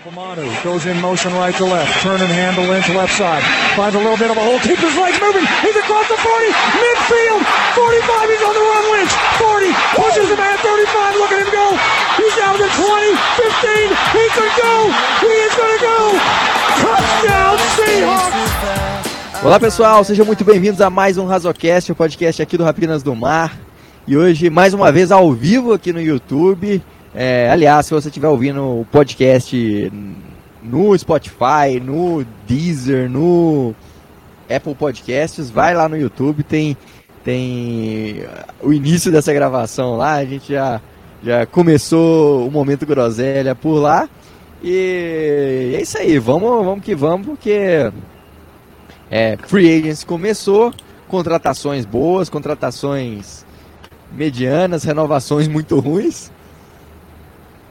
Bomanu 0.00 0.48
goes 0.64 0.86
in 0.86 0.96
motion 1.04 1.28
right 1.36 1.52
to 1.60 1.64
left. 1.68 1.92
Turn 2.00 2.16
and 2.16 2.32
handle 2.32 2.64
into 2.72 2.96
left 2.96 3.12
side. 3.20 3.44
Finds 3.76 3.92
a 3.92 3.98
little 4.00 4.16
bit 4.16 4.32
of 4.32 4.36
a 4.36 4.40
hole. 4.40 4.56
Keeps 4.64 4.80
his 4.80 4.96
legs 4.96 5.20
moving. 5.20 5.44
He's 5.60 5.76
across 5.76 6.08
the 6.08 6.16
40. 6.16 6.48
Midfield. 6.80 7.44
45. 7.76 8.32
He's 8.32 8.40
on 8.40 8.54
the 8.56 8.64
run. 8.64 8.84
Lynch. 8.96 9.12
40. 9.36 9.68
Pushes 10.00 10.28
him 10.32 10.40
at 10.40 10.56
35. 10.56 11.20
Look 11.20 11.32
at 11.36 11.44
him 11.44 11.52
go. 11.52 11.76
He's 12.16 12.32
down 12.32 12.56
to 12.56 12.64
20. 12.64 13.12
15. 13.44 13.92
He 14.16 14.24
could 14.32 14.54
go. 14.56 14.72
He 15.20 15.32
is 15.36 15.52
going 15.52 15.68
to 15.68 15.80
go. 15.84 15.98
Touchdown 16.80 17.56
Seahawks. 17.76 19.44
Olá 19.44 19.60
pessoal, 19.60 20.02
sejam 20.04 20.24
muito 20.24 20.44
bem-vindos 20.44 20.80
a 20.80 20.88
mais 20.88 21.18
um 21.18 21.26
Razocast, 21.26 21.92
o 21.92 21.94
podcast 21.94 22.40
aqui 22.40 22.56
do 22.56 22.64
Rapinas 22.64 23.02
do 23.02 23.14
Mar. 23.14 23.54
E 24.08 24.16
hoje, 24.16 24.48
mais 24.48 24.72
uma 24.72 24.90
vez, 24.90 25.12
ao 25.12 25.30
vivo 25.32 25.74
aqui 25.74 25.92
no 25.92 26.00
YouTube. 26.00 26.82
É, 27.14 27.50
aliás, 27.50 27.86
se 27.86 27.94
você 27.94 28.08
estiver 28.08 28.28
ouvindo 28.28 28.80
o 28.80 28.86
podcast 28.90 29.92
no 30.62 30.96
Spotify, 30.96 31.80
no 31.82 32.24
Deezer, 32.46 33.10
no 33.10 33.74
Apple 34.48 34.74
Podcasts, 34.74 35.50
vai 35.50 35.74
lá 35.74 35.88
no 35.88 35.96
YouTube, 35.96 36.44
tem, 36.44 36.76
tem 37.24 38.24
o 38.62 38.72
início 38.72 39.10
dessa 39.10 39.32
gravação 39.32 39.96
lá, 39.96 40.14
a 40.14 40.24
gente 40.24 40.52
já, 40.52 40.80
já 41.22 41.46
começou 41.46 42.46
o 42.46 42.50
momento 42.50 42.86
groselha 42.86 43.54
por 43.54 43.80
lá. 43.80 44.08
E 44.62 45.72
é 45.74 45.82
isso 45.82 45.98
aí, 45.98 46.18
vamos, 46.18 46.64
vamos 46.64 46.84
que 46.84 46.94
vamos, 46.94 47.26
porque 47.26 47.90
é, 49.10 49.36
Free 49.36 49.78
Agents 49.78 50.04
começou, 50.04 50.72
contratações 51.08 51.84
boas, 51.84 52.28
contratações 52.28 53.44
medianas, 54.12 54.84
renovações 54.84 55.48
muito 55.48 55.80
ruins. 55.80 56.30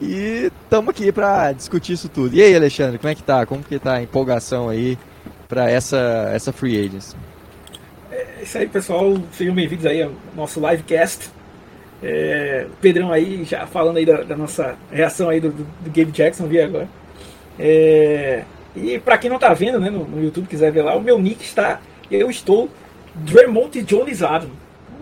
E 0.00 0.50
estamos 0.64 0.88
aqui 0.88 1.12
para 1.12 1.52
discutir 1.52 1.92
isso 1.92 2.08
tudo. 2.08 2.34
E 2.34 2.42
aí, 2.42 2.56
Alexandre, 2.56 2.98
como 2.98 3.10
é 3.10 3.14
que 3.14 3.22
tá? 3.22 3.44
Como 3.44 3.62
que 3.62 3.78
tá 3.78 3.94
a 3.94 4.02
empolgação 4.02 4.70
aí 4.70 4.96
para 5.46 5.70
essa, 5.70 6.30
essa 6.32 6.52
Free 6.52 6.78
Agents? 6.78 7.14
É 8.10 8.42
isso 8.42 8.56
aí, 8.56 8.66
pessoal. 8.66 9.18
Sejam 9.32 9.54
bem-vindos 9.54 9.84
aí 9.84 10.02
ao 10.02 10.12
nosso 10.34 10.58
livecast. 10.58 11.28
É, 12.02 12.66
Pedrão 12.80 13.12
aí 13.12 13.44
já 13.44 13.66
falando 13.66 13.98
aí 13.98 14.06
da, 14.06 14.22
da 14.22 14.34
nossa 14.34 14.74
reação 14.90 15.28
aí 15.28 15.38
do, 15.38 15.50
do, 15.50 15.64
do, 15.64 15.90
Gabe 15.90 16.12
Jackson, 16.12 16.46
vi 16.46 16.62
agora. 16.62 16.88
É, 17.58 18.44
e 18.74 18.98
para 18.98 19.18
quem 19.18 19.28
não 19.28 19.38
tá 19.38 19.52
vendo, 19.52 19.78
né, 19.78 19.90
no, 19.90 20.06
no, 20.06 20.24
YouTube, 20.24 20.48
quiser 20.48 20.72
ver 20.72 20.80
lá, 20.80 20.96
o 20.96 21.02
meu 21.02 21.18
nick 21.18 21.44
está, 21.44 21.78
eu 22.10 22.30
estou 22.30 22.70
Dremont 23.14 23.84
Jonesado. 23.86 24.50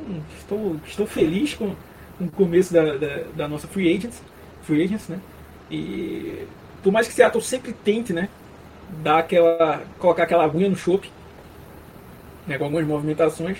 Hum, 0.08 0.18
estou, 0.40 0.76
estou 0.84 1.06
feliz 1.06 1.54
com, 1.54 1.72
com 2.18 2.24
o 2.24 2.30
começo 2.30 2.72
da, 2.74 2.96
da, 2.96 3.22
da 3.36 3.46
nossa 3.46 3.68
Free 3.68 3.96
Agents 3.96 4.20
free 4.68 4.84
agents, 4.84 5.08
né? 5.08 5.18
E 5.70 6.46
por 6.82 6.92
mais 6.92 7.08
que 7.08 7.14
Seattle 7.14 7.42
sempre 7.42 7.72
tente, 7.72 8.12
né, 8.12 8.28
dar 9.02 9.18
aquela, 9.18 9.82
colocar 9.98 10.24
aquela 10.24 10.44
agulha 10.44 10.68
no 10.68 10.76
chope, 10.76 11.10
né, 12.46 12.58
com 12.58 12.64
algumas 12.64 12.86
movimentações, 12.86 13.58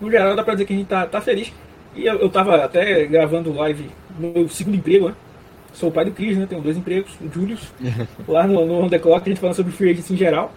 no 0.00 0.10
geral 0.10 0.34
dá 0.34 0.42
pra 0.42 0.54
dizer 0.54 0.66
que 0.66 0.72
a 0.72 0.76
gente 0.76 0.88
tá, 0.88 1.06
tá 1.06 1.20
feliz. 1.20 1.52
E 1.94 2.04
eu, 2.04 2.16
eu 2.16 2.28
tava 2.28 2.64
até 2.64 3.06
gravando 3.06 3.54
live 3.54 3.90
no 4.18 4.32
meu 4.32 4.48
segundo 4.48 4.76
emprego, 4.76 5.08
né? 5.08 5.14
Sou 5.72 5.88
o 5.90 5.92
pai 5.92 6.04
do 6.06 6.10
Cris, 6.10 6.36
né? 6.36 6.46
Tenho 6.46 6.60
dois 6.60 6.76
empregos, 6.76 7.12
o 7.20 7.32
Julius, 7.32 7.72
lá 8.28 8.46
no, 8.46 8.66
no 8.66 8.80
On 8.80 8.88
The 8.88 8.98
Clock, 8.98 9.22
a 9.22 9.28
gente 9.28 9.40
falando 9.40 9.56
sobre 9.56 9.72
free 9.72 9.90
agents 9.90 10.10
em 10.10 10.16
geral. 10.16 10.52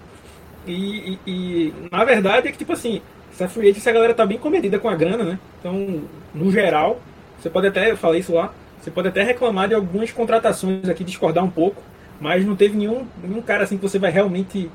E, 0.67 1.17
e, 1.25 1.31
e, 1.31 1.73
na 1.89 2.03
verdade 2.03 2.47
é 2.47 2.51
que, 2.51 2.57
tipo 2.57 2.73
assim, 2.73 3.01
essa 3.31 3.47
free 3.47 3.69
agency 3.69 3.89
a 3.89 3.93
galera 3.93 4.13
tá 4.13 4.25
bem 4.25 4.37
comedida 4.37 4.77
com 4.77 4.89
a 4.89 4.95
grana, 4.95 5.23
né? 5.23 5.39
Então, 5.59 6.03
no 6.33 6.51
geral, 6.51 6.99
você 7.39 7.49
pode 7.49 7.67
até, 7.67 7.91
eu 7.91 7.97
falei 7.97 8.19
isso 8.19 8.33
lá, 8.33 8.53
você 8.79 8.89
pode 8.89 9.07
até 9.09 9.23
reclamar 9.23 9.67
de 9.67 9.73
algumas 9.73 10.11
contratações 10.11 10.87
aqui, 10.87 11.03
discordar 11.03 11.43
um 11.43 11.49
pouco, 11.49 11.81
mas 12.19 12.45
não 12.45 12.55
teve 12.55 12.77
nenhum, 12.77 13.05
nenhum 13.21 13.41
cara 13.41 13.63
assim 13.63 13.77
que 13.77 13.83
você 13.83 13.99
vai 13.99 14.11
realmente 14.11 14.69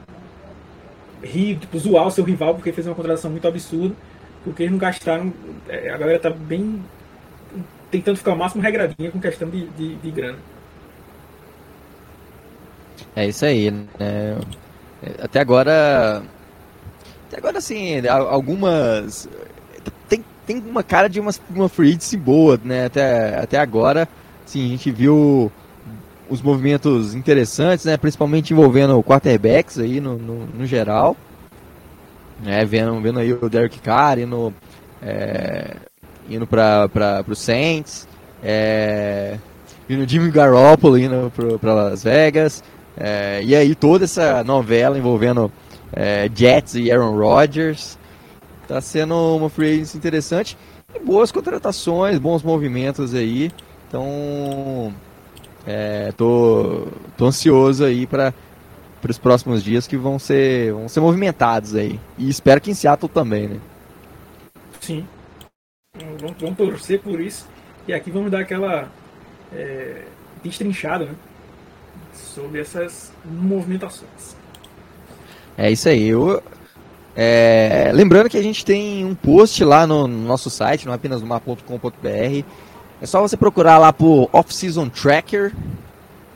rir, 1.22 1.56
tipo, 1.56 1.78
zoar 1.78 2.06
o 2.06 2.10
seu 2.10 2.24
rival 2.24 2.54
porque 2.54 2.72
fez 2.72 2.86
uma 2.86 2.94
contratação 2.94 3.30
muito 3.30 3.48
absurda, 3.48 3.94
porque 4.44 4.62
eles 4.62 4.72
não 4.72 4.78
gastaram. 4.78 5.32
É, 5.68 5.90
a 5.90 5.96
galera 5.96 6.18
tá 6.18 6.30
bem. 6.30 6.82
tentando 7.90 8.16
ficar 8.16 8.32
o 8.32 8.36
máximo 8.36 8.62
regradinha 8.62 9.10
com 9.10 9.20
questão 9.20 9.48
de, 9.48 9.66
de, 9.68 9.94
de 9.96 10.10
grana. 10.10 10.38
É 13.16 13.26
isso 13.26 13.44
aí, 13.44 13.70
né? 13.70 14.38
Até 15.20 15.40
agora. 15.40 16.22
Até 17.28 17.38
agora, 17.38 17.58
assim, 17.58 18.06
algumas 18.06 19.28
tem 20.46 20.58
uma 20.58 20.82
cara 20.82 21.08
de 21.08 21.20
uma, 21.20 21.32
uma 21.50 21.68
free 21.68 21.90
agency 21.90 22.16
boa, 22.16 22.60
né? 22.62 22.86
Até, 22.86 23.38
até 23.38 23.58
agora, 23.58 24.08
sim, 24.44 24.64
a 24.64 24.68
gente 24.68 24.90
viu 24.90 25.50
os 26.28 26.40
movimentos 26.42 27.14
interessantes, 27.14 27.84
né? 27.84 27.96
Principalmente 27.96 28.52
envolvendo 28.52 29.02
quarterbacks 29.02 29.78
aí 29.78 30.00
no, 30.00 30.16
no, 30.16 30.46
no 30.46 30.66
geral. 30.66 31.16
É, 32.44 32.64
vendo, 32.64 33.00
vendo 33.00 33.18
aí 33.18 33.32
o 33.32 33.48
Derek 33.48 33.78
Carr 33.80 34.18
indo, 34.18 34.52
é, 35.02 35.76
indo 36.28 36.46
para 36.46 37.24
o 37.28 37.34
Saints. 37.34 38.08
É, 38.42 39.38
vindo 39.88 40.04
o 40.04 40.08
Jimmy 40.08 40.30
Garoppolo 40.30 40.98
indo 40.98 41.32
para 41.60 41.74
Las 41.74 42.04
Vegas. 42.04 42.62
É, 42.96 43.40
e 43.42 43.54
aí 43.54 43.74
toda 43.74 44.04
essa 44.04 44.44
novela 44.44 44.98
envolvendo 44.98 45.50
é, 45.92 46.28
Jets 46.34 46.74
e 46.74 46.90
Aaron 46.90 47.16
Rodgers. 47.16 47.98
Tá 48.66 48.80
sendo 48.80 49.36
uma 49.36 49.50
free 49.50 49.74
agency 49.74 49.96
interessante 49.96 50.56
e 50.94 50.98
boas 50.98 51.30
contratações, 51.30 52.18
bons 52.18 52.42
movimentos 52.42 53.14
aí. 53.14 53.50
Então, 53.88 54.92
é, 55.66 56.12
tô, 56.12 56.88
tô 57.16 57.26
ansioso 57.26 57.84
aí 57.84 58.06
para 58.06 58.32
para 59.00 59.10
os 59.10 59.18
próximos 59.18 59.62
dias 59.62 59.86
que 59.86 59.98
vão 59.98 60.18
ser 60.18 60.72
vão 60.72 60.88
ser 60.88 61.00
movimentados 61.00 61.74
aí. 61.74 62.00
E 62.16 62.26
espero 62.26 62.58
que 62.58 62.70
em 62.70 62.74
Seattle 62.74 63.10
também, 63.12 63.48
né? 63.48 63.60
Sim. 64.80 65.06
Vamos, 65.94 66.40
vamos 66.40 66.56
torcer 66.56 67.00
por 67.00 67.20
isso. 67.20 67.46
E 67.86 67.92
aqui 67.92 68.10
vamos 68.10 68.30
dar 68.30 68.40
aquela 68.40 68.90
é, 69.52 70.04
destrinchada, 70.42 71.04
né? 71.04 71.14
Sobre 72.14 72.62
essas 72.62 73.12
movimentações. 73.24 74.34
É 75.56 75.70
isso 75.70 75.86
aí. 75.88 76.08
Eu, 76.08 76.42
é, 77.16 77.90
lembrando 77.94 78.28
que 78.28 78.36
a 78.36 78.42
gente 78.42 78.64
tem 78.64 79.04
um 79.04 79.14
post 79.14 79.62
lá 79.64 79.86
no, 79.86 80.08
no 80.08 80.26
nosso 80.26 80.50
site, 80.50 80.86
no 80.86 80.92
apenas 80.92 81.20
no 81.20 81.26
mar.com.br. 81.26 82.44
É 83.00 83.06
só 83.06 83.20
você 83.20 83.36
procurar 83.36 83.78
lá 83.78 83.92
por 83.92 84.28
Off-Season 84.32 84.88
Tracker, 84.88 85.54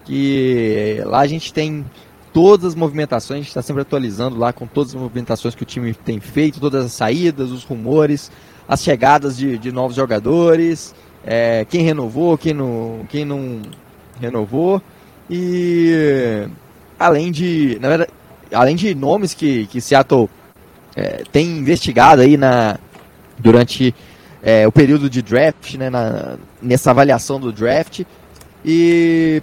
que 0.04 1.00
lá 1.04 1.20
a 1.20 1.26
gente 1.26 1.52
tem 1.52 1.84
todas 2.32 2.66
as 2.66 2.74
movimentações, 2.74 3.38
a 3.38 3.40
gente 3.40 3.48
está 3.48 3.62
sempre 3.62 3.82
atualizando 3.82 4.38
lá 4.38 4.52
com 4.52 4.66
todas 4.66 4.94
as 4.94 5.00
movimentações 5.00 5.54
que 5.54 5.62
o 5.62 5.66
time 5.66 5.92
tem 5.94 6.20
feito, 6.20 6.60
todas 6.60 6.84
as 6.84 6.92
saídas, 6.92 7.50
os 7.50 7.64
rumores, 7.64 8.30
as 8.68 8.82
chegadas 8.82 9.36
de, 9.36 9.58
de 9.58 9.72
novos 9.72 9.96
jogadores, 9.96 10.94
é, 11.24 11.64
quem 11.68 11.82
renovou, 11.82 12.38
quem 12.38 12.54
não, 12.54 13.00
quem 13.08 13.24
não 13.24 13.62
renovou. 14.20 14.80
E 15.28 16.48
além 16.98 17.32
de, 17.32 17.78
verdade, 17.80 18.10
além 18.52 18.76
de 18.76 18.94
nomes 18.94 19.34
que, 19.34 19.66
que 19.66 19.80
Seattle 19.80 20.28
é, 20.98 21.22
tem 21.30 21.46
investigado 21.46 22.22
aí 22.22 22.36
na, 22.36 22.76
durante 23.38 23.94
é, 24.42 24.66
o 24.66 24.72
período 24.72 25.08
de 25.08 25.22
draft, 25.22 25.74
né, 25.74 25.88
na, 25.88 26.36
nessa 26.60 26.90
avaliação 26.90 27.38
do 27.38 27.52
draft. 27.52 28.02
E, 28.64 29.40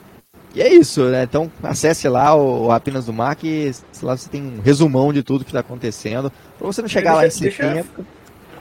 e 0.54 0.62
é 0.62 0.74
isso, 0.74 1.06
né? 1.06 1.24
Então 1.24 1.50
acesse 1.64 2.10
lá 2.10 2.36
o, 2.36 2.66
o 2.66 2.72
Apenas 2.72 3.06
do 3.06 3.14
Mar 3.14 3.36
que 3.38 3.72
lá 4.04 4.18
você 4.18 4.30
tem 4.30 4.42
um 4.42 4.60
resumão 4.62 5.14
de 5.14 5.24
tudo 5.24 5.46
que 5.46 5.52
está 5.52 5.62
acontecendo. 5.62 6.30
Para 6.58 6.68
você 6.68 6.82
não 6.82 6.90
chegar 6.90 7.12
deixa, 7.12 7.22
lá 7.22 7.28
em 7.28 7.32
setembro. 7.52 7.74
Deixa, 7.74 8.10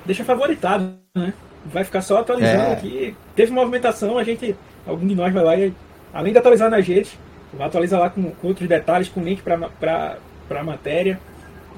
deixa 0.06 0.25
favoritado, 0.25 0.94
né? 1.16 1.34
Vai 1.66 1.82
ficar 1.82 2.00
só 2.03 2.19
atualizando 2.19 2.62
é. 2.62 2.72
aqui. 2.75 3.16
Teve 3.34 3.50
movimentação, 3.50 4.19
a 4.19 4.22
gente. 4.22 4.55
Algum 4.87 5.06
de 5.06 5.15
nós 5.15 5.32
vai 5.32 5.43
lá 5.43 5.56
e, 5.56 5.75
além 6.12 6.31
de 6.31 6.38
atualizar 6.38 6.71
na 6.71 6.81
gente, 6.81 7.19
vai 7.55 7.66
atualizar 7.66 7.99
lá 7.99 8.11
com, 8.11 8.31
com 8.31 8.49
outros 8.49 8.69
detalhes, 8.69 9.09
com 9.09 9.25
link 9.25 9.43
para 9.43 10.19
a 10.50 10.62
matéria. 10.62 11.19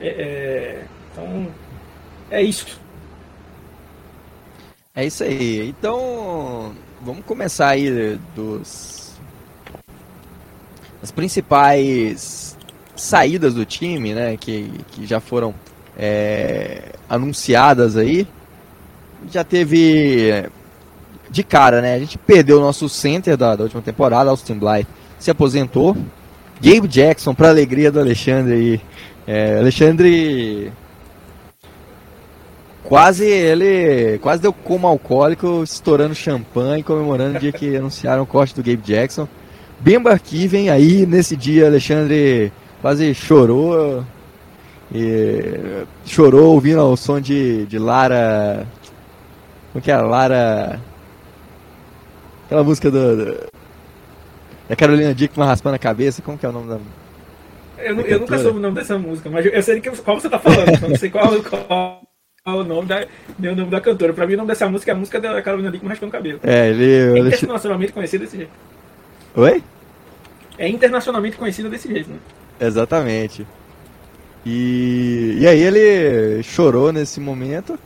É, 0.00 0.08
é, 0.08 0.84
então, 1.16 1.48
é 2.30 2.42
isso. 2.42 2.78
É 4.94 5.04
isso 5.06 5.24
aí. 5.24 5.68
Então, 5.68 6.72
vamos 7.02 7.24
começar 7.24 7.68
aí 7.68 8.18
dos 8.34 9.16
as 11.02 11.10
principais 11.10 12.56
saídas 12.96 13.54
do 13.54 13.64
time, 13.64 14.14
né, 14.14 14.36
que, 14.36 14.70
que 14.90 15.06
já 15.06 15.20
foram 15.20 15.54
é, 15.96 16.92
anunciadas 17.08 17.96
aí. 17.96 18.26
Já 19.30 19.44
teve 19.44 20.50
de 21.30 21.42
cara, 21.42 21.80
né? 21.80 21.94
A 21.94 21.98
gente 21.98 22.18
perdeu 22.18 22.58
o 22.58 22.60
nosso 22.60 22.88
center 22.88 23.36
da, 23.36 23.56
da 23.56 23.64
última 23.64 23.82
temporada, 23.82 24.30
Austin 24.30 24.54
Blythe 24.54 24.88
se 25.18 25.30
aposentou. 25.30 25.96
Gabe 26.60 26.88
Jackson, 26.88 27.34
para 27.34 27.48
alegria 27.48 27.90
do 27.90 28.00
Alexandre 28.00 28.54
aí. 28.54 28.80
É, 29.26 29.58
Alexandre 29.58 30.72
Quase 32.88 33.26
ele. 33.26 34.18
Quase 34.18 34.40
deu 34.40 34.52
como 34.52 34.86
alcoólico, 34.86 35.62
estourando 35.62 36.14
champanhe, 36.14 36.82
comemorando 36.82 37.36
o 37.36 37.40
dia 37.40 37.52
que 37.52 37.74
anunciaram 37.76 38.22
o 38.22 38.26
corte 38.26 38.54
do 38.54 38.62
Gabe 38.62 38.82
Jackson. 38.82 39.28
Bemba 39.80 40.18
vem 40.48 40.70
aí 40.70 41.04
nesse 41.04 41.36
dia, 41.36 41.66
Alexandre 41.66 42.52
quase 42.80 43.12
chorou. 43.14 44.04
E 44.94 45.84
chorou 46.04 46.54
ouvindo 46.54 46.80
o 46.80 46.96
som 46.96 47.20
de, 47.20 47.66
de 47.66 47.78
Lara. 47.78 48.66
Como 49.72 49.82
que 49.82 49.90
é? 49.90 49.96
Lara. 49.96 50.80
Aquela 52.46 52.62
música 52.62 52.90
do. 52.90 53.16
do 53.16 53.56
da 54.68 54.74
Carolina 54.74 55.14
Dickman 55.14 55.46
raspando 55.46 55.76
a 55.76 55.78
cabeça, 55.78 56.22
como 56.22 56.38
que 56.38 56.46
é 56.46 56.48
o 56.48 56.52
nome 56.52 56.68
da. 56.68 56.78
Eu, 57.78 58.00
eu 58.00 58.20
nunca 58.20 58.38
soube 58.38 58.58
o 58.58 58.62
nome 58.62 58.74
dessa 58.74 58.98
música, 58.98 59.28
mas 59.28 59.44
eu 59.44 59.62
sei 59.62 59.80
que, 59.80 59.90
qual 59.90 60.18
você 60.18 60.28
tá 60.28 60.38
falando, 60.38 60.88
não 60.88 60.96
sei 60.96 61.10
qual, 61.10 61.28
qual 61.42 62.00
é 62.02 62.05
o 62.54 62.62
nome 62.62 62.86
da, 62.86 63.06
o 63.38 63.54
nome 63.56 63.70
da 63.70 63.80
cantora. 63.80 64.12
Pra 64.12 64.26
mim, 64.26 64.34
o 64.34 64.36
nome 64.36 64.48
dessa 64.48 64.68
música 64.68 64.92
é 64.92 64.94
a 64.94 64.96
música 64.96 65.20
da 65.20 65.42
Carolina 65.42 65.70
Dickman 65.70 65.90
raspando 65.90 66.10
o 66.10 66.12
cabelo. 66.12 66.40
É, 66.42 66.68
ele. 66.68 67.18
É 67.18 67.36
internacionalmente 67.36 67.92
conhecido 67.92 68.24
desse 68.24 68.36
jeito. 68.36 68.52
Oi? 69.34 69.62
É 70.56 70.68
internacionalmente 70.68 71.36
conhecido 71.36 71.68
desse 71.68 71.88
jeito, 71.88 72.08
né? 72.08 72.18
Exatamente. 72.60 73.46
E, 74.44 75.38
e 75.40 75.46
aí 75.46 75.60
ele 75.60 76.42
chorou 76.44 76.92
nesse 76.92 77.18
momento. 77.18 77.78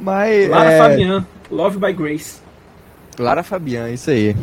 Mas. 0.00 0.48
Lara 0.48 0.72
é... 0.72 0.78
Fabian, 0.78 1.26
Love 1.50 1.78
by 1.78 1.92
Grace. 1.92 2.40
Lara 3.18 3.44
Fabian, 3.44 3.88
isso 3.90 4.10
aí. 4.10 4.34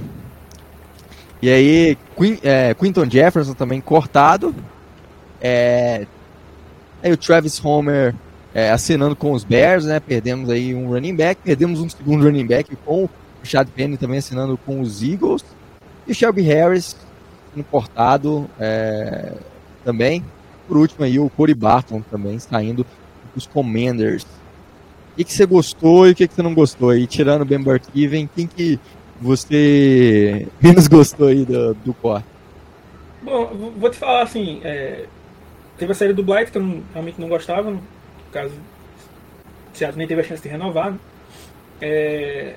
E 1.41 1.49
aí, 1.49 1.97
Quin, 2.15 2.39
é, 2.43 2.73
Quinton 2.73 3.09
Jefferson 3.09 3.53
também 3.53 3.81
cortado. 3.81 4.55
É, 5.41 6.05
aí 7.03 7.11
o 7.11 7.17
Travis 7.17 7.63
Homer 7.63 8.15
é, 8.53 8.69
assinando 8.71 9.15
com 9.15 9.31
os 9.31 9.43
Bears, 9.43 9.85
né? 9.85 9.99
Perdemos 9.99 10.49
aí 10.49 10.73
um 10.73 10.89
running 10.89 11.15
back, 11.15 11.41
perdemos 11.43 11.79
um 11.79 11.89
segundo 11.89 12.25
running 12.25 12.45
back 12.45 12.75
com 12.85 13.05
o 13.05 13.09
Chad 13.43 13.67
Penny 13.69 13.97
também 13.97 14.19
assinando 14.19 14.57
com 14.57 14.81
os 14.81 15.01
Eagles. 15.01 15.43
E 16.07 16.13
Shelby 16.13 16.41
Harris 16.41 16.95
importado 17.55 18.49
é, 18.59 19.33
também. 19.83 20.23
Por 20.67 20.77
último 20.77 21.03
aí 21.03 21.19
o 21.19 21.29
Corey 21.29 21.55
Barton 21.55 22.01
também 22.01 22.39
saindo 22.39 22.85
dos 23.33 23.45
Commanders. 23.47 24.23
O 24.23 25.15
que, 25.17 25.23
que 25.25 25.33
você 25.33 25.45
gostou 25.45 26.07
e 26.07 26.11
o 26.11 26.15
que, 26.15 26.27
que 26.27 26.33
você 26.33 26.41
não 26.41 26.53
gostou 26.53 26.89
aí? 26.89 27.05
Tirando 27.05 27.41
o 27.41 27.45
Ben 27.45 27.61
Burkiven, 27.61 28.29
quem 28.33 28.47
que 28.47 28.79
você 29.19 30.47
menos 30.61 30.87
gostou 30.87 31.27
aí 31.27 31.45
do, 31.45 31.73
do 31.73 31.93
core? 31.93 32.23
Bom, 33.21 33.73
vou 33.77 33.89
te 33.89 33.97
falar 33.97 34.23
assim, 34.23 34.61
é, 34.63 35.05
teve 35.77 35.91
a 35.91 35.95
série 35.95 36.13
do 36.13 36.23
Blight 36.23 36.51
que 36.51 36.57
eu 36.57 36.63
não, 36.63 36.81
realmente 36.91 37.21
não 37.21 37.27
gostava, 37.27 37.77
caso, 38.31 38.53
Seattle 39.73 39.97
nem 39.97 40.07
teve 40.07 40.21
a 40.21 40.23
chance 40.23 40.41
de 40.41 40.49
renovar. 40.49 40.91
Né? 40.91 40.99
É, 41.81 42.55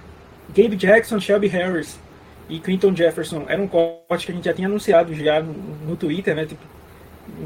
Gabe 0.49 0.76
Jackson, 0.76 1.19
Shelby 1.19 1.47
Harris 1.49 1.99
e 2.49 2.59
Quinton 2.59 2.94
Jefferson 2.94 3.44
era 3.49 3.61
um 3.61 3.67
corte 3.67 4.26
que 4.26 4.32
a 4.32 4.35
gente 4.35 4.44
já 4.44 4.53
tinha 4.53 4.69
anunciado 4.69 5.15
já 5.15 5.41
no, 5.41 5.53
no 5.53 5.97
Twitter, 5.97 6.35
né? 6.35 6.44
Tipo, 6.44 6.62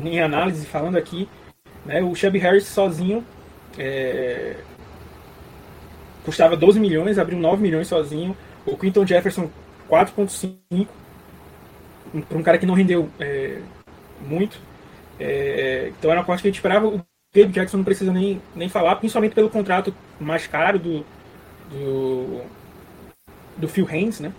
em 0.05 0.21
análise, 0.21 0.67
falando 0.67 0.97
aqui. 0.97 1.29
Né, 1.87 2.03
o 2.03 2.15
Shelby 2.15 2.39
Harris 2.39 2.67
sozinho 2.67 3.25
é, 3.79 4.57
custava 6.25 6.57
12 6.57 6.81
milhões, 6.81 7.19
abriu 7.19 7.39
9 7.39 7.63
milhões 7.63 7.87
sozinho. 7.87 8.37
O 8.67 8.77
Quinton 8.77 9.07
Jefferson 9.07 9.51
4.5 9.89 10.87
para 12.29 12.39
um 12.39 12.43
cara 12.43 12.59
que 12.59 12.67
não 12.67 12.75
rendeu 12.75 13.09
é, 13.21 13.61
muito. 14.21 14.59
É, 15.21 15.93
então 15.99 16.11
era 16.11 16.21
uma 16.21 16.27
corte 16.27 16.43
que 16.43 16.49
a 16.49 16.51
gente 16.51 16.59
esperava. 16.59 16.87
O 16.87 17.01
Gabe 17.35 17.53
Jackson 17.53 17.79
não 17.79 17.85
precisa 17.85 18.13
nem, 18.13 18.41
nem 18.55 18.69
falar, 18.69 18.97
principalmente 18.97 19.35
pelo 19.35 19.51
contrato 19.51 19.95
mais 20.19 20.47
caro 20.47 20.79
do, 20.79 21.05
do, 21.71 22.43
do 23.57 23.69
Phil 23.69 23.87
Haynes, 23.89 24.21
né? 24.21 24.33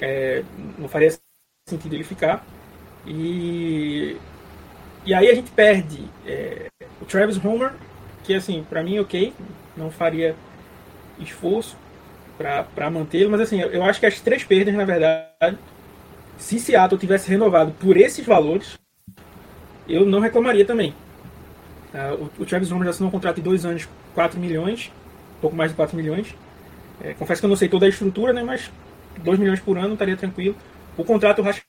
É, 0.00 0.42
não 0.78 0.88
faria 0.88 1.10
sentido 1.68 1.94
ele 1.94 2.04
ficar. 2.04 2.44
E, 3.06 4.16
e 5.04 5.14
aí 5.14 5.28
a 5.28 5.34
gente 5.34 5.50
perde 5.50 6.04
é, 6.26 6.66
o 7.00 7.04
Travis 7.04 7.42
Homer, 7.42 7.72
que 8.24 8.34
assim, 8.34 8.64
para 8.68 8.82
mim, 8.82 8.98
ok, 8.98 9.32
não 9.76 9.90
faria 9.90 10.34
esforço 11.18 11.76
para 12.38 12.90
mantê-lo, 12.90 13.30
mas 13.30 13.42
assim, 13.42 13.60
eu 13.60 13.82
acho 13.84 14.00
que 14.00 14.06
as 14.06 14.18
três 14.20 14.42
perdas, 14.42 14.74
na 14.74 14.86
verdade, 14.86 15.58
se 16.38 16.58
Seattle 16.58 16.98
tivesse 16.98 17.28
renovado 17.28 17.72
por 17.72 17.98
esses 17.98 18.24
valores, 18.24 18.78
eu 19.86 20.06
não 20.06 20.20
reclamaria 20.20 20.64
também. 20.64 20.94
Uh, 21.92 22.30
o, 22.38 22.46
Travis 22.46 22.70
Homer 22.70 22.84
já 22.84 22.90
assinou 22.90 23.08
um 23.08 23.12
contrato 23.12 23.36
de 23.36 23.42
dois 23.42 23.64
anos, 23.64 23.88
4 24.14 24.38
milhões, 24.38 24.92
pouco 25.40 25.56
mais 25.56 25.70
de 25.70 25.76
4 25.76 25.96
milhões. 25.96 26.34
É, 27.02 27.14
confesso 27.14 27.40
que 27.40 27.46
eu 27.46 27.48
não 27.48 27.56
sei 27.56 27.68
toda 27.68 27.86
a 27.86 27.88
estrutura, 27.88 28.32
né, 28.32 28.42
mas 28.42 28.70
2 29.22 29.38
milhões 29.38 29.60
por 29.60 29.76
ano 29.76 29.94
estaria 29.94 30.16
tranquilo. 30.16 30.54
O 30.96 31.04
contrato 31.04 31.42
Rashad 31.42 31.64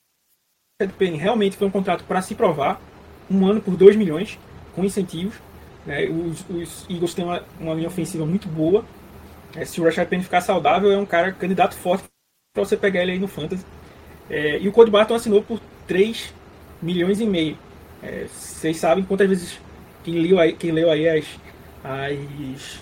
Penny 0.98 1.18
realmente 1.18 1.58
foi 1.58 1.68
um 1.68 1.72
contrato 1.72 2.04
para 2.04 2.22
se 2.22 2.36
provar, 2.36 2.80
um 3.30 3.48
ano 3.48 3.62
por 3.62 3.76
2 3.76 3.96
milhões, 3.96 4.38
com 4.76 4.84
incentivos. 4.84 5.36
Né, 5.86 6.08
os, 6.08 6.46
os, 6.50 6.86
Eagles 6.90 7.14
têm 7.14 7.26
uma, 7.26 7.44
uma 7.60 7.74
linha 7.74 7.88
ofensiva 7.88 8.26
muito 8.26 8.48
boa. 8.48 8.86
É, 9.56 9.66
se 9.66 9.82
o 9.82 9.84
Rashad 9.84 10.08
Penny 10.08 10.24
ficar 10.24 10.42
saudável, 10.42 10.92
é 10.92 10.98
um 10.98 11.06
cara 11.06 11.32
candidato 11.32 11.76
forte 11.76 12.04
para 12.54 12.64
você 12.64 12.78
pegar 12.78 13.02
ele 13.02 13.14
aí 13.14 13.20
no 13.20 13.28
Fantasy. 13.28 13.66
É, 14.30 14.60
e 14.60 14.68
o 14.68 14.72
Cody 14.72 14.92
Barton 14.92 15.16
assinou 15.16 15.42
por 15.42 15.60
3 15.88 16.34
milhões 16.82 17.20
e 17.20 17.26
meio. 17.26 17.58
É, 18.04 18.28
vocês 18.28 18.78
sabem 18.78 19.04
quantas 19.04 19.28
vezes 19.28 19.60
quem 20.04 20.16
leu 20.16 20.40
aí, 20.40 20.54
quem 20.54 20.72
leu 20.72 20.90
aí 20.90 21.08
as, 21.08 21.26
as 21.84 22.80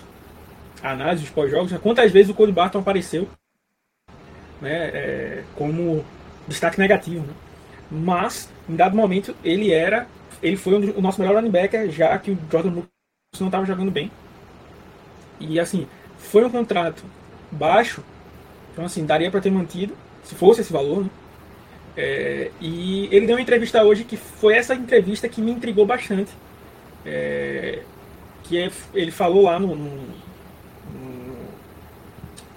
análises 0.82 1.28
pós-jogos, 1.30 1.72
né, 1.72 1.78
quantas 1.82 2.10
vezes 2.10 2.30
o 2.30 2.34
Cody 2.34 2.52
Barton 2.52 2.78
apareceu 2.78 3.28
né, 4.60 4.90
é, 4.92 5.44
como 5.54 6.04
destaque 6.46 6.78
negativo. 6.78 7.26
Né? 7.26 7.32
Mas, 7.90 8.48
em 8.68 8.76
dado 8.76 8.96
momento, 8.96 9.34
ele 9.42 9.72
era. 9.72 10.06
Ele 10.42 10.56
foi 10.56 10.74
o 10.74 11.02
nosso 11.02 11.20
melhor 11.20 11.36
linebacker, 11.36 11.90
já 11.90 12.18
que 12.18 12.30
o 12.30 12.38
Jordan 12.50 12.70
Brooks 12.70 12.90
não 13.38 13.48
estava 13.48 13.66
jogando 13.66 13.90
bem. 13.90 14.10
E 15.38 15.58
assim, 15.60 15.86
foi 16.18 16.44
um 16.44 16.50
contrato 16.50 17.02
baixo, 17.50 18.02
então 18.72 18.84
assim, 18.84 19.04
daria 19.04 19.30
para 19.30 19.40
ter 19.40 19.50
mantido, 19.50 19.94
se 20.22 20.34
fosse 20.34 20.60
esse 20.60 20.72
valor, 20.72 21.04
né? 21.04 21.10
É, 21.96 22.50
e 22.60 23.08
ele 23.10 23.26
deu 23.26 23.36
uma 23.36 23.42
entrevista 23.42 23.82
hoje 23.82 24.04
que 24.04 24.16
foi 24.16 24.54
essa 24.54 24.74
entrevista 24.74 25.28
que 25.28 25.42
me 25.42 25.50
intrigou 25.50 25.84
bastante. 25.84 26.30
É, 27.04 27.82
que 28.44 28.58
é, 28.58 28.70
ele 28.94 29.10
falou 29.10 29.44
lá 29.44 29.58
no, 29.58 29.74
no, 29.74 29.90
no 29.96 31.36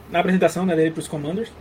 na 0.09 0.19
apresentação 0.19 0.65
né, 0.65 0.75
dele 0.75 0.91
para 0.91 0.99
os 0.99 1.07
Commanders 1.07 1.51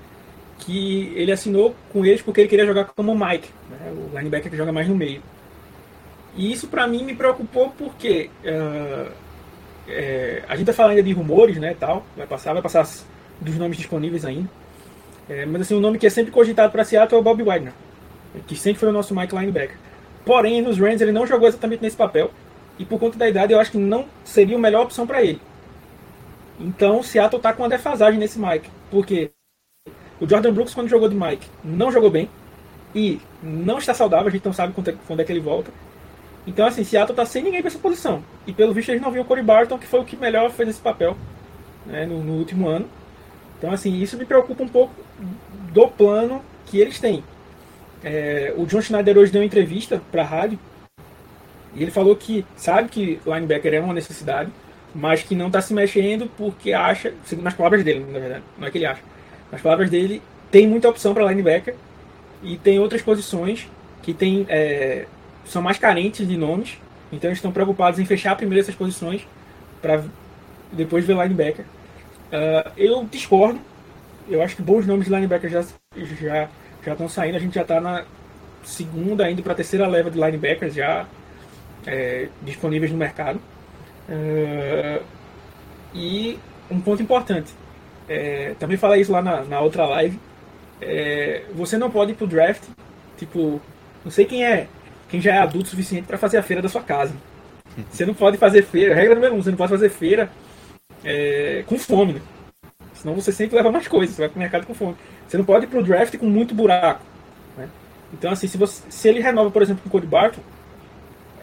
que 0.64 1.12
ele 1.17 1.32
assinou 1.32 1.75
com 1.93 2.05
eles 2.05 2.23
porque 2.23 2.40
ele 2.40 2.49
queria 2.49 2.67
jogar 2.67 2.84
como 2.84 3.14
Mike, 3.14 3.49
né, 3.70 3.93
o 3.93 4.17
linebacker 4.17 4.50
que 4.50 4.56
joga 4.56 4.73
mais 4.73 4.88
no 4.88 4.94
meio. 4.94 5.23
E 6.37 6.52
isso 6.52 6.68
para 6.68 6.87
mim 6.87 7.04
me 7.04 7.14
preocupou 7.14 7.71
porque 7.76 8.30
uh, 8.45 9.11
é, 9.88 10.42
a 10.49 10.56
gente 10.56 10.66
tá 10.66 10.73
falando 10.73 10.92
ainda 10.92 11.02
de 11.02 11.12
rumores, 11.12 11.56
né, 11.56 11.75
tal, 11.78 12.06
vai 12.16 12.26
passar, 12.26 12.52
vai 12.52 12.62
passar 12.62 12.88
dos 13.40 13.56
nomes 13.56 13.76
disponíveis 13.76 14.25
ainda. 14.25 14.49
É, 15.28 15.45
mas 15.47 15.62
assim, 15.62 15.75
o 15.75 15.80
nome 15.80 15.99
que 15.99 16.06
é 16.06 16.11
sempre 16.11 16.30
cogitado 16.30 16.71
para 16.71 16.85
Seattle 16.85 17.18
é 17.18 17.21
o 17.21 17.25
Bob 17.25 17.42
Wagner, 17.42 17.73
que 18.47 18.56
sempre 18.56 18.80
foi 18.80 18.88
o 18.88 18.92
nosso 18.92 19.14
Mike 19.14 19.35
linebacker. 19.35 19.76
Porém, 20.25 20.62
nos 20.62 20.78
Rams 20.78 21.00
ele 21.00 21.12
não 21.12 21.26
jogou 21.26 21.49
exatamente 21.49 21.83
nesse 21.83 21.97
papel 21.97 22.30
e 22.79 22.85
por 22.85 22.99
conta 22.99 23.19
da 23.19 23.29
idade 23.29 23.52
eu 23.52 23.61
acho 23.61 23.71
que 23.71 23.79
não 23.79 24.07
seria 24.25 24.57
a 24.57 24.61
melhor 24.61 24.85
opção 24.85 25.07
para 25.07 25.23
ele. 25.23 25.41
Então, 26.59 27.00
o 27.00 27.05
Seattle 27.05 27.41
tá 27.41 27.52
com 27.52 27.62
uma 27.62 27.69
defasagem 27.69 28.19
nesse 28.19 28.38
Mike, 28.38 28.71
porque 28.91 29.31
o 30.21 30.29
Jordan 30.29 30.52
Brooks, 30.52 30.75
quando 30.75 30.88
jogou 30.88 31.09
de 31.09 31.17
Mike, 31.17 31.49
não 31.64 31.91
jogou 31.91 32.11
bem. 32.11 32.31
E 32.95 33.21
não 33.43 33.79
está 33.79 33.95
saudável, 33.95 34.29
a 34.29 34.31
gente 34.31 34.45
não 34.45 34.52
sabe 34.52 34.73
quando 34.73 34.88
é, 34.88 35.23
é 35.23 35.25
que 35.25 35.33
ele 35.33 35.41
volta. 35.41 35.73
Então, 36.47 36.67
assim, 36.67 36.85
Seattle 36.85 37.12
está 37.12 37.25
sem 37.25 37.43
ninguém 37.43 37.61
para 37.61 37.69
essa 37.69 37.79
posição. 37.79 38.23
E 38.47 38.52
pelo 38.52 38.73
visto 38.73 38.91
eles 38.91 39.00
não 39.00 39.11
viram 39.11 39.25
o 39.25 39.26
Corey 39.26 39.43
Barton, 39.43 39.79
que 39.79 39.87
foi 39.87 40.00
o 40.00 40.05
que 40.05 40.17
melhor 40.17 40.50
fez 40.50 40.69
esse 40.69 40.81
papel 40.81 41.17
né, 41.87 42.05
no, 42.07 42.23
no, 42.23 42.35
último 42.35 42.69
ano. 42.69 42.87
Então, 43.59 43.73
assim, 43.73 44.00
isso 44.00 44.17
me 44.17 44.25
preocupa 44.25 44.62
um 44.62 44.69
pouco 44.69 44.93
do 45.73 45.88
plano 45.88 46.43
que 46.67 46.79
eles 46.79 47.00
têm. 47.00 47.25
É, 48.05 48.52
o 48.57 48.67
John 48.67 48.81
Schneider 48.83 49.17
hoje 49.17 49.33
deu 49.33 49.41
uma 49.41 49.47
entrevista 49.47 50.02
para 50.11 50.23
a 50.23 50.26
rádio 50.26 50.59
e 51.75 51.83
ele 51.83 51.91
falou 51.91 52.14
que 52.14 52.45
sabe 52.57 52.88
que 52.88 53.21
linebacker 53.25 53.75
é 53.75 53.81
uma 53.81 53.95
necessidade, 53.95 54.50
mas 54.95 55.23
que 55.23 55.35
não 55.35 55.47
está 55.47 55.61
se 55.61 55.73
mexendo 55.73 56.31
porque 56.37 56.73
acha, 56.73 57.14
segundo 57.25 57.47
as 57.47 57.55
palavras 57.55 57.83
dele, 57.83 58.07
na 58.11 58.19
verdade, 58.19 58.43
não 58.59 58.67
é 58.67 58.71
que 58.71 58.79
ele 58.79 58.87
acha, 58.87 59.00
nas 59.50 59.61
palavras 59.61 59.88
dele, 59.88 60.23
tem 60.50 60.67
muita 60.67 60.88
opção 60.88 61.14
para 61.14 61.25
linebacker 61.25 61.75
e 62.43 62.57
tem 62.57 62.79
outras 62.79 63.00
posições 63.00 63.69
que 64.02 64.12
tem, 64.12 64.45
é, 64.49 65.07
são 65.47 65.62
mais 65.62 65.79
carentes 65.79 66.26
de 66.26 66.37
nomes, 66.37 66.79
então 67.11 67.29
eles 67.29 67.38
estão 67.38 67.52
preocupados 67.52 67.99
em 67.99 68.05
fechar 68.05 68.37
primeiro 68.37 68.61
essas 68.61 68.75
posições 68.75 69.26
para 69.81 70.02
depois 70.71 71.05
ver 71.05 71.14
linebacker. 71.14 71.64
Uh, 72.33 72.71
eu 72.76 73.07
discordo, 73.11 73.61
eu 74.29 74.43
acho 74.43 74.57
que 74.57 74.62
bons 74.62 74.87
nomes 74.87 75.07
de 75.07 75.12
linebacker 75.12 75.50
já, 75.50 75.62
já, 75.97 76.49
já 76.85 76.93
estão 76.93 77.09
saindo, 77.09 77.37
a 77.37 77.38
gente 77.38 77.55
já 77.55 77.62
está 77.62 77.81
na 77.81 78.05
segunda, 78.64 79.31
indo 79.31 79.43
para 79.43 79.52
a 79.52 79.57
terceira 79.57 79.87
leva 79.87 80.11
de 80.11 80.19
linebackers 80.19 80.75
já 80.75 81.07
é, 81.86 82.28
disponíveis 82.42 82.92
no 82.92 82.98
mercado. 82.98 83.40
Uh, 84.08 85.02
e 85.94 86.38
um 86.70 86.80
ponto 86.80 87.02
importante, 87.02 87.52
é, 88.08 88.54
também 88.58 88.76
falei 88.76 89.00
isso 89.00 89.12
lá 89.12 89.22
na, 89.22 89.42
na 89.42 89.60
outra 89.60 89.86
live. 89.86 90.18
é, 90.80 91.44
você 91.54 91.76
não 91.78 91.90
pode 91.90 92.12
ir 92.12 92.14
pro 92.14 92.26
draft, 92.26 92.62
tipo, 93.16 93.60
não 94.04 94.10
sei 94.10 94.24
quem 94.24 94.44
é, 94.44 94.66
quem 95.08 95.20
já 95.20 95.34
é 95.34 95.38
adulto 95.38 95.68
o 95.68 95.70
suficiente 95.70 96.06
para 96.06 96.18
fazer 96.18 96.38
a 96.38 96.42
feira 96.42 96.62
da 96.62 96.68
sua 96.68 96.82
casa. 96.82 97.14
Você 97.90 98.04
não 98.04 98.14
pode 98.14 98.36
fazer 98.36 98.62
feira, 98.62 98.94
regra 98.94 99.14
número 99.14 99.34
um, 99.34 99.42
você 99.42 99.50
não 99.50 99.56
pode 99.56 99.70
fazer 99.70 99.88
feira 99.88 100.30
é, 101.04 101.64
com 101.66 101.78
fome, 101.78 102.14
né? 102.14 102.20
Senão 102.94 103.14
você 103.14 103.32
sempre 103.32 103.56
leva 103.56 103.72
mais 103.72 103.88
coisas, 103.88 104.14
você 104.14 104.22
vai 104.22 104.28
pro 104.28 104.38
mercado 104.38 104.66
com 104.66 104.74
fome. 104.74 104.96
Você 105.26 105.36
não 105.36 105.44
pode 105.44 105.64
ir 105.64 105.68
pro 105.68 105.82
draft 105.82 106.16
com 106.18 106.26
muito 106.26 106.54
buraco. 106.54 107.02
Né? 107.56 107.68
Então, 108.12 108.30
assim, 108.30 108.46
se, 108.46 108.56
você, 108.58 108.82
se 108.88 109.08
ele 109.08 109.20
renova, 109.20 109.50
por 109.50 109.62
exemplo, 109.62 109.82
com 109.82 109.88
o 109.88 109.92
Cody 109.92 110.06
Barton, 110.06 110.40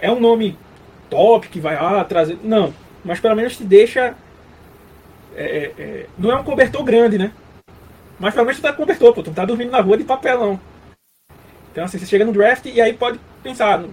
é 0.01 0.11
um 0.11 0.19
nome 0.19 0.57
top 1.09 1.47
que 1.47 1.59
vai 1.59 1.75
ah, 1.75 2.03
trazer. 2.03 2.37
Não, 2.43 2.73
mas 3.03 3.19
pelo 3.19 3.35
menos 3.35 3.57
te 3.57 3.63
deixa. 3.63 4.15
É, 5.35 5.43
é, 5.43 5.73
é, 5.77 6.05
não 6.17 6.31
é 6.31 6.35
um 6.35 6.43
cobertor 6.43 6.83
grande, 6.83 7.17
né? 7.17 7.31
Mas 8.19 8.33
pelo 8.33 8.45
menos 8.45 8.59
tu 8.59 8.63
tá 8.63 8.73
com 8.73 8.83
cobertor, 8.83 9.13
pô, 9.13 9.23
tu 9.23 9.31
tá 9.31 9.45
dormindo 9.45 9.71
na 9.71 9.79
rua 9.79 9.97
de 9.97 10.03
papelão. 10.03 10.59
Então, 11.71 11.85
assim, 11.85 11.97
você 11.97 12.05
chega 12.05 12.25
no 12.25 12.33
draft 12.33 12.65
e 12.65 12.81
aí 12.81 12.93
pode 12.93 13.19
pensar: 13.41 13.83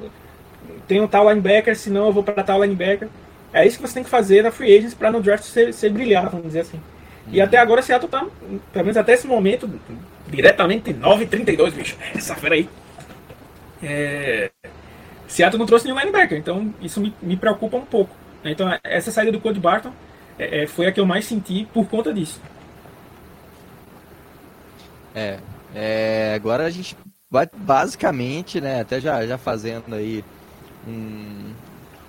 tem 0.88 1.00
um 1.00 1.06
tal 1.06 1.28
linebacker, 1.28 1.76
se 1.76 1.90
não 1.90 2.06
eu 2.06 2.12
vou 2.12 2.22
para 2.22 2.42
tal 2.42 2.62
linebacker. 2.62 3.08
É 3.52 3.66
isso 3.66 3.78
que 3.78 3.86
você 3.86 3.94
tem 3.94 4.04
que 4.04 4.10
fazer 4.10 4.42
na 4.42 4.50
free 4.50 4.76
agents 4.76 4.94
para 4.94 5.10
no 5.10 5.22
draft 5.22 5.44
ser, 5.44 5.72
ser 5.72 5.90
brilhar, 5.90 6.28
vamos 6.28 6.48
dizer 6.48 6.60
assim. 6.60 6.80
E 7.28 7.40
até 7.40 7.58
agora 7.58 7.82
Seattle 7.82 8.10
tá, 8.10 8.26
pelo 8.72 8.84
menos 8.84 8.96
até 8.96 9.14
esse 9.14 9.26
momento, 9.26 9.68
diretamente 10.28 10.92
9,32, 10.92 11.70
bicho. 11.72 11.96
Essa 12.14 12.34
fera 12.34 12.54
aí. 12.54 12.68
É... 13.82 14.50
Seattle 15.26 15.58
não 15.58 15.66
trouxe 15.66 15.86
nenhum 15.86 15.98
linebacker, 15.98 16.38
então 16.38 16.72
isso 16.80 17.00
me, 17.00 17.14
me 17.20 17.36
preocupa 17.36 17.76
um 17.76 17.84
pouco. 17.84 18.14
Então 18.44 18.68
essa 18.84 19.10
saída 19.10 19.32
do 19.32 19.40
Cody 19.40 19.60
Barton 19.60 19.92
é, 20.38 20.62
é, 20.62 20.66
foi 20.66 20.86
a 20.86 20.92
que 20.92 21.00
eu 21.00 21.06
mais 21.06 21.24
senti 21.24 21.66
por 21.72 21.86
conta 21.88 22.12
disso. 22.12 22.40
É, 25.14 25.38
é, 25.74 26.34
agora 26.34 26.64
a 26.64 26.70
gente 26.70 26.96
vai 27.30 27.48
basicamente, 27.56 28.60
né, 28.60 28.80
até 28.80 29.00
já, 29.00 29.26
já 29.26 29.38
fazendo 29.38 29.94
aí 29.94 30.24
um, 30.86 31.52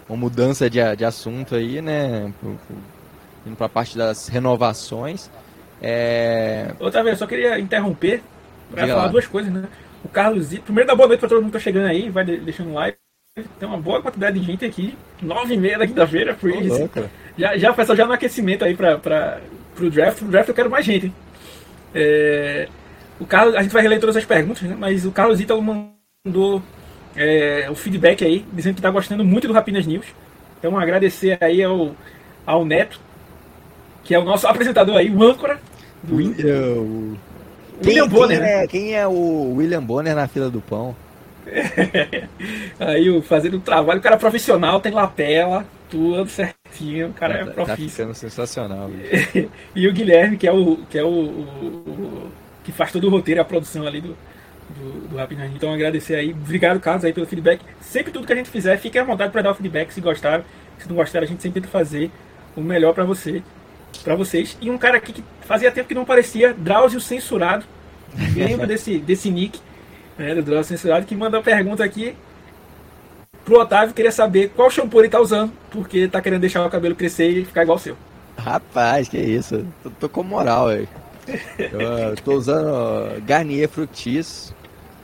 uma 0.08 0.18
mudança 0.18 0.70
de, 0.70 0.80
de 0.96 1.06
assunto 1.06 1.56
aí, 1.56 1.82
né, 1.82 2.32
indo 3.46 3.56
para 3.56 3.66
a 3.66 3.70
parte 3.70 3.98
das 3.98 4.28
renovações. 4.28 5.30
É... 5.82 6.74
Outra 6.80 7.04
vez, 7.04 7.14
eu 7.14 7.20
só 7.20 7.28
queria 7.28 7.60
interromper 7.60 8.22
para 8.72 8.88
falar 8.88 9.04
lá. 9.04 9.08
duas 9.08 9.28
coisas, 9.28 9.52
né? 9.52 9.68
O 10.04 10.10
Carlos, 10.10 10.50
primeiro 10.60 10.88
dá 10.88 10.96
boa 10.96 11.08
noite 11.08 11.20
para 11.20 11.30
todo 11.30 11.42
mundo 11.42 11.52
que 11.52 11.58
tá 11.58 11.64
chegando 11.64 11.88
aí, 11.88 12.10
vai 12.10 12.24
deixando 12.24 12.74
like. 12.74 12.97
Tem 13.60 13.68
uma 13.68 13.78
boa 13.78 14.02
quantidade 14.02 14.40
de 14.40 14.46
gente 14.46 14.66
aqui, 14.66 14.98
nove 15.22 15.54
e 15.54 15.58
meia 15.58 15.78
da 15.78 15.86
quinta-feira, 15.86 16.36
free. 16.36 16.70
Oh, 16.72 17.04
já, 17.38 17.56
já, 17.58 17.72
pessoal, 17.72 17.96
já 17.96 18.06
no 18.08 18.14
aquecimento 18.14 18.66
aí 18.66 18.76
para 18.76 19.40
o 19.80 19.90
draft. 19.90 20.20
Pro 20.20 20.28
draft 20.30 20.50
eu 20.50 20.56
quero 20.56 20.70
mais 20.72 20.86
gente. 20.86 21.14
É, 21.94 22.68
o 23.20 23.26
Carlos, 23.26 23.56
a 23.56 23.62
gente 23.62 23.72
vai 23.72 23.84
reler 23.84 24.00
todas 24.00 24.18
as 24.18 24.26
perguntas, 24.26 24.64
né? 24.64 24.76
Mas 24.78 25.06
o 25.06 25.12
Carlos 25.12 25.40
Ítalo 25.40 25.62
mandou 25.62 26.64
é, 27.16 27.68
o 27.70 27.76
feedback 27.76 28.26
aí, 28.26 28.44
dizendo 28.52 28.74
que 28.74 28.80
está 28.80 28.90
gostando 28.90 29.24
muito 29.24 29.48
do 29.48 29.54
Rapinas 29.54 29.86
News. 29.86 30.06
Então 30.58 30.78
agradecer 30.78 31.38
aí 31.40 31.64
ao, 31.64 31.96
ao 32.44 32.66
Neto, 32.66 33.00
que 34.04 34.16
é 34.16 34.20
o 34.20 34.24
nosso 34.24 34.46
apresentador 34.50 34.98
aí, 34.98 35.12
o 35.12 35.24
âncora 35.24 35.60
do 36.02 36.16
William, 36.16 37.18
William 37.86 38.08
Bonner. 38.08 38.40
Quem 38.40 38.48
é, 38.48 38.58
né? 38.62 38.68
quem 38.68 38.96
é 38.96 39.08
o 39.08 39.54
William 39.56 39.84
Bonner 39.84 40.16
na 40.16 40.28
fila 40.28 40.50
do 40.50 40.62
pão? 40.62 40.96
aí 42.80 43.22
fazendo 43.22 43.58
um 43.58 43.62
trabalho, 43.62 44.00
o 44.00 44.04
cara 44.04 44.16
é 44.16 44.20
profissional, 44.20 44.80
tem 44.80 44.92
lapela, 44.92 45.66
tudo 45.90 46.30
certinho, 46.30 47.10
o 47.10 47.14
cara 47.14 47.34
tá, 47.34 47.40
é 47.40 47.46
profissional. 47.46 48.14
Tá 48.14 48.20
sensacional. 48.20 48.92
e 49.76 49.88
o 49.88 49.94
Guilherme, 49.94 50.38
que 50.38 50.48
é 50.48 50.52
o 50.52 50.78
que 50.90 50.98
é 50.98 51.04
o, 51.04 51.08
o, 51.08 51.12
o, 51.12 52.32
que 52.64 52.72
faz 52.72 52.92
todo 52.92 53.08
o 53.08 53.10
roteiro, 53.10 53.42
a 53.42 53.46
produção 53.46 53.86
ali 53.86 54.02
do 54.02 54.16
do, 54.70 55.08
do 55.08 55.18
Rapid 55.18 55.40
Então 55.56 55.74
agradecer 55.74 56.16
aí, 56.16 56.32
obrigado 56.32 56.80
Carlos 56.80 57.06
aí 57.06 57.14
pelo 57.14 57.26
feedback. 57.26 57.62
Sempre 57.82 58.12
tudo 58.12 58.28
que 58.28 58.34
a 58.34 58.36
gente 58.36 58.50
fizer, 58.50 58.78
fique 58.78 58.98
à 58.98 59.04
vontade 59.04 59.32
para 59.32 59.42
dar 59.42 59.52
o 59.52 59.56
feedback 59.56 59.92
se 59.92 60.02
gostaram. 60.02 60.44
Se 60.78 60.88
não 60.88 60.96
gostaram, 60.96 61.26
a 61.26 61.28
gente 61.28 61.42
sempre 61.42 61.62
tenta 61.62 61.72
fazer 61.72 62.12
o 62.56 62.62
melhor 62.62 62.94
para 62.94 63.04
você 63.04 63.42
para 64.04 64.16
vocês. 64.16 64.58
E 64.62 64.70
um 64.70 64.78
cara 64.78 64.98
aqui 64.98 65.14
que 65.14 65.24
fazia 65.42 65.72
tempo 65.72 65.88
que 65.88 65.96
não 65.96 66.04
aparecia, 66.04 66.54
Drauzio 66.54 67.00
Censurado. 67.00 67.66
Lembra 68.36 68.68
desse, 68.68 69.00
desse 69.00 69.30
nick, 69.30 69.60
né, 70.18 70.36
do 70.36 70.42
Drauzio 70.42 70.78
Censurado, 70.78 71.06
que 71.06 71.16
manda 71.16 71.38
uma 71.38 71.44
pergunta 71.44 71.84
aqui 71.84 72.16
pro 73.46 73.60
Otávio. 73.60 73.94
Queria 73.94 74.12
saber 74.12 74.50
qual 74.50 74.70
shampoo 74.70 75.00
ele 75.02 75.10
tá 75.10 75.20
usando, 75.20 75.52
porque 75.72 76.08
tá 76.08 76.22
querendo 76.22 76.42
deixar 76.42 76.66
o 76.66 76.70
cabelo 76.70 76.96
crescer 76.96 77.30
e 77.30 77.46
ficar 77.46 77.64
igual 77.64 77.76
ao 77.76 77.80
seu. 77.80 77.98
Rapaz, 78.38 79.10
que 79.10 79.18
isso. 79.18 79.66
Tô, 79.84 79.90
tô 79.90 80.10
com 80.10 80.24
moral, 80.24 80.68
velho. 80.68 80.88
Eu 81.58 82.16
tô 82.24 82.34
usando 82.34 83.22
Garnier 83.26 83.68
Fructis, 83.68 84.54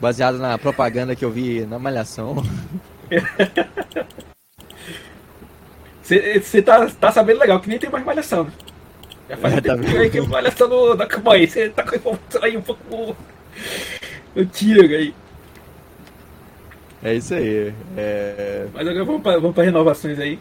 baseado 0.00 0.38
na 0.38 0.56
propaganda 0.56 1.14
que 1.14 1.24
eu 1.24 1.30
vi 1.30 1.66
na 1.66 1.78
Malhação. 1.78 2.42
Você 6.02 6.60
tá, 6.60 6.86
tá 6.86 7.10
sabendo 7.10 7.40
legal 7.40 7.60
que 7.60 7.68
nem 7.68 7.78
tem 7.78 7.88
mais 7.90 8.04
Malhação, 8.04 8.44
né? 8.44 8.52
Já 9.28 9.36
faz 9.38 9.54
é, 9.54 9.60
tá 9.60 9.72
aí 9.72 10.10
que 10.10 10.20
olha 10.20 10.50
só 10.50 10.68
no, 10.68 10.94
na 10.94 11.06
você 11.06 11.70
tá 11.70 11.82
com 11.82 11.96
informação 11.96 12.42
aí 12.44 12.56
um 12.56 12.62
pouco. 12.62 13.16
Eu 14.34 14.46
tiro 14.46 14.82
aí. 14.82 15.14
É 17.02 17.14
isso 17.14 17.34
aí. 17.34 17.72
É... 17.96 18.66
Mas 18.72 18.88
agora 18.88 19.04
vamos 19.04 19.22
para 19.22 19.38
vamos 19.38 19.56
renovações 19.56 20.18
aí. 20.18 20.38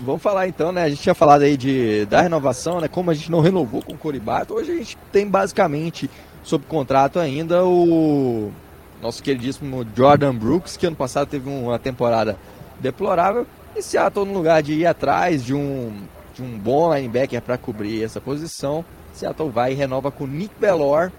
Vamos 0.00 0.20
falar 0.20 0.48
então, 0.48 0.70
né? 0.70 0.82
A 0.82 0.90
gente 0.90 1.00
tinha 1.00 1.14
falado 1.14 1.42
aí 1.42 1.56
de, 1.56 2.04
da 2.06 2.20
renovação, 2.20 2.80
né? 2.80 2.88
Como 2.88 3.10
a 3.10 3.14
gente 3.14 3.30
não 3.30 3.40
renovou 3.40 3.80
com 3.80 3.94
o 3.94 3.98
Coribato, 3.98 4.54
hoje 4.54 4.72
a 4.72 4.74
gente 4.74 4.98
tem 5.10 5.26
basicamente 5.26 6.10
sob 6.42 6.66
contrato 6.66 7.18
ainda 7.18 7.64
o 7.64 8.52
nosso 9.00 9.22
queridíssimo 9.22 9.86
Jordan 9.96 10.34
Brooks, 10.34 10.76
que 10.76 10.86
ano 10.86 10.96
passado 10.96 11.28
teve 11.28 11.48
uma 11.48 11.78
temporada 11.78 12.36
deplorável. 12.80 13.46
E 13.74 13.80
Seattle 13.80 14.26
no 14.26 14.34
lugar 14.34 14.62
de 14.62 14.74
ir 14.74 14.86
atrás 14.86 15.42
de 15.42 15.54
um 15.54 15.92
de 16.34 16.42
um 16.42 16.58
bom 16.58 16.94
linebacker 16.94 17.40
para 17.40 17.56
cobrir 17.56 18.02
essa 18.02 18.20
posição. 18.20 18.84
Seattle 19.14 19.50
vai 19.50 19.72
e 19.72 19.74
renova 19.74 20.10
com 20.10 20.26
Nick 20.26 20.54
Bellor 20.58 21.10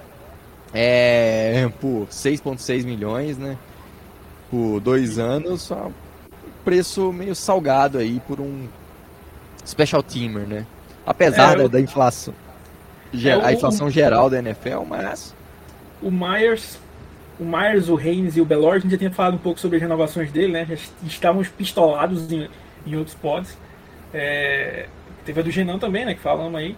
é, 0.73 1.69
por 1.79 2.07
6,6 2.07 2.83
milhões, 2.83 3.37
né? 3.37 3.57
Por 4.49 4.79
dois 4.79 5.19
anos, 5.19 5.71
um 5.71 5.91
preço 6.63 7.11
meio 7.11 7.35
salgado 7.35 7.97
aí 7.97 8.21
por 8.27 8.39
um 8.39 8.67
special 9.65 10.03
teamer, 10.03 10.47
né? 10.47 10.65
Apesar 11.05 11.53
é, 11.53 11.63
da, 11.63 11.67
da, 11.67 11.81
inflação, 11.81 12.33
é, 13.13 13.31
a 13.33 13.51
inflação 13.51 13.87
o, 13.87 13.91
geral 13.91 14.29
da 14.29 14.39
NFL, 14.39 14.83
mas 14.87 15.35
o 16.01 16.09
Myers, 16.09 16.77
o 17.39 17.43
Myers, 17.43 17.89
o 17.89 17.97
Haynes 17.97 18.37
e 18.37 18.41
o 18.41 18.45
Bellor, 18.45 18.75
a 18.75 18.79
gente 18.79 18.91
já 18.91 18.97
tinha 18.97 19.11
falado 19.11 19.35
um 19.35 19.39
pouco 19.39 19.59
sobre 19.59 19.77
as 19.77 19.81
renovações 19.81 20.31
dele, 20.31 20.53
né? 20.53 20.65
Já 20.65 20.75
estávamos 21.05 21.49
pistolados 21.49 22.31
em, 22.31 22.49
em 22.85 22.95
outros 22.95 23.15
pods. 23.15 23.57
É, 24.13 24.87
Teve 25.25 25.39
a 25.39 25.43
do 25.43 25.51
Genan 25.51 25.79
também, 25.79 26.05
né? 26.05 26.13
Que 26.13 26.21
falamos 26.21 26.59
aí. 26.59 26.75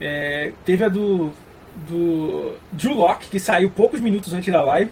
É, 0.00 0.52
teve 0.64 0.84
a 0.84 0.88
do, 0.88 1.32
do 1.88 2.56
Drew 2.72 2.94
Locke, 2.94 3.28
que 3.28 3.38
saiu 3.38 3.70
poucos 3.70 4.00
minutos 4.00 4.32
antes 4.32 4.52
da 4.52 4.62
live. 4.62 4.90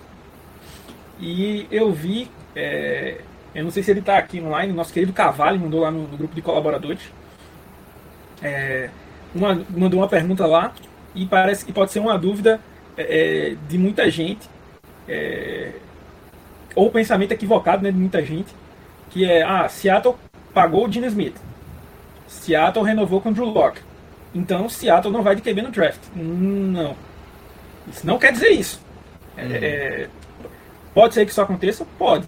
E 1.18 1.66
eu 1.70 1.92
vi, 1.92 2.30
é, 2.54 3.20
eu 3.54 3.64
não 3.64 3.70
sei 3.70 3.82
se 3.82 3.90
ele 3.90 4.00
está 4.00 4.18
aqui 4.18 4.40
online, 4.40 4.72
nosso 4.72 4.92
querido 4.92 5.12
Cavalho 5.12 5.60
mandou 5.60 5.80
lá 5.80 5.90
no, 5.90 6.06
no 6.06 6.16
grupo 6.16 6.34
de 6.34 6.42
colaboradores. 6.42 7.02
É, 8.42 8.90
uma, 9.34 9.64
mandou 9.70 10.00
uma 10.00 10.08
pergunta 10.08 10.46
lá 10.46 10.72
e 11.14 11.24
parece 11.24 11.64
que 11.64 11.72
pode 11.72 11.92
ser 11.92 12.00
uma 12.00 12.18
dúvida 12.18 12.60
é, 12.96 13.52
é 13.52 13.56
de 13.68 13.78
muita 13.78 14.10
gente, 14.10 14.48
é, 15.08 15.72
ou 16.74 16.90
pensamento 16.90 17.32
equivocado 17.32 17.82
né, 17.82 17.90
de 17.90 17.98
muita 17.98 18.22
gente, 18.22 18.54
que 19.10 19.24
é, 19.24 19.42
ah, 19.42 19.68
Seattle 19.68 20.16
pagou 20.52 20.86
o 20.86 20.92
Gene 20.92 21.06
Smith. 21.06 21.36
Seattle 22.26 22.84
renovou 22.84 23.20
com 23.20 23.32
Drew 23.32 23.46
Locke. 23.46 23.80
Então 24.34 24.68
Seattle 24.68 25.12
não 25.12 25.22
vai 25.22 25.36
de 25.36 25.42
QB 25.42 25.62
no 25.62 25.70
draft. 25.70 26.00
Não. 26.14 26.96
Isso 27.88 28.06
não 28.06 28.18
quer 28.18 28.32
dizer 28.32 28.50
isso. 28.50 28.80
É, 29.36 29.42
uhum. 29.44 29.54
É, 29.54 30.08
pode 30.92 31.14
ser 31.14 31.24
que 31.24 31.30
isso 31.30 31.40
aconteça? 31.40 31.86
Pode. 31.98 32.26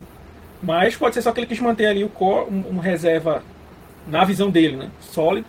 Mas 0.63 0.97
pode 0.97 1.15
ser 1.15 1.23
só 1.23 1.33
que 1.33 1.41
ele 1.41 1.47
quis 1.47 1.61
manter 1.61 1.87
ali 1.87 2.05
o 2.05 2.09
core, 2.09 2.51
um, 2.51 2.77
um 2.77 2.79
reserva 2.79 3.43
na 4.07 4.25
visão 4.25 4.51
dele, 4.51 4.77
né? 4.77 4.91
Sólido. 5.01 5.47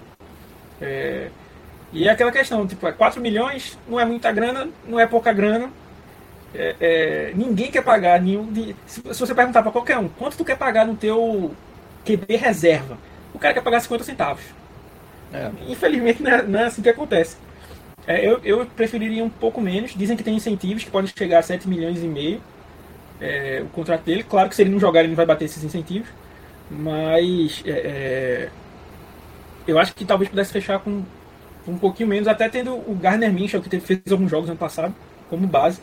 É, 0.82 1.30
e 1.94 2.08
é 2.08 2.12
aquela 2.12 2.32
questão, 2.32 2.68
tipo, 2.68 2.92
4 2.92 3.20
é 3.20 3.24
milhões 3.24 3.78
não 3.88 4.00
é 4.00 4.06
muita 4.06 4.32
grana, 4.32 4.70
não 4.88 5.00
é 5.00 5.06
pouca 5.06 5.32
grana. 5.32 5.70
É, 6.54 6.76
é, 6.80 7.32
ninguém 7.36 7.72
quer 7.72 7.84
pagar 7.84 8.22
nenhum. 8.22 8.52
De, 8.52 8.76
se, 8.86 9.02
se, 9.02 9.20
você 9.20 9.36
perguntar 9.36 9.62
para 9.62 9.72
qualquer 9.72 9.98
um, 9.98 10.08
quanto 10.08 10.38
tu 10.38 10.46
quer 10.46 10.58
pagar 10.58 10.86
no 10.86 10.96
teu 10.96 11.54
QB 12.06 12.36
reserva? 12.36 12.98
o 13.34 13.40
cara 13.40 13.54
quer 13.54 13.62
pagar 13.62 13.80
50 13.80 14.04
centavos. 14.04 14.44
É. 15.34 15.52
Infelizmente 15.68 16.24
não 16.24 16.32
é, 16.32 16.44
não 16.44 16.60
é, 16.60 16.66
assim 16.66 16.82
que 16.82 16.90
acontece. 16.90 17.38
É, 18.06 18.26
eu, 18.26 18.40
eu 18.44 18.66
preferiria 18.66 19.24
um 19.24 19.30
pouco 19.30 19.60
menos. 19.60 19.94
Dizem 19.96 20.16
que 20.16 20.24
tem 20.24 20.36
incentivos 20.36 20.84
que 20.84 20.92
podem 20.92 21.12
chegar 21.16 21.40
a 21.40 21.42
7 21.42 21.68
milhões 21.68 22.02
e 22.02 22.08
meio 22.08 22.42
é, 23.20 23.62
o 23.64 23.68
contrato 23.70 24.04
dele. 24.04 24.24
Claro 24.24 24.50
que 24.50 24.56
se 24.56 24.62
ele 24.62 24.72
não 24.72 24.80
jogar 24.80 25.02
ele 25.02 25.10
não 25.10 25.16
vai 25.16 25.26
bater 25.26 25.46
esses 25.46 25.64
incentivos. 25.64 26.10
Mas 26.70 27.64
é, 27.66 27.72
é, 27.72 28.50
eu 29.68 29.78
acho 29.80 29.94
que 29.94 30.06
talvez 30.06 30.30
pudesse 30.30 30.52
fechar 30.52 30.80
com 30.80 31.04
um 31.68 31.78
pouquinho 31.78 32.08
menos, 32.10 32.28
até 32.28 32.48
tendo 32.48 32.74
o 32.74 32.96
Garner 32.96 33.32
Minchel, 33.32 33.62
que 33.62 33.70
teve, 33.70 33.86
fez 33.86 34.02
alguns 34.12 34.32
jogos 34.32 34.50
ano 34.50 34.58
passado. 34.58 34.96
como 35.30 35.46
base 35.48 35.82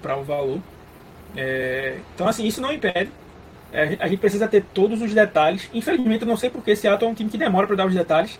para 0.00 0.16
o 0.16 0.24
valor. 0.24 0.60
É, 1.36 1.98
então, 2.14 2.26
assim, 2.28 2.46
isso 2.46 2.60
não 2.60 2.72
impede. 2.72 3.10
É, 3.72 3.96
a 4.00 4.08
gente 4.08 4.18
precisa 4.18 4.48
ter 4.48 4.64
todos 4.72 5.02
os 5.02 5.12
detalhes. 5.12 5.68
Infelizmente, 5.74 6.22
eu 6.22 6.28
não 6.28 6.36
sei 6.36 6.50
porque 6.50 6.70
esse 6.70 6.88
ato 6.88 7.04
é 7.04 7.08
um 7.08 7.14
time 7.14 7.30
que 7.30 7.38
demora 7.38 7.66
para 7.66 7.76
dar 7.76 7.86
os 7.86 7.94
detalhes. 7.94 8.38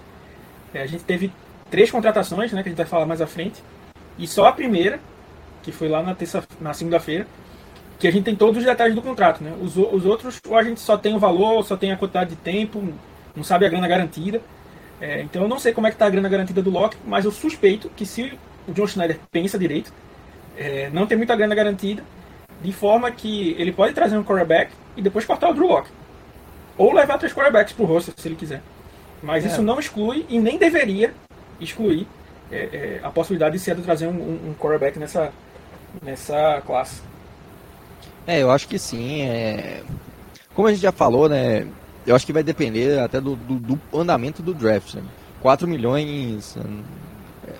É, 0.72 0.82
a 0.82 0.86
gente 0.86 1.04
teve 1.04 1.32
três 1.70 1.90
contratações, 1.90 2.52
né, 2.52 2.62
que 2.62 2.68
a 2.68 2.70
gente 2.70 2.78
vai 2.78 2.86
falar 2.86 3.06
mais 3.06 3.20
à 3.20 3.26
frente. 3.26 3.62
E 4.18 4.26
só 4.26 4.46
a 4.46 4.52
primeira, 4.52 5.00
que 5.62 5.70
foi 5.70 5.88
lá 5.88 6.02
na, 6.02 6.14
terça, 6.14 6.42
na 6.60 6.72
segunda-feira, 6.72 7.26
que 7.98 8.06
a 8.06 8.10
gente 8.10 8.24
tem 8.24 8.36
todos 8.36 8.58
os 8.58 8.64
detalhes 8.64 8.94
do 8.94 9.02
contrato. 9.02 9.42
Né? 9.42 9.52
Os, 9.60 9.76
os 9.76 10.06
outros, 10.06 10.40
ou 10.46 10.56
a 10.56 10.62
gente 10.62 10.80
só 10.80 10.96
tem 10.96 11.14
o 11.14 11.18
valor, 11.18 11.62
só 11.64 11.76
tem 11.76 11.92
a 11.92 11.96
quantidade 11.96 12.30
de 12.30 12.36
tempo, 12.36 12.82
não 13.36 13.44
sabe 13.44 13.66
a 13.66 13.68
grana 13.68 13.86
garantida. 13.86 14.40
É, 15.00 15.20
então 15.22 15.42
eu 15.42 15.48
não 15.48 15.58
sei 15.58 15.72
como 15.72 15.86
é 15.86 15.90
que 15.90 15.94
está 15.94 16.06
a 16.06 16.10
grana 16.10 16.28
garantida 16.28 16.62
do 16.62 16.70
Locke, 16.70 16.96
mas 17.06 17.24
eu 17.24 17.30
suspeito 17.30 17.88
que 17.90 18.04
se 18.04 18.36
o 18.66 18.72
John 18.72 18.86
Schneider 18.86 19.18
pensa 19.30 19.58
direito, 19.58 19.92
é, 20.56 20.90
não 20.90 21.06
tem 21.06 21.16
muita 21.16 21.36
grana 21.36 21.54
garantida, 21.54 22.02
de 22.60 22.72
forma 22.72 23.10
que 23.10 23.54
ele 23.58 23.70
pode 23.70 23.94
trazer 23.94 24.18
um 24.18 24.24
quarterback 24.24 24.72
e 24.98 25.02
depois 25.02 25.24
cortar 25.24 25.48
o 25.48 25.54
Drew 25.54 25.68
Locke. 25.68 25.90
Ou 26.76 26.92
levar 26.92 27.18
três 27.18 27.32
quarterbacks 27.32 27.72
pro 27.72 27.84
roster, 27.84 28.12
se 28.16 28.28
ele 28.28 28.34
quiser. 28.34 28.60
Mas 29.22 29.44
é. 29.44 29.48
isso 29.48 29.62
não 29.62 29.78
exclui 29.78 30.26
e 30.28 30.38
nem 30.38 30.58
deveria 30.58 31.14
excluir 31.60 32.06
é, 32.50 32.56
é, 32.56 33.00
a 33.02 33.10
possibilidade 33.10 33.56
de 33.56 33.60
Seattle 33.60 33.84
trazer 33.84 34.06
um, 34.06 34.12
um, 34.12 34.50
um 34.50 34.54
quarterback 34.54 34.98
nessa, 34.98 35.32
nessa 36.02 36.62
classe. 36.66 37.00
É, 38.26 38.42
eu 38.42 38.50
acho 38.50 38.68
que 38.68 38.78
sim. 38.78 39.22
É... 39.22 39.82
Como 40.54 40.68
a 40.68 40.72
gente 40.72 40.82
já 40.82 40.92
falou, 40.92 41.28
né? 41.28 41.66
Eu 42.06 42.16
acho 42.16 42.26
que 42.26 42.32
vai 42.32 42.42
depender 42.42 42.98
até 42.98 43.20
do, 43.20 43.36
do, 43.36 43.54
do 43.58 43.80
andamento 43.92 44.42
do 44.42 44.52
draft. 44.52 44.94
Né? 44.94 45.02
4 45.40 45.68
milhões 45.68 46.56
é, 47.46 47.52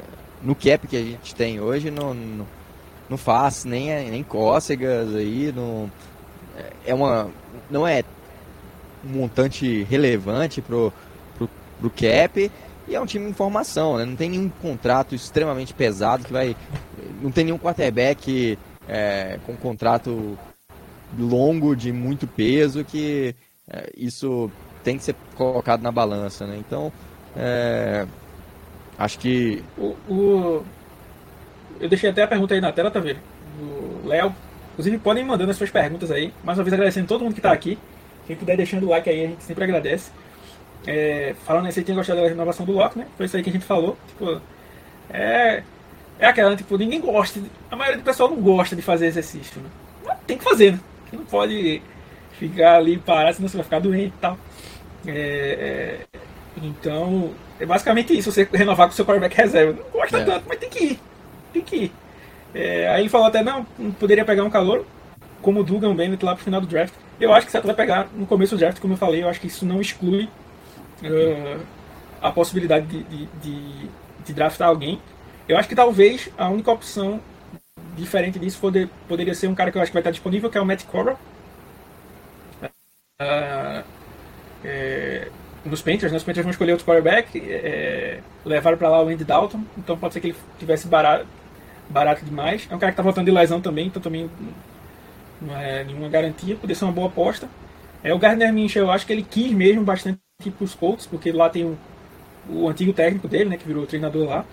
no 0.43 0.55
cap 0.55 0.87
que 0.87 0.97
a 0.97 1.03
gente 1.03 1.35
tem 1.35 1.61
hoje 1.61 1.91
não, 1.91 2.15
não, 2.15 2.47
não 3.11 3.17
faz 3.17 3.65
nem, 3.65 4.11
nem 4.11 4.23
cócegas 4.23 5.15
aí. 5.15 5.53
Não, 5.55 5.91
é 6.87 6.95
uma, 6.95 7.31
não 7.71 7.87
é 7.87 8.03
um 9.05 9.11
montante 9.11 9.85
relevante 9.85 10.61
pro, 10.61 10.93
pro, 11.37 11.49
pro 11.81 11.91
cap 11.91 12.51
e 12.89 12.95
é 12.95 13.01
um 13.01 13.07
time 13.07 13.29
em 13.29 13.35
formação, 13.35 13.99
né? 13.99 14.05
Não 14.05 14.17
tem 14.17 14.31
nenhum 14.31 14.49
contrato 14.49 15.15
extremamente 15.15 15.75
pesado 15.75 16.25
que 16.25 16.33
vai. 16.33 16.57
Não 17.21 17.31
tem 17.31 17.45
nenhum 17.45 17.59
quarterback 17.59 18.59
é, 18.89 19.39
com 19.45 19.55
contrato 19.57 20.39
longo 21.19 21.77
de 21.77 21.93
muito 21.93 22.27
peso 22.27 22.85
que 22.85 23.35
é, 23.71 23.91
isso 23.97 24.51
tem 24.83 24.97
que 24.97 25.05
ser 25.05 25.15
colocado 25.37 25.83
na 25.83 25.93
balança, 25.93 26.47
né? 26.47 26.57
Então, 26.59 26.91
é, 27.37 28.07
acho 28.99 29.19
que 29.19 29.63
o, 29.77 29.95
o, 30.09 30.65
eu 31.79 31.89
deixei 31.89 32.09
até 32.09 32.23
a 32.23 32.29
pergunta 32.29 32.55
aí 32.55 32.61
na 32.61 32.73
tela, 32.73 32.91
tá 32.91 33.01
vendo? 33.01 33.21
O 33.61 34.07
Léo, 34.07 34.35
inclusive 34.79 34.99
podem 34.99 35.25
mandando 35.25 35.51
as 35.51 35.57
suas 35.57 35.71
perguntas 35.71 36.09
aí. 36.09 36.33
Mais 36.45 36.57
uma 36.57 36.63
vez 36.63 36.73
agradecendo 36.73 37.09
todo 37.09 37.25
mundo 37.25 37.35
que 37.35 37.41
está 37.41 37.51
aqui. 37.51 37.77
Quem 38.29 38.37
puder 38.37 38.57
deixando 38.57 38.87
o 38.87 38.91
like 38.91 39.11
aí, 39.11 39.25
a 39.25 39.29
gente 39.29 39.43
sempre 39.43 39.65
agradece. 39.65 40.13
É, 40.87 41.35
falando 41.45 41.67
aí, 41.67 41.73
você 41.73 41.83
tinha 41.83 41.97
gostado 41.97 42.21
da 42.21 42.29
renovação 42.29 42.65
do 42.65 42.71
Loki, 42.71 43.01
né? 43.01 43.07
Foi 43.17 43.27
isso 43.27 43.37
aí 43.37 43.43
que 43.43 43.51
a 43.51 43.53
gente 43.53 43.65
falou. 43.65 43.99
Tipo, 44.07 44.41
é, 45.11 45.65
é 46.21 46.27
aquela, 46.27 46.55
tipo, 46.55 46.79
ninguém 46.79 47.01
gosta. 47.01 47.41
A 47.69 47.75
maioria 47.75 47.99
do 47.99 48.05
pessoal 48.05 48.31
não 48.31 48.37
gosta 48.37 48.77
de 48.77 48.83
fazer 48.83 49.07
exercício, 49.07 49.61
né? 49.61 49.69
Mas 50.07 50.19
tem 50.29 50.39
que 50.39 50.45
fazer, 50.45 50.73
né? 50.73 50.81
Não 51.13 51.25
pode 51.25 51.83
ficar 52.39 52.77
ali 52.77 52.99
parado, 52.99 53.35
senão 53.35 53.49
você 53.49 53.57
vai 53.57 53.65
ficar 53.65 53.81
doente 53.81 54.15
e 54.17 54.21
tal. 54.21 54.39
É, 55.09 56.07
é, 56.15 56.19
então, 56.63 57.33
é 57.59 57.67
basicamente 57.67 58.17
isso, 58.17 58.31
você 58.31 58.49
renovar 58.53 58.87
com 58.87 58.93
o 58.93 58.97
seu 58.97 59.05
quarterback 59.05 59.37
reserva. 59.37 59.73
Não 59.73 59.91
gosta 59.91 60.19
é. 60.19 60.25
tanto, 60.25 60.45
mas 60.49 60.59
tem 60.59 60.71
que 60.71 60.85
ir. 60.85 61.01
Tem 61.53 61.63
que 61.63 61.77
ir. 61.77 61.93
É, 62.55 62.89
aí 62.89 63.03
ele 63.03 63.09
falou 63.09 63.27
até, 63.27 63.43
não, 63.43 63.65
poderia 63.99 64.25
pegar 64.25 64.45
um 64.45 64.51
calor, 64.51 64.87
como 65.43 65.61
o 65.61 65.65
Dugan 65.65 65.95
Bennett 65.95 66.25
lá 66.25 66.35
pro 66.35 66.45
final 66.45 66.61
do 66.61 66.67
draft. 66.67 66.95
Eu 67.21 67.33
acho 67.33 67.47
que 67.47 67.53
você 67.53 67.61
vai 67.61 67.75
pegar 67.75 68.09
no 68.15 68.27
começo 68.27 68.55
do 68.55 68.59
draft, 68.59 68.81
como 68.81 68.95
eu 68.95 68.99
falei, 68.99 69.23
eu 69.23 69.29
acho 69.29 69.41
que 69.41 69.49
isso 69.49 69.67
não 69.67 69.81
exclui 69.81 70.29
uh, 71.03 71.61
a 72.21 72.31
possibilidade 72.31 72.87
de, 72.87 73.03
de, 73.05 73.27
de, 73.27 73.91
de, 74.25 74.33
draftar 74.33 74.69
alguém. 74.69 75.01
Eu 75.49 75.57
acho 75.57 75.69
que 75.69 75.75
talvez 75.75 76.31
a 76.37 76.49
única 76.49 76.71
opção 76.71 77.21
diferente 77.97 78.39
disso 78.39 78.59
poder, 78.61 78.89
poderia 79.09 79.35
ser 79.35 79.49
um 79.49 79.55
cara 79.55 79.73
que 79.73 79.79
eu 79.79 79.83
acho 79.83 79.91
que 79.91 79.95
vai 79.95 80.01
estar 80.01 80.11
disponível, 80.11 80.49
que 80.51 80.57
é 80.57 80.61
o 80.61 80.67
Matt 80.67 80.85
Corral. 80.85 81.19
Uh, 83.21 83.85
é, 84.65 85.29
nos 85.65 85.83
Panthers, 85.83 86.13
né? 86.13 86.19
os 86.19 86.25
Panthers 86.25 86.45
vão 86.45 86.51
escolher 86.51 86.73
outro 86.73 86.87
quarterback, 86.87 87.39
é, 87.39 88.21
levaram 88.45 88.79
para 88.79 88.89
lá 88.89 89.03
o 89.03 89.09
Andy 89.09 89.25
Dalton, 89.25 89.63
então 89.77 89.99
pode 89.99 90.15
ser 90.15 90.21
que 90.21 90.29
ele 90.29 90.37
tivesse 90.59 90.87
barato, 90.87 91.27
barato 91.89 92.25
demais. 92.25 92.67
É 92.71 92.75
um 92.75 92.79
cara 92.79 92.93
que 92.93 92.95
está 92.95 93.03
voltando 93.03 93.27
de 93.27 93.31
lesão 93.31 93.61
também, 93.61 93.87
então 93.87 94.01
também 94.01 94.31
não 95.41 95.57
é 95.57 95.85
nenhuma 95.85 96.09
garantia, 96.09 96.55
poderia 96.57 96.77
ser 96.77 96.85
uma 96.85 96.93
boa 96.93 97.09
aposta. 97.09 97.49
É, 98.03 98.13
o 98.13 98.19
Gardner 98.19 98.53
Minshew, 98.53 98.85
eu 98.85 98.91
acho 98.91 99.07
que 99.07 99.13
ele 99.13 99.23
quis 99.23 99.53
mesmo 99.53 99.83
bastante 99.83 100.19
ir 100.45 100.51
para 100.51 100.65
os 100.65 100.75
Colts, 100.75 101.07
porque 101.07 101.33
lá 101.33 101.49
tem 101.51 101.65
o, 101.65 101.77
o 102.49 102.69
antigo 102.69 102.93
técnico 102.93 103.29
dele, 103.29 103.51
né, 103.51 103.57
que 103.57 103.67
virou 103.67 103.87
treinador 103.87 104.29
lá. 104.29 104.45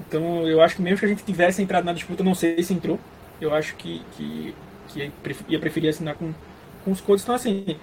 Então 0.00 0.46
eu 0.46 0.60
acho 0.62 0.76
que 0.76 0.82
mesmo 0.82 0.98
que 0.98 1.04
a 1.04 1.08
gente 1.08 1.22
tivesse 1.22 1.62
entrado 1.62 1.84
na 1.84 1.92
disputa, 1.92 2.24
não 2.24 2.34
sei 2.34 2.62
se 2.62 2.72
entrou, 2.72 2.98
eu 3.40 3.54
acho 3.54 3.74
que, 3.76 4.02
que, 4.12 4.54
que 4.88 5.12
ia 5.48 5.58
preferir 5.58 5.90
assinar 5.90 6.14
com, 6.14 6.32
com 6.84 6.90
os 6.90 7.00
Colts. 7.00 7.22
Então 7.22 7.34
assim, 7.34 7.76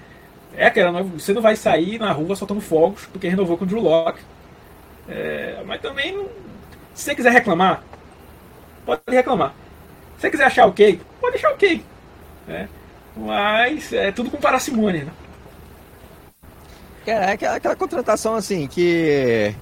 é 0.56 0.66
aquela, 0.66 1.04
você 1.04 1.34
não 1.34 1.42
vai 1.42 1.56
sair 1.56 2.00
na 2.00 2.12
rua 2.12 2.36
soltando 2.36 2.62
fogos 2.62 3.06
porque 3.06 3.28
renovou 3.28 3.58
com 3.58 3.66
o 3.66 3.68
Drew 3.68 3.82
Locke. 3.82 4.22
É, 5.08 5.64
mas 5.66 5.82
também, 5.82 6.28
se 6.94 7.04
você 7.04 7.16
quiser 7.16 7.32
reclamar, 7.32 7.84
pode 8.88 9.02
reclamar. 9.10 9.54
Se 10.16 10.22
você 10.22 10.32
quiser 10.32 10.46
achar 10.46 10.66
ok, 10.66 11.00
pode 11.20 11.34
deixar 11.34 11.52
ok. 11.52 11.84
Né? 12.48 12.70
Mas 13.16 13.92
é 13.92 14.12
tudo 14.12 14.32
com 14.32 14.38
parcimônia. 14.38 15.04
Né? 15.04 15.12
É, 17.06 17.32
aquela, 17.32 17.56
aquela 17.56 17.76
contratação 17.76 18.36
assim 18.36 18.66
que. 18.68 19.54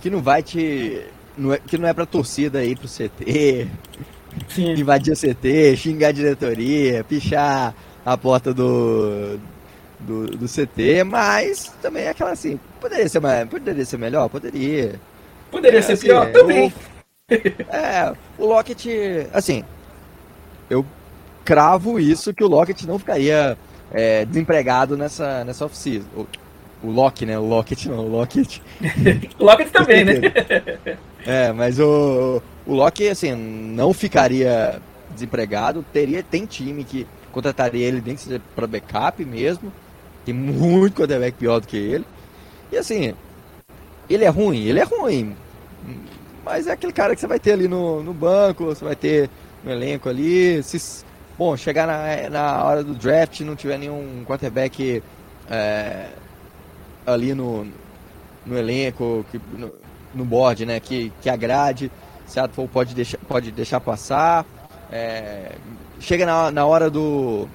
que 0.00 0.08
não 0.08 0.20
vai 0.20 0.42
te. 0.42 1.04
Não 1.36 1.52
é, 1.52 1.58
que 1.58 1.78
não 1.78 1.88
é 1.88 1.94
pra 1.94 2.04
torcida 2.04 2.62
ir 2.64 2.76
pro 2.76 2.86
CT, 2.86 3.68
Sim. 4.48 4.72
invadir 4.72 5.14
o 5.14 5.16
CT, 5.16 5.76
xingar 5.76 6.08
a 6.08 6.12
diretoria, 6.12 7.02
pichar 7.04 7.74
a 8.04 8.16
porta 8.18 8.52
do, 8.52 9.38
do, 9.98 10.26
do 10.26 10.46
CT, 10.46 11.04
mas 11.04 11.72
também 11.80 12.04
é 12.04 12.10
aquela 12.10 12.32
assim, 12.32 12.60
poderia 12.78 13.08
ser, 13.08 13.20
poderia 13.48 13.84
ser 13.86 13.96
melhor? 13.96 14.28
Poderia. 14.28 15.00
Poderia 15.50 15.78
é, 15.78 15.82
ser 15.82 15.92
assim, 15.92 16.06
pior 16.06 16.30
também. 16.32 16.68
O, 16.68 16.91
é, 17.68 18.12
o 18.38 18.46
Lockett, 18.46 19.28
assim, 19.32 19.64
eu 20.68 20.84
cravo 21.44 21.98
isso 21.98 22.32
que 22.32 22.44
o 22.44 22.48
Lockett 22.48 22.86
não 22.86 22.98
ficaria 22.98 23.56
é, 23.90 24.24
desempregado 24.24 24.96
nessa, 24.96 25.44
nessa 25.44 25.64
oficina. 25.66 26.04
O 26.82 26.90
Loki, 26.90 27.24
né? 27.24 27.38
O 27.38 27.46
Lockett 27.46 27.88
não, 27.88 28.06
o 28.06 28.08
Lockett. 28.08 28.62
o 29.38 29.44
Lockett 29.44 29.70
também, 29.70 30.04
né? 30.04 30.14
é, 31.24 31.52
mas 31.52 31.78
o, 31.78 32.42
o 32.66 32.74
Loki, 32.74 33.08
assim, 33.08 33.34
não 33.34 33.92
ficaria 33.92 34.80
desempregado. 35.10 35.84
Teria, 35.92 36.22
tem 36.22 36.44
time 36.44 36.82
que 36.82 37.06
contrataria 37.30 37.86
ele 37.86 38.02
nem 38.04 38.16
que 38.16 38.22
seja 38.22 38.40
para 38.54 38.66
backup 38.66 39.24
mesmo. 39.24 39.72
Tem 40.24 40.34
muito 40.34 41.00
quarterback 41.00 41.36
pior 41.36 41.60
do 41.60 41.66
que 41.66 41.76
ele. 41.76 42.04
E 42.70 42.76
assim, 42.76 43.14
ele 44.08 44.24
é 44.24 44.28
ruim, 44.28 44.64
ele 44.64 44.80
é 44.80 44.84
ruim. 44.84 45.36
Mas 46.44 46.66
é 46.66 46.72
aquele 46.72 46.92
cara 46.92 47.14
que 47.14 47.20
você 47.20 47.26
vai 47.26 47.38
ter 47.38 47.52
ali 47.52 47.68
no, 47.68 48.02
no 48.02 48.12
banco, 48.12 48.64
você 48.64 48.84
vai 48.84 48.96
ter 48.96 49.30
no 49.62 49.70
elenco 49.70 50.08
ali. 50.08 50.62
Se, 50.62 51.04
bom, 51.38 51.56
chegar 51.56 51.86
na, 51.86 52.30
na 52.30 52.64
hora 52.64 52.82
do 52.82 52.94
draft 52.94 53.40
não 53.40 53.54
tiver 53.54 53.78
nenhum 53.78 54.24
quarterback 54.26 55.02
é, 55.50 56.08
ali 57.06 57.34
no, 57.34 57.66
no 58.44 58.58
elenco, 58.58 59.24
que, 59.30 59.40
no, 59.56 59.72
no 60.14 60.24
board, 60.24 60.66
né, 60.66 60.80
que, 60.80 61.12
que 61.20 61.30
agrade, 61.30 61.90
Seattle 62.26 62.68
pode 62.68 62.94
deixar, 62.94 63.18
pode 63.18 63.50
deixar 63.50 63.80
passar. 63.80 64.44
É, 64.90 65.52
chega 66.00 66.26
na, 66.26 66.50
na 66.50 66.66
hora 66.66 66.90
do, 66.90 67.48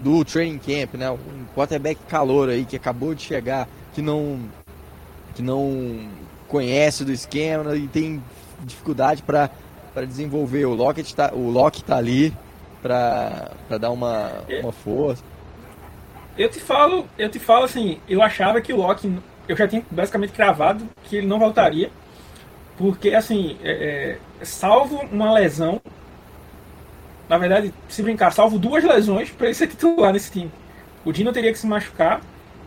do 0.00 0.24
training 0.24 0.58
camp, 0.58 0.94
né, 0.94 1.10
um 1.10 1.44
quarterback 1.54 1.98
calor 2.08 2.50
aí 2.50 2.64
que 2.64 2.76
acabou 2.76 3.14
de 3.14 3.22
chegar, 3.22 3.68
que 3.94 4.02
não, 4.02 4.38
que 5.34 5.42
não 5.42 6.08
conhece 6.48 7.04
do 7.04 7.12
esquema 7.12 7.76
e 7.76 7.86
tem 7.86 8.22
dificuldade 8.64 9.22
para 9.22 9.50
desenvolver. 10.06 10.64
O 10.64 10.74
Lockett 10.74 11.14
tá, 11.14 11.30
o 11.32 11.50
Lock 11.50 11.84
tá 11.84 11.96
ali 11.96 12.34
para 12.82 13.52
dar 13.78 13.90
uma, 13.90 14.44
uma 14.62 14.72
força. 14.72 15.22
Eu 16.36 16.48
te 16.48 16.60
falo, 16.60 17.06
eu 17.18 17.28
te 17.28 17.38
falo 17.38 17.64
assim, 17.64 18.00
eu 18.08 18.22
achava 18.22 18.60
que 18.60 18.72
o 18.72 18.76
Loki, 18.76 19.12
eu 19.48 19.56
já 19.56 19.66
tinha 19.66 19.82
basicamente 19.90 20.32
cravado 20.32 20.88
que 21.02 21.16
ele 21.16 21.26
não 21.26 21.38
voltaria, 21.38 21.90
porque 22.76 23.12
assim, 23.12 23.58
é, 23.62 24.18
é, 24.40 24.44
salvo 24.44 24.98
uma 25.10 25.32
lesão, 25.32 25.80
na 27.28 27.36
verdade, 27.36 27.74
se 27.88 28.02
brincar, 28.02 28.32
salvo 28.32 28.56
duas 28.56 28.84
lesões 28.84 29.30
para 29.30 29.46
ele 29.46 29.54
ser 29.54 29.66
titular 29.66 30.12
nesse 30.12 30.30
time. 30.30 30.50
O 31.04 31.12
Dino 31.12 31.32
teria 31.32 31.52
que 31.52 31.58
se 31.58 31.66
machucar 31.66 32.20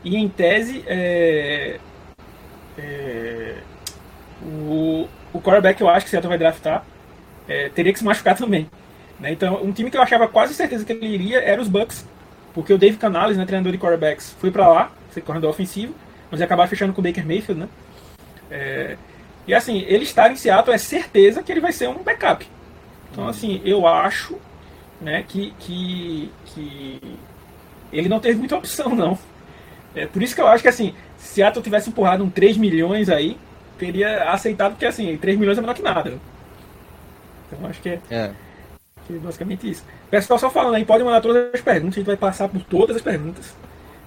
e 0.04 0.18
em 0.18 0.28
tese 0.28 0.84
é, 0.86 1.80
é, 2.78 3.31
o, 4.44 5.08
o 5.34 5.42
quarterback 5.42 5.80
eu 5.80 5.90
acho 5.90 6.06
que 6.06 6.10
o 6.10 6.12
Seattle 6.12 6.30
vai 6.30 6.38
draftar 6.38 6.84
é, 7.48 7.70
teria 7.70 7.92
que 7.92 8.00
se 8.00 8.06
machucar 8.06 8.36
também. 8.36 8.70
Né? 9.20 9.32
Então, 9.32 9.62
um 9.64 9.72
time 9.72 9.92
que 9.92 9.98
eu 9.98 10.02
achava 10.02 10.28
quase 10.28 10.54
certeza 10.54 10.86
que 10.86 10.94
ele 10.94 11.06
iria 11.06 11.40
era 11.40 11.62
os 11.62 11.68
Bucks, 11.68 12.06
porque 12.54 12.74
o 12.74 12.78
Dave 12.78 12.98
Canales, 12.98 13.38
né, 13.38 13.46
treinador 13.46 13.72
de 13.72 13.78
quarterbacks, 13.78 14.36
foi 14.40 14.52
para 14.52 14.68
lá, 14.68 14.92
ser 15.12 15.22
corredor 15.22 15.50
ofensivo, 15.50 15.94
mas 16.30 16.42
acabar 16.42 16.68
fechando 16.68 16.94
com 16.94 17.02
o 17.02 17.04
Baker 17.04 17.26
Mayfield, 17.26 17.62
né? 17.62 17.70
É, 18.50 18.98
e 19.48 19.54
assim, 19.54 19.80
ele 19.88 20.04
estar 20.04 20.32
em 20.32 20.36
Seattle 20.36 20.74
é 20.74 20.78
certeza 20.78 21.44
que 21.44 21.52
ele 21.52 21.62
vai 21.62 21.72
ser 21.72 21.90
um 21.90 22.04
backup. 22.04 22.48
Então, 23.12 23.28
assim, 23.28 23.62
eu 23.66 23.86
acho 23.86 24.38
né, 25.00 25.24
que, 25.28 25.54
que, 25.60 26.32
que 26.46 27.02
ele 27.92 28.08
não 28.08 28.20
teve 28.20 28.40
muita 28.40 28.56
opção, 28.56 28.96
não. 28.96 29.18
É 29.94 30.06
por 30.06 30.24
isso 30.24 30.34
que 30.34 30.42
eu 30.42 30.48
acho 30.48 30.64
que, 30.64 30.70
assim, 30.70 30.94
se 31.18 31.36
Seattle 31.36 31.64
tivesse 31.64 31.90
empurrado 31.90 32.24
um 32.24 32.30
3 32.30 32.56
milhões 32.58 33.10
aí, 33.10 33.38
teria 33.86 34.32
aceitado, 34.32 34.74
porque, 34.74 34.86
assim, 34.86 35.18
3 35.18 35.38
milhões 35.40 35.58
é 35.58 35.62
menor 35.62 35.74
que 35.76 35.82
nada. 35.82 36.22
Então, 37.48 37.66
acho 37.70 37.82
que 37.82 37.90
é, 37.90 38.02
É. 38.10 38.36
que 39.06 39.14
é 39.16 39.20
basicamente 39.20 39.70
isso. 39.70 39.86
Pessoal, 40.10 40.40
só 40.40 40.50
falando 40.50 40.76
aí, 40.76 40.86
pode 40.86 41.04
mandar 41.04 41.22
todas 41.22 41.54
as 41.54 41.62
perguntas, 41.62 41.96
a 41.98 42.00
gente 42.00 42.08
vai 42.08 42.18
passar 42.18 42.48
por 42.50 42.64
todas 42.64 42.96
as 42.96 43.02
perguntas. 43.02 43.58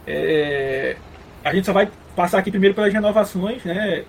É, 0.06 0.96
a 1.44 1.54
gente 1.54 1.66
só 1.66 1.72
vai 1.72 1.90
passar 2.14 2.38
aqui 2.38 2.50
primeiro 2.50 2.74
pelas 2.74 2.92
renovações, 2.92 3.64
né, 3.64 4.04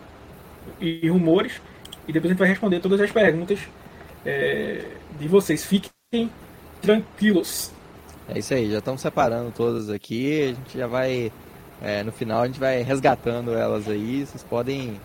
e 0.79 1.07
rumores, 1.09 1.61
e 2.07 2.13
depois 2.13 2.31
a 2.31 2.33
gente 2.33 2.39
vai 2.39 2.49
responder 2.49 2.79
todas 2.79 3.01
as 3.01 3.11
perguntas 3.11 3.59
é, 4.25 4.85
de 5.19 5.27
vocês. 5.27 5.65
Fiquem 5.65 6.31
tranquilos. 6.81 7.71
É 8.27 8.39
isso 8.39 8.53
aí, 8.53 8.71
já 8.71 8.79
estamos 8.79 9.01
separando 9.01 9.51
todas 9.51 9.89
aqui, 9.89 10.43
a 10.43 10.47
gente 10.47 10.77
já 10.77 10.87
vai. 10.87 11.31
é, 11.81 12.03
no 12.03 12.11
final 12.11 12.41
a 12.43 12.47
gente 12.47 12.59
vai 12.59 12.81
resgatando 12.83 13.53
elas 13.55 13.87
aí, 13.87 14.25
vocês 14.25 14.43
podem. 14.43 14.99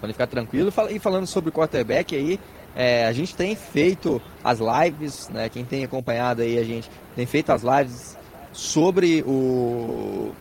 Podem 0.00 0.12
ficar 0.14 0.26
tranquilos. 0.26 0.74
Fala- 0.74 0.92
E 0.92 0.98
falando 0.98 1.26
sobre 1.26 1.50
quarterback 1.50 2.14
aí, 2.14 2.38
é, 2.76 3.06
a 3.06 3.12
gente 3.12 3.34
tem 3.34 3.54
feito 3.56 4.20
as 4.44 4.58
lives, 4.60 5.28
né? 5.28 5.48
Quem 5.48 5.64
tem 5.64 5.84
acompanhado 5.84 6.42
aí 6.42 6.58
a 6.58 6.64
gente 6.64 6.90
tem 7.16 7.26
feito 7.26 7.50
as 7.50 7.62
lives 7.62 8.16
sobre 8.52 9.22
o, 9.26 10.32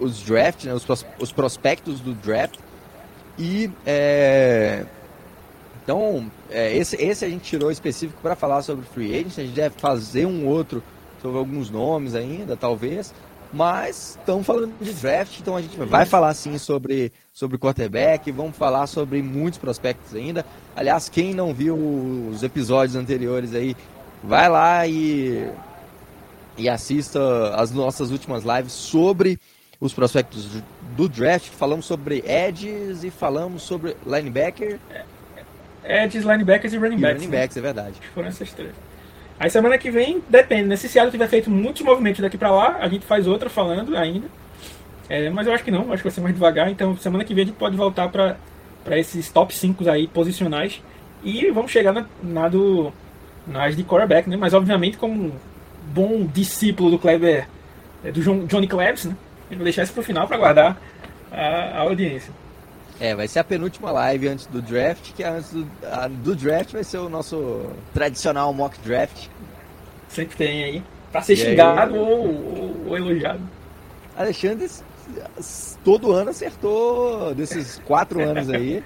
os 0.00 0.22
draft, 0.22 0.64
né, 0.64 0.74
os, 0.74 0.86
os 1.18 1.32
prospectos 1.32 2.00
do 2.00 2.12
draft. 2.14 2.58
E 3.38 3.70
é, 3.86 4.84
então, 5.82 6.30
é, 6.50 6.76
esse, 6.76 6.96
esse 6.96 7.24
a 7.24 7.28
gente 7.28 7.42
tirou 7.42 7.70
específico 7.70 8.20
para 8.22 8.34
falar 8.34 8.62
sobre 8.62 8.84
free 8.86 9.14
agent. 9.14 9.38
A 9.38 9.42
gente 9.42 9.54
deve 9.54 9.74
fazer 9.78 10.26
um 10.26 10.46
outro 10.46 10.82
sobre 11.20 11.38
alguns 11.38 11.70
nomes 11.70 12.14
ainda, 12.14 12.56
talvez. 12.56 13.12
Mas 13.54 14.18
estamos 14.18 14.44
falando 14.44 14.72
de 14.80 14.92
draft, 14.92 15.38
então 15.38 15.56
a 15.56 15.62
gente 15.62 15.76
vai 15.76 16.04
falar 16.04 16.34
sim 16.34 16.58
sobre, 16.58 17.12
sobre 17.32 17.56
quarterback, 17.56 18.30
vamos 18.32 18.56
falar 18.56 18.86
sobre 18.88 19.22
muitos 19.22 19.58
prospectos 19.58 20.14
ainda. 20.14 20.44
Aliás, 20.74 21.08
quem 21.08 21.32
não 21.32 21.54
viu 21.54 21.76
os 22.30 22.42
episódios 22.42 22.96
anteriores 22.96 23.54
aí, 23.54 23.76
vai 24.22 24.48
lá 24.48 24.86
e, 24.88 25.48
e 26.58 26.68
assista 26.68 27.54
as 27.54 27.70
nossas 27.70 28.10
últimas 28.10 28.42
lives 28.42 28.72
sobre 28.72 29.38
os 29.80 29.92
prospectos 29.94 30.48
do- 30.96 31.08
draft. 31.08 31.48
Falamos 31.50 31.86
sobre 31.86 32.24
edges 32.26 33.04
e 33.04 33.10
falamos 33.10 33.62
sobre 33.62 33.96
linebacker 34.04 34.78
Edges, 35.84 36.24
linebackers 36.24 36.72
e 36.72 36.78
running 36.78 36.96
e 36.96 37.00
backs. 37.00 37.14
running 37.22 37.30
né? 37.30 37.40
backs, 37.42 37.56
é 37.56 37.60
verdade. 37.60 37.94
Foram 38.14 38.28
essas 38.28 38.50
três. 38.52 38.72
Aí 39.38 39.50
semana 39.50 39.76
que 39.76 39.90
vem, 39.90 40.22
depende, 40.28 40.64
né? 40.68 40.76
Se 40.76 40.88
Seattle 40.88 41.10
tiver 41.12 41.28
feito 41.28 41.50
muitos 41.50 41.82
movimentos 41.82 42.20
daqui 42.20 42.38
pra 42.38 42.50
lá, 42.50 42.76
a 42.80 42.88
gente 42.88 43.04
faz 43.04 43.26
outra 43.26 43.50
falando 43.50 43.96
ainda. 43.96 44.26
É, 45.08 45.28
mas 45.28 45.46
eu 45.46 45.52
acho 45.52 45.64
que 45.64 45.70
não, 45.70 45.92
acho 45.92 45.98
que 46.02 46.08
vai 46.08 46.12
ser 46.12 46.20
mais 46.20 46.34
devagar. 46.34 46.70
Então 46.70 46.96
semana 46.96 47.24
que 47.24 47.34
vem 47.34 47.44
a 47.44 47.46
gente 47.46 47.56
pode 47.56 47.76
voltar 47.76 48.08
pra 48.08 48.36
esses 48.98 49.30
top 49.30 49.54
5 49.54 49.88
aí 49.90 50.06
posicionais. 50.06 50.80
E 51.22 51.50
vamos 51.50 51.70
chegar 51.72 51.92
na, 51.92 52.06
na 52.22 52.48
do. 52.48 52.92
nas 53.46 53.76
de 53.76 53.82
quarterback, 53.82 54.28
né? 54.30 54.36
Mas 54.36 54.54
obviamente 54.54 54.96
como 54.96 55.12
um 55.14 55.32
bom 55.88 56.26
discípulo 56.26 56.90
do 56.92 56.98
Kleber, 56.98 57.46
é, 58.04 58.12
do 58.12 58.20
John- 58.22 58.46
Johnny 58.46 58.66
Klebs, 58.68 59.04
né? 59.06 59.16
Eu 59.50 59.56
vou 59.58 59.64
deixar 59.64 59.82
isso 59.82 59.92
pro 59.92 60.02
final 60.02 60.26
pra 60.28 60.36
guardar 60.38 60.80
a, 61.32 61.78
a 61.78 61.80
audiência. 61.80 62.32
É, 63.00 63.14
vai 63.14 63.26
ser 63.26 63.40
a 63.40 63.44
penúltima 63.44 63.90
live 63.90 64.28
antes 64.28 64.46
do 64.46 64.62
draft, 64.62 65.12
que 65.14 65.22
antes 65.24 65.50
do, 65.52 65.66
a, 65.90 66.06
do 66.08 66.34
draft 66.36 66.72
vai 66.72 66.84
ser 66.84 66.98
o 66.98 67.08
nosso 67.08 67.66
tradicional 67.92 68.52
mock 68.54 68.78
draft. 68.84 69.26
Sempre 70.08 70.36
tem 70.36 70.64
aí. 70.64 70.82
Pra 71.10 71.20
ser 71.22 71.34
E 71.36 71.40
aí? 71.42 71.48
xingado 71.50 71.96
ou, 71.96 72.26
ou- 72.28 72.84
ou 72.88 72.96
elogiado. 72.96 73.40
Alexandre 74.16 74.70
todo 75.84 76.12
ano 76.12 76.30
acertou 76.30 77.34
desses 77.34 77.80
quatro 77.84 78.22
anos 78.22 78.48
aí. 78.48 78.82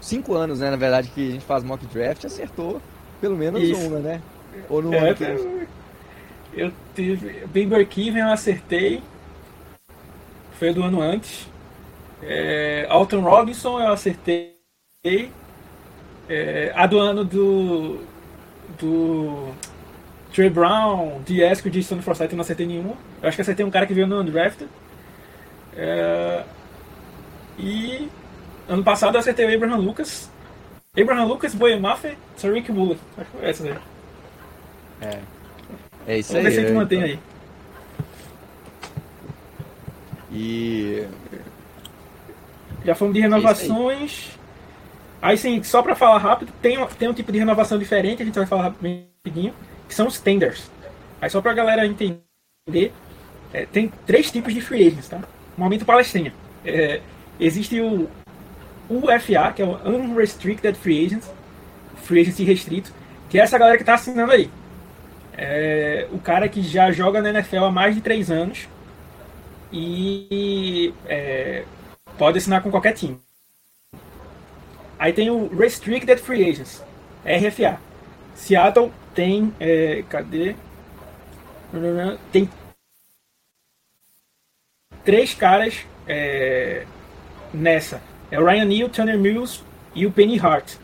Cinco 0.00 0.34
anos, 0.34 0.60
né, 0.60 0.70
na 0.70 0.76
verdade, 0.76 1.10
que 1.14 1.28
a 1.28 1.32
gente 1.32 1.44
faz 1.44 1.62
mock 1.62 1.84
draft, 1.86 2.24
acertou 2.24 2.80
pelo 3.20 3.36
menos 3.36 3.62
Isso. 3.62 3.86
uma, 3.86 3.98
né? 3.98 4.22
Ou 4.68 4.80
no 4.80 4.94
É, 4.94 5.10
ano 5.10 5.16
eu, 5.20 5.62
eu 6.54 6.72
tive. 6.94 7.46
Ben 7.48 7.68
Burkiven 7.68 8.22
eu 8.22 8.28
acertei. 8.32 9.02
Foi 10.58 10.72
do 10.72 10.82
ano 10.82 11.02
antes. 11.02 11.46
É, 12.22 12.86
Alton 12.88 13.20
Robinson 13.20 13.80
eu 13.80 13.92
acertei. 13.92 14.58
É, 16.28 16.72
a 16.74 16.86
do 16.86 16.98
ano 16.98 17.24
do. 17.24 18.00
Do. 18.78 19.52
Trey 20.32 20.48
Brown, 20.48 21.20
de 21.26 21.42
Esco 21.42 21.66
e 21.66 21.70
de 21.70 21.82
Stone 21.82 22.02
Forsythe 22.02 22.32
eu 22.32 22.36
não 22.36 22.42
acertei 22.42 22.66
nenhuma. 22.66 22.94
Eu 23.20 23.28
acho 23.28 23.36
que 23.36 23.42
acertei 23.42 23.66
um 23.66 23.70
cara 23.70 23.86
que 23.86 23.94
veio 23.94 24.06
no 24.06 24.20
undrafted. 24.20 24.70
É, 25.76 26.44
e 27.58 28.08
ano 28.68 28.84
passado 28.84 29.16
eu 29.16 29.20
acertei 29.20 29.44
o 29.44 29.54
Abraham 29.54 29.78
Lucas. 29.78 30.30
Abraham 30.96 31.24
Lucas, 31.24 31.54
Boyemafe, 31.54 32.16
Saric 32.36 32.70
Bullock. 32.70 33.00
Acho 33.18 33.30
que 33.30 33.36
foi 33.36 33.48
essa 33.48 33.62
daí. 33.64 33.74
É, 35.02 35.18
é 36.06 36.18
isso 36.18 36.32
Vamos 36.32 36.46
aí. 36.46 36.50
ver 36.50 36.52
se 36.52 36.58
a 36.58 36.62
gente 36.62 36.72
né? 36.72 36.78
mantém 36.78 37.02
aí. 37.02 37.18
E 40.32 41.06
Já 42.84 42.94
falamos 42.94 43.14
de 43.14 43.20
É 43.20 43.22
renovações. 43.24 44.30
Aí 45.22 45.36
sim, 45.36 45.62
só 45.62 45.82
pra 45.82 45.94
falar 45.94 46.18
rápido, 46.18 46.52
tem, 46.62 46.78
tem 46.98 47.08
um 47.08 47.12
tipo 47.12 47.30
de 47.30 47.38
renovação 47.38 47.78
diferente, 47.78 48.22
a 48.22 48.24
gente 48.24 48.38
vai 48.38 48.46
falar 48.46 48.62
rapidinho, 48.62 49.52
que 49.86 49.94
são 49.94 50.06
os 50.06 50.18
tenders. 50.18 50.70
Aí 51.20 51.28
só 51.28 51.42
pra 51.42 51.52
galera 51.52 51.86
entender, 51.86 52.92
é, 53.52 53.66
tem 53.66 53.92
três 54.06 54.30
tipos 54.30 54.54
de 54.54 54.62
free 54.62 54.86
agents, 54.86 55.08
tá? 55.08 55.20
Momento 55.58 55.84
palestrinha. 55.84 56.32
É, 56.64 57.00
existe 57.38 57.78
o 57.80 58.08
UFA, 58.88 59.52
que 59.54 59.60
é 59.60 59.64
o 59.64 59.76
Unrestricted 59.86 60.74
Free 60.76 61.06
Agents, 61.06 61.30
Free 62.02 62.22
Agency 62.22 62.44
restrito, 62.44 62.92
que 63.28 63.38
é 63.38 63.42
essa 63.42 63.58
galera 63.58 63.76
que 63.76 63.84
tá 63.84 63.94
assinando 63.94 64.32
aí. 64.32 64.50
É, 65.36 66.08
o 66.12 66.18
cara 66.18 66.48
que 66.48 66.62
já 66.62 66.90
joga 66.90 67.20
na 67.20 67.30
NFL 67.30 67.64
há 67.64 67.70
mais 67.70 67.94
de 67.94 68.00
três 68.00 68.30
anos 68.30 68.68
e 69.72 70.92
é, 71.06 71.64
pode 72.20 72.36
assinar 72.36 72.62
com 72.62 72.70
qualquer 72.70 72.92
time. 72.92 73.18
Aí 74.98 75.10
tem 75.10 75.30
o 75.30 75.48
Restricted 75.56 76.20
Free 76.20 76.50
Agents, 76.50 76.84
RFA. 77.24 77.80
Seattle 78.34 78.92
tem. 79.14 79.54
é, 79.58 80.04
cadê? 80.06 80.54
Tem 82.30 82.46
três 85.02 85.32
caras 85.32 85.86
é, 86.06 86.84
nessa. 87.54 88.02
É 88.30 88.38
o 88.38 88.44
Ryan 88.44 88.66
Neal, 88.66 88.90
Tanner 88.90 89.18
Mills 89.18 89.62
e 89.94 90.04
o 90.04 90.12
Penny 90.12 90.38
Hart. 90.38 90.74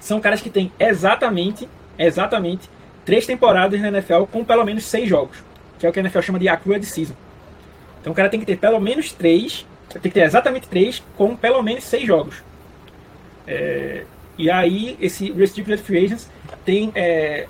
São 0.00 0.20
caras 0.20 0.40
que 0.40 0.50
têm 0.50 0.72
exatamente, 0.76 1.68
exatamente, 1.96 2.68
três 3.04 3.24
temporadas 3.24 3.80
na 3.80 3.88
NFL 3.88 4.24
com 4.24 4.44
pelo 4.44 4.64
menos 4.64 4.86
seis 4.86 5.08
jogos. 5.08 5.36
Que 5.78 5.86
é 5.86 5.88
o 5.88 5.92
que 5.92 6.00
a 6.00 6.02
NFL 6.02 6.20
chama 6.22 6.40
de 6.40 6.48
accrued 6.48 6.84
season. 6.84 7.14
Então 8.00 8.12
o 8.12 8.16
cara 8.16 8.28
tem 8.28 8.40
que 8.40 8.46
ter 8.46 8.58
pelo 8.58 8.80
menos 8.80 9.12
três, 9.12 9.64
tem 10.00 10.10
que 10.10 10.10
ter 10.10 10.22
exatamente 10.24 10.68
três 10.68 11.02
com 11.16 11.34
pelo 11.36 11.62
menos 11.62 11.84
seis 11.84 12.06
jogos. 12.06 12.42
É, 13.46 14.04
e 14.38 14.50
aí 14.50 14.96
esse 15.00 15.30
restricted 15.32 15.78
free 15.82 16.04
agents 16.04 16.30
tem 16.64 16.92
é, 16.94 17.46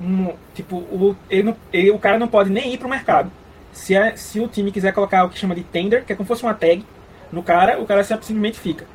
um, 0.00 0.32
tipo 0.54 0.76
o, 0.76 1.16
ele 1.28 1.42
não- 1.44 1.56
ele- 1.72 1.90
o 1.90 1.98
cara 1.98 2.18
não 2.18 2.28
pode 2.28 2.50
nem 2.50 2.72
ir 2.74 2.78
para 2.78 2.86
o 2.86 2.90
mercado. 2.90 3.30
Se, 3.72 3.96
a- 3.96 4.16
se 4.16 4.38
o 4.40 4.46
time 4.48 4.70
quiser 4.70 4.92
colocar 4.92 5.24
o 5.24 5.28
que 5.30 5.38
chama 5.38 5.54
de 5.54 5.64
tender, 5.64 6.04
que 6.04 6.12
é 6.12 6.16
como 6.16 6.24
se 6.26 6.28
fosse 6.28 6.42
uma 6.44 6.54
tag 6.54 6.84
no 7.32 7.42
cara, 7.42 7.80
o 7.80 7.86
cara 7.86 8.04
simplesmente 8.04 8.58
fica. 8.58 8.86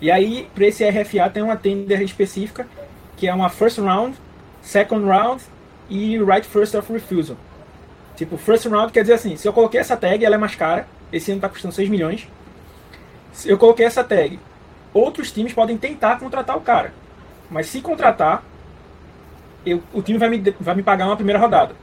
E 0.00 0.10
aí 0.10 0.48
para 0.54 0.66
esse 0.66 0.84
RFA 0.84 1.30
tem 1.30 1.42
uma 1.42 1.56
tender 1.56 2.02
específica 2.02 2.66
que 3.16 3.26
é 3.26 3.32
uma 3.34 3.48
first 3.48 3.78
round, 3.78 4.14
second 4.60 5.04
round 5.06 5.42
e 5.88 6.18
right 6.18 6.46
first 6.46 6.74
of 6.74 6.92
refusal. 6.92 7.36
Tipo, 8.14 8.36
first 8.36 8.66
round 8.66 8.92
quer 8.92 9.00
dizer 9.02 9.14
assim, 9.14 9.36
se 9.36 9.46
eu 9.48 9.52
coloquei 9.52 9.80
essa 9.80 9.96
tag, 9.96 10.22
ela 10.24 10.34
é 10.34 10.38
mais 10.38 10.54
cara. 10.54 10.86
Esse 11.12 11.30
ano 11.32 11.40
tá 11.40 11.48
custando 11.48 11.74
6 11.74 11.88
milhões. 11.88 12.28
Eu 13.44 13.58
coloquei 13.58 13.86
essa 13.86 14.02
tag, 14.04 14.38
outros 14.94 15.30
times 15.32 15.52
podem 15.52 15.76
tentar 15.76 16.18
contratar 16.18 16.56
o 16.56 16.60
cara. 16.60 16.92
Mas 17.50 17.66
se 17.68 17.80
contratar, 17.80 18.42
eu- 19.64 19.82
o 19.92 20.02
time 20.02 20.18
vai 20.18 20.28
me, 20.28 20.38
vai 20.60 20.74
me 20.74 20.82
pagar 20.82 21.06
uma 21.06 21.16
primeira 21.16 21.38
rodada. 21.38 21.74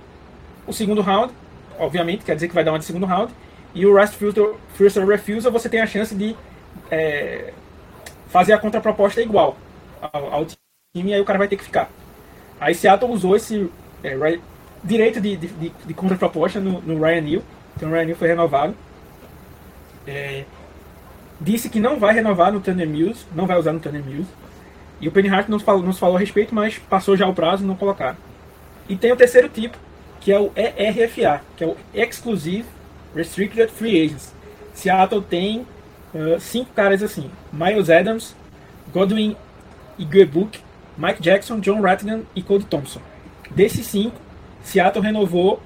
O 0.67 0.73
segundo 0.73 1.01
round, 1.01 1.33
obviamente, 1.79 2.25
quer 2.25 2.35
dizer 2.35 2.49
que 2.49 2.55
vai 2.55 2.63
dar 2.63 2.71
uma 2.71 2.79
de 2.79 2.85
segundo 2.85 3.05
round. 3.05 3.33
E 3.75 3.85
o 3.85 3.95
Rest 3.95 4.15
Filter, 4.15 4.55
First 4.75 4.97
or 4.97 5.07
Refusal, 5.07 5.51
você 5.51 5.69
tem 5.69 5.81
a 5.81 5.87
chance 5.87 6.15
de 6.15 6.35
é, 6.91 7.53
fazer 8.29 8.53
a 8.53 8.57
contraproposta 8.59 9.21
igual 9.21 9.57
ao, 10.01 10.33
ao 10.33 10.45
time 10.45 11.11
e 11.11 11.13
aí 11.13 11.21
o 11.21 11.25
cara 11.25 11.39
vai 11.39 11.47
ter 11.47 11.57
que 11.57 11.63
ficar. 11.63 11.89
Aí 12.59 12.75
Seattle 12.75 13.11
usou 13.11 13.35
esse 13.35 13.69
é, 14.03 14.15
right, 14.15 14.41
direito 14.83 15.21
de, 15.21 15.37
de, 15.37 15.47
de, 15.47 15.69
de 15.85 15.93
contraproposta 15.93 16.59
no, 16.59 16.81
no 16.81 17.01
Ryan 17.01 17.21
Neal, 17.21 17.43
então 17.75 17.89
o 17.89 17.93
Ryan 17.93 18.05
Neal 18.05 18.17
foi 18.17 18.27
renovado. 18.29 18.75
É, 20.05 20.43
disse 21.43 21.69
que 21.69 21.79
não 21.79 21.99
vai 21.99 22.13
renovar 22.13 22.51
no 22.51 22.61
Thunder 22.61 22.87
Mills, 22.87 23.25
não 23.35 23.45
vai 23.45 23.59
usar 23.59 23.73
no 23.73 23.79
Thunder 23.79 24.03
Mills. 24.03 24.29
E 24.99 25.07
o 25.07 25.11
Penny 25.11 25.27
Hart 25.27 25.49
não 25.49 25.59
falou, 25.59 25.83
nos 25.83 25.99
falou 25.99 26.15
a 26.15 26.19
respeito, 26.19 26.55
mas 26.55 26.77
passou 26.77 27.17
já 27.17 27.27
o 27.27 27.33
prazo 27.33 27.63
e 27.63 27.67
não 27.67 27.75
colocaram. 27.75 28.17
E 28.87 28.95
tem 28.95 29.11
o 29.11 29.17
terceiro 29.17 29.49
tipo, 29.49 29.77
que 30.21 30.31
é 30.31 30.39
o 30.39 30.51
ERFA, 30.55 31.41
que 31.57 31.63
é 31.63 31.67
o 31.67 31.75
Exclusive 31.93 32.65
Restricted 33.13 33.69
Free 33.69 34.05
Agents. 34.05 34.33
Seattle 34.73 35.21
tem 35.21 35.65
uh, 36.13 36.39
cinco 36.39 36.71
caras 36.73 37.03
assim: 37.03 37.29
Miles 37.51 37.89
Adams, 37.89 38.35
Godwin 38.93 39.35
Iguebuk, 39.99 40.59
Mike 40.97 41.21
Jackson, 41.21 41.59
John 41.59 41.81
Rattigan 41.81 42.21
e 42.35 42.41
Cody 42.41 42.65
Thompson. 42.65 43.01
Desses 43.51 43.85
cinco, 43.85 44.15
Seattle 44.63 45.03
renovou 45.03 45.61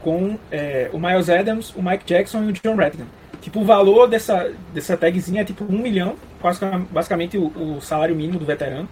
com 0.00 0.38
é, 0.50 0.88
o 0.92 0.98
Miles 0.98 1.28
Adams, 1.28 1.74
o 1.74 1.82
Mike 1.82 2.04
Jackson 2.06 2.44
e 2.44 2.48
o 2.48 2.52
John 2.52 2.76
Rattigan. 2.76 3.06
Tipo, 3.48 3.60
o 3.60 3.64
valor 3.64 4.06
dessa, 4.06 4.52
dessa 4.74 4.94
tagzinha 4.94 5.40
é 5.40 5.44
tipo 5.44 5.64
um 5.64 5.78
milhão, 5.78 6.16
quase 6.38 6.60
basicamente 6.90 7.38
o, 7.38 7.46
o 7.46 7.80
salário 7.80 8.14
mínimo 8.14 8.38
do 8.38 8.44
veterano. 8.44 8.86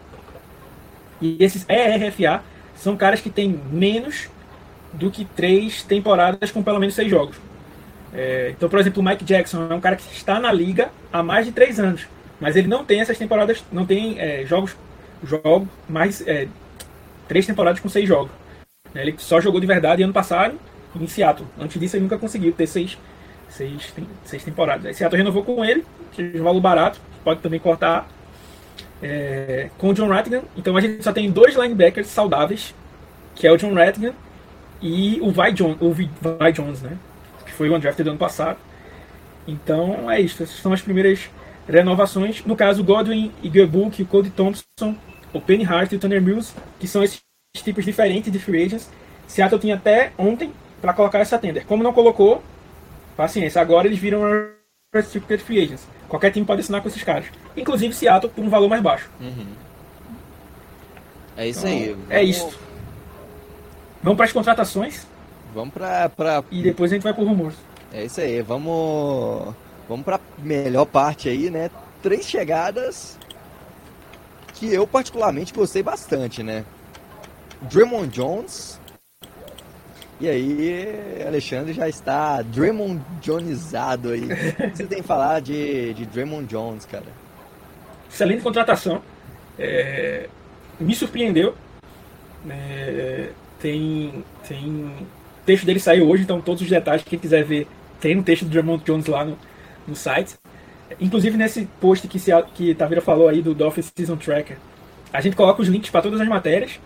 E 1.20 1.36
esses 1.44 1.66
ERFA 1.68 2.42
são 2.74 2.96
caras 2.96 3.20
que 3.20 3.28
têm 3.28 3.60
menos 3.70 4.30
do 4.94 5.10
que 5.10 5.26
três 5.26 5.82
temporadas 5.82 6.50
com 6.50 6.62
pelo 6.62 6.80
menos 6.80 6.94
seis 6.94 7.10
jogos. 7.10 7.36
É, 8.14 8.54
então, 8.56 8.66
por 8.66 8.78
exemplo, 8.78 9.02
o 9.02 9.04
Mike 9.04 9.26
Jackson 9.26 9.66
é 9.68 9.74
um 9.74 9.80
cara 9.80 9.94
que 9.94 10.10
está 10.10 10.40
na 10.40 10.50
liga 10.50 10.88
há 11.12 11.22
mais 11.22 11.44
de 11.44 11.52
três 11.52 11.78
anos, 11.78 12.06
mas 12.40 12.56
ele 12.56 12.66
não 12.66 12.82
tem 12.82 13.00
essas 13.00 13.18
temporadas, 13.18 13.62
não 13.70 13.84
tem 13.84 14.18
é, 14.18 14.42
jogos, 14.46 14.74
jogo 15.22 15.68
mais 15.86 16.26
é, 16.26 16.48
três 17.28 17.44
temporadas 17.44 17.78
com 17.78 17.90
seis 17.90 18.08
jogos. 18.08 18.30
Ele 18.94 19.14
só 19.18 19.38
jogou 19.38 19.60
de 19.60 19.66
verdade 19.66 20.02
ano 20.02 20.14
passado 20.14 20.58
em 20.98 21.06
Seattle. 21.06 21.46
Antes 21.60 21.78
disso, 21.78 21.96
ele 21.96 22.04
nunca 22.04 22.16
conseguiu 22.16 22.54
ter 22.54 22.66
seis, 22.66 22.96
seis, 23.48 23.92
seis 24.24 24.44
temporadas. 24.44 24.86
Aí 24.86 24.94
Seattle 24.94 25.18
renovou 25.18 25.42
com 25.44 25.64
ele, 25.64 25.84
que 26.12 26.32
é 26.34 26.40
um 26.40 26.44
valor 26.44 26.60
barato, 26.60 27.00
pode 27.24 27.40
também 27.40 27.60
cortar 27.60 28.08
é, 29.02 29.70
com 29.78 29.90
o 29.90 29.94
John 29.94 30.08
Rattigan. 30.08 30.42
Então 30.56 30.76
a 30.76 30.80
gente 30.80 31.02
só 31.02 31.12
tem 31.12 31.30
dois 31.30 31.54
linebackers 31.54 32.08
saudáveis, 32.08 32.74
que 33.34 33.46
é 33.46 33.52
o 33.52 33.56
John 33.56 33.74
Rattigan 33.74 34.12
e 34.80 35.18
o 35.20 35.30
Vi, 35.30 35.52
John, 35.52 35.76
o 35.80 35.92
Vi 35.92 36.10
Jones, 36.54 36.82
né? 36.82 36.96
Que 37.44 37.52
foi 37.52 37.68
o 37.68 37.74
undrafted 37.74 38.04
do 38.04 38.10
ano 38.10 38.18
passado. 38.18 38.58
Então 39.46 40.10
é 40.10 40.20
isso. 40.20 40.42
Essas 40.42 40.56
são 40.56 40.72
as 40.72 40.82
primeiras 40.82 41.30
renovações. 41.68 42.44
No 42.44 42.56
caso, 42.56 42.82
Godwin 42.82 43.32
e 43.42 43.50
Gerbook, 43.50 44.02
o 44.02 44.06
Cody 44.06 44.30
Thompson, 44.30 44.96
o 45.32 45.40
Penny 45.40 45.64
Hart 45.64 45.92
e 45.92 45.96
o 45.96 45.98
Tanner 45.98 46.20
Mills, 46.20 46.54
que 46.78 46.86
são 46.86 47.02
esses 47.02 47.20
tipos 47.56 47.84
diferentes 47.84 48.30
de 48.30 48.38
free 48.38 48.64
agents. 48.64 48.90
Seattle 49.26 49.60
tinha 49.60 49.74
até 49.74 50.12
ontem 50.18 50.52
para 50.80 50.92
colocar 50.92 51.18
essa 51.18 51.38
tender. 51.38 51.64
Como 51.66 51.82
não 51.82 51.92
colocou, 51.92 52.42
paciência. 53.16 53.60
Agora 53.60 53.86
eles 53.86 53.98
viram 53.98 54.22
restricted 54.92 55.42
free 55.42 55.62
agents. 55.62 55.86
Qualquer 56.08 56.30
time 56.30 56.46
pode 56.46 56.60
assinar 56.60 56.82
com 56.82 56.88
esses 56.88 57.02
caras. 57.02 57.26
Inclusive 57.56 57.94
Seattle 57.94 58.32
por 58.32 58.44
um 58.44 58.48
valor 58.48 58.68
mais 58.68 58.82
baixo. 58.82 59.10
Uhum. 59.20 59.46
É 61.36 61.48
isso 61.48 61.66
então, 61.66 61.70
aí. 61.70 61.84
É 61.84 61.92
Vamos... 61.92 62.10
É 62.10 62.22
isso. 62.22 62.58
Vamos 64.02 64.16
para 64.16 64.26
as 64.26 64.32
contratações. 64.32 65.06
Vamos 65.54 65.74
para 65.74 66.08
pra... 66.08 66.44
E 66.50 66.62
depois 66.62 66.92
a 66.92 66.94
gente 66.94 67.02
vai 67.02 67.12
para 67.12 67.24
o 67.24 67.26
rumores. 67.26 67.56
É 67.92 68.04
isso 68.04 68.20
aí. 68.20 68.40
Vamos 68.42 69.54
vamos 69.88 70.04
para 70.04 70.20
melhor 70.38 70.84
parte 70.84 71.28
aí, 71.28 71.50
né? 71.50 71.70
Três 72.02 72.26
chegadas 72.26 73.18
que 74.54 74.72
eu 74.72 74.86
particularmente 74.86 75.52
gostei 75.52 75.82
bastante, 75.82 76.42
né? 76.42 76.64
Draymond 77.62 78.08
Jones. 78.08 78.75
E 80.18 80.28
aí, 80.28 81.22
Alexandre 81.26 81.74
já 81.74 81.88
está 81.88 82.40
Draymond 82.40 83.02
Jonesado 83.20 84.12
aí. 84.12 84.24
O 84.24 84.28
que 84.70 84.76
você 84.76 84.86
tem 84.86 85.02
que 85.02 85.06
falar 85.06 85.40
de, 85.40 85.92
de 85.92 86.06
Draymond 86.06 86.46
Jones, 86.46 86.86
cara? 86.86 87.04
Excelente 88.10 88.42
contratação. 88.42 89.02
É, 89.58 90.28
me 90.80 90.94
surpreendeu. 90.94 91.54
É, 92.48 93.30
tem, 93.60 94.24
tem 94.48 94.92
texto 95.44 95.64
dele 95.64 95.80
saiu 95.80 96.08
hoje, 96.08 96.22
então 96.22 96.40
todos 96.40 96.62
os 96.62 96.68
detalhes, 96.68 97.04
quem 97.04 97.18
quiser 97.18 97.44
ver, 97.44 97.66
tem 98.00 98.14
no 98.14 98.22
texto 98.22 98.44
do 98.44 98.50
Draymond 98.50 98.84
Jones 98.84 99.06
lá 99.06 99.24
no, 99.24 99.38
no 99.86 99.94
site. 99.94 100.34
Inclusive 101.00 101.36
nesse 101.36 101.66
post 101.80 102.06
que, 102.08 102.18
se, 102.18 102.30
que 102.54 102.74
Tavira 102.74 103.00
falou 103.00 103.28
aí 103.28 103.42
do 103.42 103.54
Dolphins 103.54 103.92
Season 103.94 104.16
Tracker, 104.16 104.56
a 105.12 105.20
gente 105.20 105.36
coloca 105.36 105.62
os 105.62 105.68
links 105.68 105.90
para 105.90 106.02
todas 106.02 106.20
as 106.20 106.28
matérias. 106.28 106.80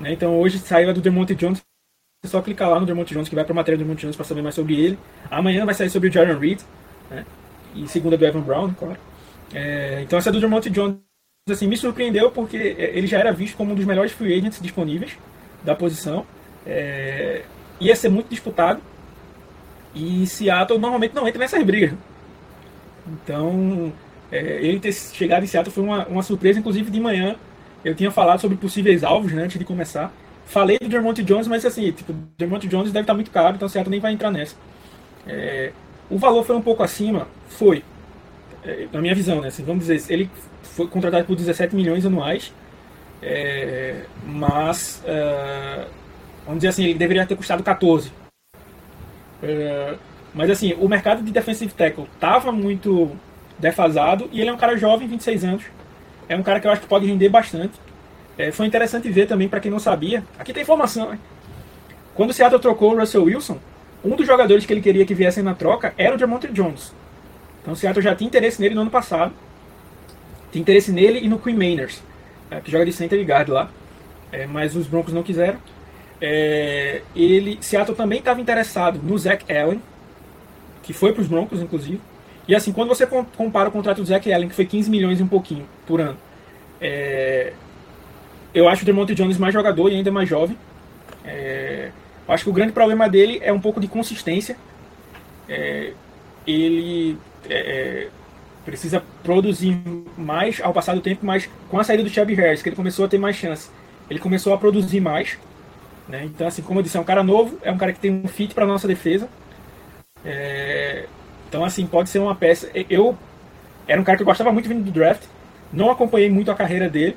Né? 0.00 0.12
Então 0.12 0.38
hoje 0.38 0.58
saiu 0.58 0.90
a 0.90 0.92
do 0.92 1.00
Dermont 1.00 1.34
Jones. 1.34 1.62
É 2.24 2.28
só 2.28 2.40
clicar 2.40 2.70
lá 2.70 2.78
no 2.78 2.86
Dermont 2.86 3.12
Jones 3.12 3.28
que 3.28 3.34
vai 3.34 3.42
para 3.42 3.52
a 3.52 3.56
matéria 3.56 3.76
do 3.76 3.80
Dermont 3.80 4.00
Jones 4.00 4.14
para 4.14 4.24
saber 4.24 4.42
mais 4.42 4.54
sobre 4.54 4.80
ele. 4.80 4.96
Amanhã 5.28 5.64
vai 5.64 5.74
sair 5.74 5.90
sobre 5.90 6.08
o 6.08 6.12
Jaron 6.12 6.38
Reed. 6.38 6.60
Né? 7.10 7.26
E 7.74 7.88
segunda 7.88 8.16
do 8.16 8.24
Evan 8.24 8.42
Brown, 8.42 8.72
claro. 8.74 8.96
É, 9.52 10.02
então 10.02 10.16
essa 10.16 10.30
do 10.30 10.38
Dermont 10.38 10.70
Jones 10.70 10.98
assim, 11.50 11.66
me 11.66 11.76
surpreendeu 11.76 12.30
porque 12.30 12.76
é, 12.78 12.96
ele 12.96 13.08
já 13.08 13.18
era 13.18 13.32
visto 13.32 13.56
como 13.56 13.72
um 13.72 13.74
dos 13.74 13.84
melhores 13.84 14.12
free 14.12 14.38
agents 14.38 14.60
disponíveis 14.62 15.18
da 15.64 15.74
posição. 15.74 16.24
É, 16.64 17.42
ia 17.80 17.96
ser 17.96 18.08
muito 18.08 18.28
disputado. 18.28 18.80
E 19.92 20.24
Seattle 20.24 20.78
normalmente 20.78 21.16
não 21.16 21.26
entra 21.26 21.40
nessas 21.40 21.60
brigas. 21.64 21.92
Então, 23.04 23.92
é, 24.30 24.64
ele 24.64 24.78
ter 24.78 24.92
chegado 24.92 25.42
em 25.42 25.48
Seattle 25.48 25.74
foi 25.74 25.82
uma, 25.82 26.06
uma 26.06 26.22
surpresa. 26.22 26.60
Inclusive, 26.60 26.88
de 26.88 27.00
manhã 27.00 27.34
eu 27.84 27.96
tinha 27.96 28.12
falado 28.12 28.40
sobre 28.40 28.56
possíveis 28.56 29.02
alvos 29.02 29.32
né, 29.32 29.42
antes 29.42 29.58
de 29.58 29.64
começar. 29.64 30.12
Falei 30.46 30.78
do 30.78 30.88
Dermont 30.88 31.22
Jones, 31.22 31.46
mas 31.46 31.64
assim, 31.64 31.90
tipo, 31.92 32.12
Dermont 32.36 32.66
Jones 32.66 32.92
deve 32.92 33.04
estar 33.04 33.14
muito 33.14 33.30
caro, 33.30 33.56
então 33.56 33.68
Seattle 33.68 33.90
nem 33.90 34.00
vai 34.00 34.12
entrar 34.12 34.30
nessa. 34.30 34.56
É, 35.26 35.72
o 36.10 36.18
valor 36.18 36.44
foi 36.44 36.56
um 36.56 36.62
pouco 36.62 36.82
acima? 36.82 37.26
Foi. 37.48 37.82
É, 38.64 38.86
na 38.92 39.00
minha 39.00 39.14
visão, 39.14 39.40
né? 39.40 39.48
Assim, 39.48 39.64
vamos 39.64 39.86
dizer, 39.86 40.12
ele 40.12 40.30
foi 40.62 40.86
contratado 40.86 41.24
por 41.24 41.36
17 41.36 41.74
milhões 41.74 42.04
anuais, 42.04 42.52
é, 43.22 44.04
mas, 44.26 45.02
uh, 45.04 45.86
vamos 46.44 46.58
dizer 46.58 46.68
assim, 46.68 46.84
ele 46.84 46.94
deveria 46.94 47.24
ter 47.24 47.36
custado 47.36 47.62
14. 47.62 48.12
É, 49.42 49.94
mas 50.34 50.50
assim, 50.50 50.74
o 50.74 50.88
mercado 50.88 51.22
de 51.22 51.30
defensive 51.30 51.72
tackle 51.74 52.08
estava 52.14 52.52
muito 52.52 53.10
defasado 53.58 54.28
e 54.32 54.40
ele 54.40 54.50
é 54.50 54.52
um 54.52 54.56
cara 54.56 54.76
jovem, 54.76 55.06
26 55.08 55.44
anos. 55.44 55.64
É 56.28 56.36
um 56.36 56.42
cara 56.42 56.60
que 56.60 56.66
eu 56.66 56.70
acho 56.70 56.82
que 56.82 56.86
pode 56.86 57.06
render 57.06 57.28
bastante. 57.28 57.78
É, 58.38 58.50
foi 58.50 58.66
interessante 58.66 59.10
ver 59.10 59.26
também, 59.26 59.48
para 59.48 59.60
quem 59.60 59.70
não 59.70 59.78
sabia. 59.78 60.24
Aqui 60.38 60.52
tem 60.52 60.62
informação, 60.62 61.10
né? 61.10 61.18
Quando 62.14 62.30
o 62.30 62.32
Seattle 62.32 62.60
trocou 62.60 62.92
o 62.92 62.98
Russell 62.98 63.24
Wilson, 63.24 63.58
um 64.04 64.16
dos 64.16 64.26
jogadores 64.26 64.66
que 64.66 64.72
ele 64.72 64.80
queria 64.80 65.04
que 65.04 65.14
viessem 65.14 65.42
na 65.42 65.54
troca 65.54 65.94
era 65.96 66.14
o 66.14 66.18
Jamonte 66.18 66.48
Jones. 66.48 66.92
Então 67.60 67.74
o 67.74 67.76
Seattle 67.76 68.02
já 68.02 68.14
tinha 68.14 68.26
interesse 68.26 68.60
nele 68.60 68.74
no 68.74 68.82
ano 68.82 68.90
passado. 68.90 69.32
Tinha 70.50 70.60
interesse 70.60 70.92
nele 70.92 71.20
e 71.20 71.28
no 71.28 71.38
Queen 71.38 71.56
Mainers, 71.56 72.02
é, 72.50 72.60
que 72.60 72.70
joga 72.70 72.84
de 72.84 72.92
center 72.92 73.18
e 73.18 73.24
guard 73.24 73.48
lá. 73.48 73.70
É, 74.30 74.46
mas 74.46 74.74
os 74.74 74.86
Broncos 74.86 75.14
não 75.14 75.22
quiseram. 75.22 75.58
É, 76.20 77.02
ele, 77.14 77.58
Seattle 77.60 77.96
também 77.96 78.18
estava 78.18 78.40
interessado 78.40 79.00
no 79.02 79.16
Zach 79.16 79.44
Allen, 79.52 79.80
que 80.82 80.92
foi 80.92 81.12
para 81.12 81.22
os 81.22 81.28
Broncos, 81.28 81.60
inclusive. 81.60 82.00
E 82.46 82.54
assim, 82.54 82.72
quando 82.72 82.88
você 82.88 83.06
compara 83.06 83.68
o 83.68 83.72
contrato 83.72 83.98
do 83.98 84.04
Zach 84.04 84.32
Allen, 84.32 84.48
que 84.48 84.54
foi 84.54 84.66
15 84.66 84.90
milhões 84.90 85.20
e 85.20 85.22
um 85.22 85.28
pouquinho 85.28 85.66
por 85.86 86.00
ano, 86.00 86.16
é, 86.80 87.52
eu 88.54 88.68
acho 88.68 88.82
o 88.82 88.86
Demonte 88.86 89.14
Jones 89.14 89.38
mais 89.38 89.54
jogador 89.54 89.90
e 89.90 89.96
ainda 89.96 90.10
mais 90.10 90.28
jovem. 90.28 90.56
É, 91.24 91.90
acho 92.28 92.44
que 92.44 92.50
o 92.50 92.52
grande 92.52 92.72
problema 92.72 93.08
dele 93.08 93.40
é 93.42 93.52
um 93.52 93.60
pouco 93.60 93.80
de 93.80 93.88
consistência. 93.88 94.56
É, 95.48 95.92
ele 96.46 97.18
é, 97.48 97.54
é, 97.54 98.08
precisa 98.64 99.02
produzir 99.22 99.80
mais 100.16 100.60
ao 100.60 100.72
passar 100.72 100.94
do 100.94 101.00
tempo, 101.00 101.24
mas 101.24 101.48
com 101.68 101.78
a 101.78 101.84
saída 101.84 102.02
do 102.02 102.10
Chubby 102.10 102.34
Harris, 102.34 102.62
que 102.62 102.68
ele 102.68 102.76
começou 102.76 103.04
a 103.04 103.08
ter 103.08 103.18
mais 103.18 103.36
chance, 103.36 103.70
ele 104.08 104.18
começou 104.18 104.52
a 104.52 104.58
produzir 104.58 105.00
mais. 105.00 105.38
Né? 106.08 106.24
Então, 106.24 106.46
assim, 106.46 106.62
como 106.62 106.80
eu 106.80 106.82
disse, 106.82 106.96
é 106.96 107.00
um 107.00 107.04
cara 107.04 107.22
novo, 107.22 107.58
é 107.62 107.70
um 107.70 107.78
cara 107.78 107.92
que 107.92 108.00
tem 108.00 108.10
um 108.10 108.28
fit 108.28 108.54
para 108.54 108.66
nossa 108.66 108.86
defesa. 108.86 109.28
É, 110.24 111.06
então, 111.48 111.64
assim, 111.64 111.86
pode 111.86 112.08
ser 112.08 112.18
uma 112.18 112.34
peça. 112.34 112.70
Eu 112.88 113.16
era 113.86 114.00
um 114.00 114.04
cara 114.04 114.16
que 114.16 114.22
eu 114.22 114.26
gostava 114.26 114.52
muito 114.52 114.68
vindo 114.68 114.84
do 114.84 114.90
draft, 114.90 115.24
não 115.72 115.90
acompanhei 115.90 116.30
muito 116.30 116.50
a 116.50 116.54
carreira 116.54 116.88
dele, 116.88 117.16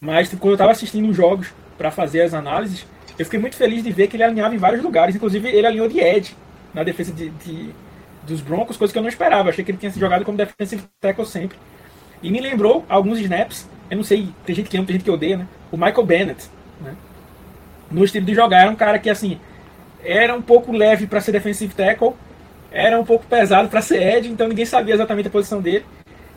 mas 0.00 0.28
quando 0.28 0.48
eu 0.48 0.54
estava 0.54 0.72
assistindo 0.72 1.08
os 1.08 1.16
jogos 1.16 1.52
para 1.76 1.90
fazer 1.90 2.22
as 2.22 2.34
análises, 2.34 2.86
eu 3.18 3.24
fiquei 3.24 3.38
muito 3.38 3.56
feliz 3.56 3.82
de 3.82 3.92
ver 3.92 4.08
que 4.08 4.16
ele 4.16 4.24
alinhava 4.24 4.54
em 4.54 4.58
vários 4.58 4.82
lugares, 4.82 5.14
inclusive 5.14 5.48
ele 5.48 5.66
alinhou 5.66 5.88
de 5.88 6.00
edge 6.00 6.36
na 6.72 6.82
defesa 6.82 7.12
de, 7.12 7.30
de 7.30 7.74
dos 8.26 8.40
Broncos, 8.40 8.76
coisa 8.76 8.92
que 8.92 8.98
eu 8.98 9.02
não 9.02 9.08
esperava. 9.08 9.50
achei 9.50 9.64
que 9.64 9.70
ele 9.70 9.78
tinha 9.78 9.92
se 9.92 10.00
jogado 10.00 10.24
como 10.24 10.36
defensive 10.36 10.82
tackle 11.00 11.26
sempre. 11.26 11.58
E 12.22 12.30
me 12.30 12.40
lembrou 12.40 12.84
alguns 12.88 13.18
snaps, 13.20 13.68
eu 13.90 13.96
não 13.98 14.04
sei, 14.04 14.28
tem 14.46 14.54
gente 14.54 14.70
que 14.70 14.76
ama, 14.76 14.86
tem 14.86 14.94
gente 14.94 15.04
que 15.04 15.10
odeia, 15.10 15.36
né? 15.36 15.46
O 15.70 15.76
Michael 15.76 16.06
Bennett, 16.06 16.48
né? 16.80 16.94
No 17.90 18.02
estilo 18.04 18.24
de 18.24 18.34
jogar, 18.34 18.62
era 18.62 18.70
um 18.70 18.76
cara 18.76 18.98
que, 18.98 19.10
assim, 19.10 19.38
era 20.02 20.34
um 20.34 20.42
pouco 20.42 20.72
leve 20.72 21.06
para 21.06 21.20
ser 21.20 21.32
defensive 21.32 21.74
tackle, 21.74 22.14
era 22.72 22.98
um 22.98 23.04
pouco 23.04 23.26
pesado 23.26 23.68
para 23.68 23.82
ser 23.82 24.02
edge, 24.02 24.30
então 24.30 24.48
ninguém 24.48 24.64
sabia 24.64 24.94
exatamente 24.94 25.28
a 25.28 25.30
posição 25.30 25.60
dele. 25.60 25.84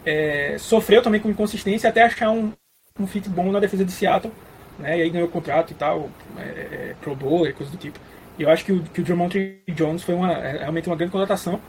É, 0.06 0.56
sofreu 0.60 1.02
também 1.02 1.20
com 1.20 1.30
inconsistência 1.30 1.90
até 1.90 2.04
achar 2.04 2.30
um, 2.32 2.52
um 3.00 3.08
fit 3.08 3.30
bom 3.30 3.52
na 3.52 3.60
defesa 3.60 3.86
de 3.86 3.92
Seattle, 3.92 4.34
né? 4.80 4.98
E 4.98 5.02
aí 5.04 5.10
ganhou 5.10 5.28
contrato 5.28 5.72
e 5.72 5.76
tal, 5.76 6.10
é, 6.38 6.42
é, 6.42 6.96
Pro 7.02 7.16
Bowl 7.16 7.48
e 7.48 7.54
coisa 7.54 7.72
do 7.72 7.78
tipo. 7.78 8.00
E 8.38 8.44
eu 8.44 8.50
acho 8.50 8.64
que 8.66 8.72
o, 8.72 8.84
que 8.84 9.02
o 9.02 9.04
Drummond 9.04 9.58
Jones 9.70 10.04
foi 10.04 10.16
uma, 10.16 10.34
é, 10.34 10.60
realmente 10.60 10.88
uma 10.88 10.96
grande 10.96 11.12
contratação. 11.12 11.60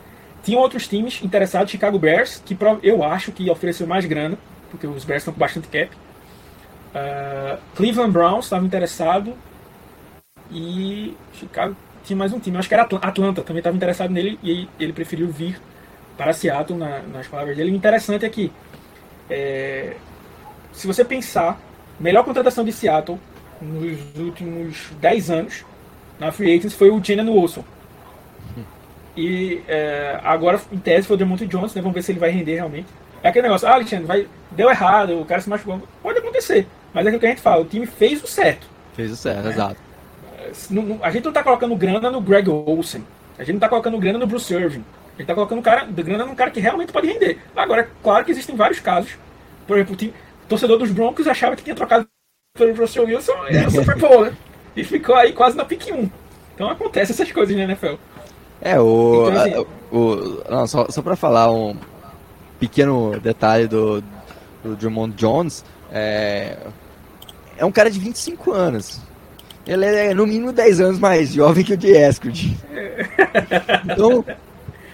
Tinham 0.43 0.61
outros 0.61 0.87
times 0.87 1.23
interessados, 1.23 1.71
Chicago 1.71 1.99
Bears, 1.99 2.43
que 2.45 2.57
eu 2.83 3.03
acho 3.03 3.33
que 3.33 3.51
ofereceu 3.51 3.87
mais 3.87 4.05
grana, 4.05 4.39
porque 4.71 4.87
os 4.87 5.05
Bears 5.05 5.23
estão 5.23 5.35
com 5.35 5.41
bastante 5.41 5.69
cap. 5.69 5.91
Uh, 6.89 7.59
Cleveland 7.75 8.13
Browns 8.13 8.45
estava 8.47 8.65
interessado 8.65 9.35
e 10.51 11.15
Chicago 11.35 11.77
tinha 12.05 12.17
mais 12.17 12.33
um 12.33 12.41
time, 12.41 12.57
acho 12.57 12.69
que 12.69 12.75
era 12.75 12.85
Atlanta, 12.85 13.43
também 13.43 13.59
estava 13.59 13.77
interessado 13.77 14.11
nele 14.11 14.39
e 14.43 14.67
ele 14.81 14.95
preferiu 14.95 15.29
vir 15.29 15.61
para 16.17 16.33
Seattle, 16.33 16.79
na, 16.79 17.01
nas 17.03 17.27
palavras 17.29 17.57
dele. 17.57 17.71
O 17.71 17.75
interessante 17.75 18.25
é 18.25 18.29
que, 18.29 18.51
é, 19.29 19.95
se 20.79 20.87
você 20.87 21.05
pensar, 21.05 21.61
melhor 21.99 22.25
contratação 22.25 22.65
de 22.65 22.73
Seattle 22.73 23.19
nos 23.61 23.99
últimos 24.17 24.87
10 25.01 25.31
anos 25.31 25.65
na 26.21 26.31
Free 26.31 26.57
Agents 26.57 26.75
foi 26.75 26.89
o 26.91 27.03
Jenna 27.03 27.29
Wilson. 27.29 27.65
E 29.17 29.61
é, 29.67 30.21
agora, 30.23 30.61
em 30.71 30.79
tese, 30.79 31.09
foi 31.09 31.17
o 31.17 31.19
Demonte 31.19 31.45
Jones, 31.49 31.75
né? 31.75 31.83
Vamos 31.83 31.97
ver 31.97 32.03
se 32.03 32.13
ele 32.13 32.21
vai 32.21 32.31
render 32.31 32.55
realmente. 32.55 32.87
É 33.21 33.29
aquele 33.29 33.43
negócio, 33.49 33.67
ah, 33.67 33.75
Alexandre, 33.75 34.07
vai, 34.07 34.29
deu 34.53 34.71
errado, 34.71 35.21
o 35.21 35.25
cara 35.25 35.41
se 35.41 35.51
machucou. 35.51 35.83
Pode 36.01 36.21
acontecer, 36.21 36.69
mas 36.95 37.05
é 37.05 37.09
aquilo 37.09 37.21
que 37.21 37.27
a 37.27 37.31
gente 37.31 37.43
fala, 37.43 37.63
o 37.63 37.65
time 37.65 37.85
fez 37.85 38.23
o 38.23 38.29
certo. 38.29 38.69
Fez 38.95 39.11
o 39.11 39.17
certo, 39.17 39.43
né? 39.43 39.51
exato. 39.51 39.77
É, 40.39 40.53
a 41.03 41.11
gente 41.11 41.25
não 41.25 41.31
está 41.33 41.43
colocando 41.43 41.75
grana 41.75 42.13
no 42.13 42.21
Greg 42.21 42.49
Olsen, 42.49 43.05
a 43.37 43.43
gente 43.43 43.55
não 43.55 43.57
está 43.57 43.69
colocando 43.69 43.99
grana 43.99 44.21
no 44.21 44.27
Bruce 44.29 44.55
Irving, 44.55 44.85
a 44.85 45.11
gente 45.11 45.23
está 45.23 45.35
colocando 45.35 45.61
cara, 45.61 45.85
grana 45.85 46.25
num 46.25 46.37
cara 46.37 46.53
que 46.53 46.61
realmente 46.61 46.93
pode 46.93 47.09
render. 47.09 47.41
Agora, 47.57 47.83
é 47.83 47.89
claro 48.01 48.25
que 48.25 48.31
existem 48.31 48.55
vários 48.55 48.79
casos, 48.79 49.19
por 49.67 49.77
exemplo, 49.77 49.95
o, 49.95 49.97
time, 49.97 50.15
torcedor 50.49 50.79
dos 50.79 50.91
Broncos 50.91 51.27
achava 51.27 51.55
que 51.55 51.63
tinha 51.63 51.77
trocado 51.77 52.07
pelo 52.57 52.75
Bruce 52.75 52.99
Wilson 52.99 53.33
e 53.51 53.57
era 53.57 53.71
Super 53.71 53.97
Bowl, 53.97 54.25
né? 54.25 54.37
E 54.75 54.85
ficou 54.85 55.15
aí 55.15 55.33
quase 55.33 55.57
na 55.57 55.65
pique 55.65 55.93
1. 55.93 56.11
Então 56.55 56.69
acontece 56.69 57.13
essas 57.13 57.31
coisas 57.31 57.57
na 57.57 57.65
NFL. 57.65 57.95
É, 58.61 58.81
o. 58.81 59.29
Então, 59.29 59.43
assim, 59.43 59.55
a, 59.55 59.95
o 59.95 60.43
não, 60.51 60.67
só, 60.67 60.89
só 60.89 61.03
pra 61.03 61.17
falar 61.17 61.51
um 61.53 61.77
pequeno 62.59 63.19
detalhe 63.21 63.69
do, 63.69 64.03
do 64.63 64.75
Drummond 64.75 65.15
Jones, 65.15 65.65
é, 65.93 66.57
é 67.57 67.65
um 67.65 67.71
cara 67.71 67.91
de 67.91 67.99
25 67.99 68.53
anos. 68.53 69.01
Ele 69.67 69.85
é 69.85 70.15
no 70.15 70.27
mínimo 70.27 70.51
10 70.51 70.81
anos 70.81 70.99
mais 70.99 71.33
jovem 71.33 71.63
que 71.63 71.75
o 71.75 71.77
de 71.77 71.91
Eskridge. 71.91 72.57
Então, 73.85 74.25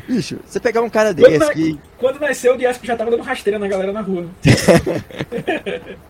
bicho, 0.06 0.38
você 0.46 0.60
pegar 0.60 0.82
um 0.82 0.90
cara 0.90 1.12
desse 1.12 1.38
quando, 1.38 1.52
que... 1.52 1.80
Quando 1.98 2.20
nasceu, 2.20 2.54
o 2.54 2.58
de 2.58 2.64
já 2.64 2.96
tava 2.96 3.10
dando 3.10 3.22
rasteira 3.22 3.58
na 3.58 3.68
galera 3.68 3.92
na 3.92 4.00
rua. 4.00 4.26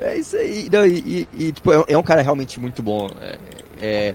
é 0.00 0.18
isso 0.18 0.36
aí. 0.36 0.68
Não, 0.70 0.86
e, 0.86 0.98
e, 0.98 1.28
e 1.46 1.52
tipo, 1.52 1.72
é, 1.72 1.84
é, 1.88 1.98
um 1.98 2.02
cara 2.02 2.22
realmente 2.22 2.60
muito 2.60 2.82
bom. 2.82 3.08
É, 3.20 3.38
é, 3.80 4.14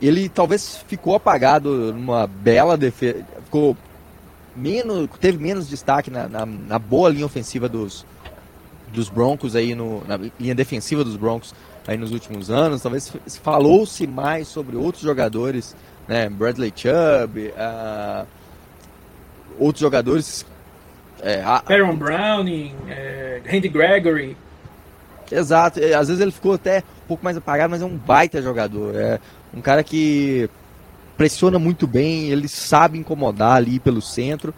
ele 0.00 0.28
talvez 0.28 0.84
ficou 0.88 1.14
apagado 1.14 1.92
numa 1.92 2.26
bela 2.26 2.76
defesa. 2.76 3.24
Ficou 3.44 3.76
menos, 4.56 5.08
teve 5.20 5.38
menos 5.38 5.68
destaque 5.68 6.10
na, 6.10 6.28
na, 6.28 6.46
na, 6.46 6.78
boa 6.78 7.08
linha 7.08 7.26
ofensiva 7.26 7.68
dos, 7.68 8.04
dos 8.92 9.08
Broncos 9.08 9.56
aí 9.56 9.74
no, 9.74 10.04
na 10.06 10.18
linha 10.38 10.54
defensiva 10.54 11.04
dos 11.04 11.16
Broncos 11.16 11.54
aí 11.86 11.96
nos 11.96 12.12
últimos 12.12 12.50
anos. 12.50 12.82
Talvez 12.82 13.12
falou-se 13.42 14.06
mais 14.06 14.48
sobre 14.48 14.76
outros 14.76 15.02
jogadores, 15.02 15.74
né? 16.08 16.28
Bradley 16.28 16.72
Chubb, 16.74 17.48
uh, 17.48 18.26
outros 19.58 19.80
jogadores. 19.80 20.46
É, 21.22 21.40
Aaron 21.42 21.96
Browning, 21.96 22.74
é, 22.88 23.40
Randy 23.46 23.68
Gregory. 23.68 24.36
Exato, 25.30 25.80
às 25.80 26.08
vezes 26.08 26.20
ele 26.20 26.32
ficou 26.32 26.54
até 26.54 26.78
um 27.04 27.08
pouco 27.08 27.24
mais 27.24 27.36
apagado, 27.36 27.70
mas 27.70 27.80
é 27.80 27.84
um 27.84 27.96
baita 27.96 28.42
jogador. 28.42 28.94
É 28.96 29.20
um 29.54 29.60
cara 29.60 29.82
que 29.84 30.50
pressiona 31.16 31.58
muito 31.58 31.86
bem, 31.86 32.28
ele 32.28 32.48
sabe 32.48 32.98
incomodar 32.98 33.56
ali 33.56 33.78
pelo 33.78 34.02
centro. 34.02 34.52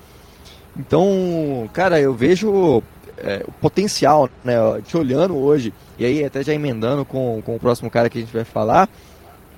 Então, 0.76 1.68
cara, 1.72 2.00
eu 2.00 2.14
vejo 2.14 2.82
é, 3.18 3.44
o 3.46 3.52
potencial, 3.52 4.28
né? 4.42 4.54
Te 4.84 4.96
olhando 4.96 5.36
hoje, 5.36 5.72
e 5.98 6.04
aí 6.04 6.24
até 6.24 6.42
já 6.42 6.52
emendando 6.52 7.04
com, 7.04 7.40
com 7.44 7.56
o 7.56 7.60
próximo 7.60 7.90
cara 7.90 8.08
que 8.10 8.18
a 8.18 8.20
gente 8.20 8.32
vai 8.32 8.44
falar, 8.44 8.88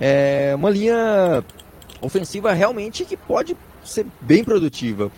é 0.01 0.53
uma 0.55 0.69
linha 0.69 1.43
ofensiva 2.07 2.53
realmente 2.53 3.05
que 3.05 3.17
pode 3.17 3.57
ser 3.85 4.07
bem 4.21 4.43
produtiva. 4.43 5.11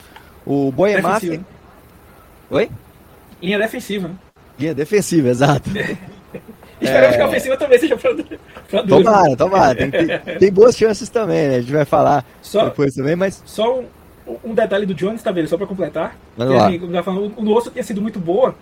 O 0.45 0.73
Boemaf... 0.73 1.23
Oi? 2.51 2.71
Linha 3.43 3.59
defensiva, 3.59 4.09
né? 4.09 4.15
Linha 4.59 4.75
defensiva, 4.75 5.29
exato. 5.29 5.71
Esperamos 6.81 7.15
é... 7.15 7.17
que 7.17 7.23
a 7.23 7.27
ofensiva 7.27 7.57
também 7.57 7.79
seja 7.79 7.97
para 7.97 8.83
Tomara, 8.85 9.37
tomara. 9.37 9.75
Tem, 9.75 9.91
tem, 9.91 10.39
tem, 10.39 10.53
boas 10.53 10.77
chances 10.77 11.09
também, 11.09 11.49
né? 11.49 11.57
A 11.57 11.61
gente 11.61 11.73
vai 11.73 11.85
falar 11.85 12.25
só, 12.41 12.67
depois 12.67 12.95
também, 12.95 13.17
mas. 13.17 13.43
Só 13.45 13.81
um, 13.81 14.37
um 14.45 14.55
detalhe 14.55 14.87
do 14.87 14.95
Jones, 14.95 15.23
tá 15.23 15.33
vendo? 15.33 15.49
Só 15.49 15.57
para 15.57 15.67
completar. 15.67 16.17
Lá. 16.37 16.67
Assim, 16.67 17.03
falando, 17.03 17.35
o 17.37 17.43
nosso 17.43 17.71
tinha 17.71 17.83
sido 17.83 18.01
muito 18.01 18.21
boa. 18.21 18.55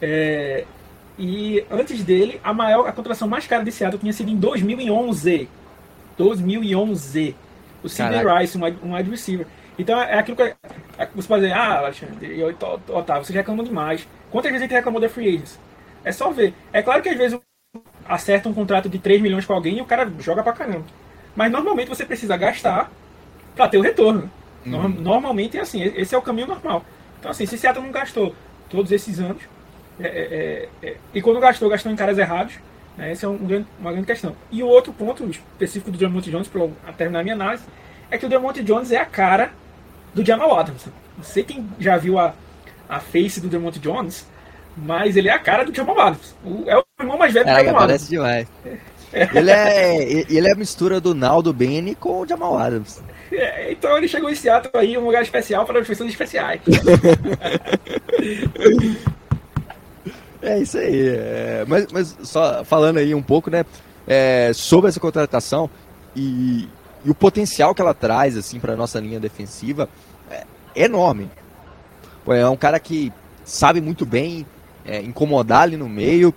É, 0.00 0.64
e 1.18 1.64
antes 1.70 2.02
dele, 2.04 2.40
a 2.42 2.52
maior 2.52 2.86
a 2.86 2.92
contratação 2.92 3.28
mais 3.28 3.46
cara 3.46 3.64
de 3.64 3.72
Seattle 3.72 4.00
tinha 4.00 4.12
sido 4.12 4.30
em 4.30 4.36
2011. 4.36 5.48
2011. 6.16 7.36
O 7.82 7.88
Sidney 7.88 8.22
Rice, 8.24 8.58
um, 8.58 8.64
um 8.88 8.96
wide 8.96 9.10
receiver. 9.10 9.46
Então 9.78 10.00
é 10.00 10.18
aquilo 10.18 10.36
que 10.36 10.42
é, 10.42 10.56
você 11.14 11.28
pode 11.28 11.42
dizer, 11.42 11.54
ah, 11.54 11.78
Alexandre 11.78 12.34
e 12.34 12.42
Otávio, 12.42 13.24
você 13.24 13.32
reclamam 13.32 13.64
demais. 13.64 14.06
Quantas 14.30 14.50
vezes 14.50 14.62
a 14.62 14.66
gente 14.66 14.74
reclamou 14.74 15.00
da 15.00 15.08
Free 15.08 15.28
Agents? 15.28 15.58
É 16.04 16.12
só 16.12 16.30
ver. 16.30 16.54
É 16.72 16.82
claro 16.82 17.02
que 17.02 17.08
às 17.08 17.16
vezes 17.16 17.38
acerta 18.08 18.48
um 18.48 18.54
contrato 18.54 18.88
de 18.88 18.98
3 18.98 19.20
milhões 19.20 19.44
com 19.44 19.52
alguém 19.52 19.78
e 19.78 19.80
o 19.80 19.84
cara 19.84 20.10
joga 20.18 20.42
pra 20.42 20.52
caramba. 20.52 20.84
Mas 21.34 21.52
normalmente 21.52 21.88
você 21.88 22.04
precisa 22.04 22.36
gastar 22.36 22.90
para 23.54 23.68
ter 23.68 23.78
o 23.78 23.82
retorno. 23.82 24.30
Uhum. 24.64 24.88
Normalmente 24.88 25.58
é 25.58 25.60
assim, 25.60 25.82
esse 25.82 26.14
é 26.14 26.18
o 26.18 26.22
caminho 26.22 26.46
normal. 26.46 26.84
Então 27.18 27.30
assim, 27.30 27.44
se 27.44 27.58
Seattle 27.58 27.84
não 27.84 27.92
gastou 27.92 28.34
todos 28.70 28.90
esses 28.90 29.20
anos, 29.20 29.42
é, 30.00 30.06
é, 30.06 30.68
é, 30.82 30.88
é 30.88 30.96
e 31.12 31.20
quando 31.20 31.38
gastou, 31.40 31.68
gastou 31.68 31.92
em 31.92 31.96
caras 31.96 32.18
errados, 32.18 32.54
né, 32.96 33.12
essa 33.12 33.26
é 33.26 33.28
um 33.28 33.36
grande, 33.36 33.66
uma 33.78 33.92
grande 33.92 34.06
questão. 34.06 34.34
E 34.50 34.62
o 34.62 34.66
outro 34.66 34.92
ponto 34.92 35.28
específico 35.28 35.90
do 35.90 35.98
Diamante 35.98 36.30
Jones, 36.30 36.48
para 36.48 36.92
terminar 36.96 37.20
a 37.20 37.22
minha 37.22 37.34
análise, 37.34 37.64
é 38.10 38.16
que 38.16 38.26
o 38.26 38.28
Diamante 38.28 38.62
Jones 38.62 38.90
é 38.90 38.98
a 38.98 39.04
cara 39.04 39.50
do 40.14 40.24
Jamal 40.24 40.58
Adams. 40.58 40.86
Não 41.16 41.24
sei 41.24 41.44
quem 41.44 41.68
já 41.78 41.96
viu 41.96 42.18
a, 42.18 42.34
a 42.88 43.00
face 43.00 43.40
do 43.40 43.48
Diamante 43.48 43.78
Jones, 43.78 44.26
mas 44.76 45.16
ele 45.16 45.28
é 45.28 45.32
a 45.32 45.38
cara 45.38 45.64
do 45.64 45.74
Jamal 45.74 46.00
Adams. 46.00 46.34
O, 46.44 46.64
é 46.66 46.76
o 46.76 46.84
irmão 47.00 47.18
mais 47.18 47.34
velho 47.34 47.46
do 47.46 47.52
Jamal 47.52 47.82
Adams. 47.82 48.08
Demais. 48.08 48.48
Ele 49.12 49.50
é, 49.50 50.02
ele 50.30 50.48
é 50.48 50.52
a 50.52 50.56
mistura 50.56 51.00
do 51.00 51.14
Naldo 51.14 51.52
Bene 51.52 51.94
com 51.94 52.20
o 52.20 52.26
Jamal 52.26 52.58
Adams. 52.58 53.02
É, 53.32 53.72
então 53.72 53.96
ele 53.96 54.08
chegou 54.08 54.30
em 54.30 54.34
Seattle 54.34 54.72
aí, 54.74 54.96
um 54.96 55.04
lugar 55.04 55.22
especial 55.22 55.64
para 55.64 55.80
defensores 55.80 56.12
especiais. 56.12 56.60
é 60.46 60.60
isso 60.60 60.78
aí. 60.78 61.08
É, 61.08 61.64
mas, 61.66 61.86
mas 61.92 62.16
só 62.22 62.64
falando 62.64 62.98
aí 62.98 63.14
um 63.14 63.22
pouco, 63.22 63.50
né, 63.50 63.64
é, 64.06 64.52
sobre 64.54 64.88
essa 64.88 65.00
contratação 65.00 65.68
e, 66.14 66.68
e, 67.04 67.10
o 67.10 67.14
potencial 67.14 67.74
que 67.74 67.82
ela 67.82 67.94
traz 67.94 68.36
assim 68.36 68.58
para 68.60 68.76
nossa 68.76 69.00
linha 69.00 69.20
defensiva 69.20 69.88
é 70.30 70.44
enorme. 70.74 71.30
É 72.28 72.48
um 72.48 72.56
cara 72.56 72.80
que 72.80 73.12
sabe 73.44 73.80
muito 73.80 74.04
bem 74.04 74.46
é, 74.84 75.00
incomodar 75.00 75.62
ali 75.62 75.76
no 75.76 75.88
meio. 75.88 76.34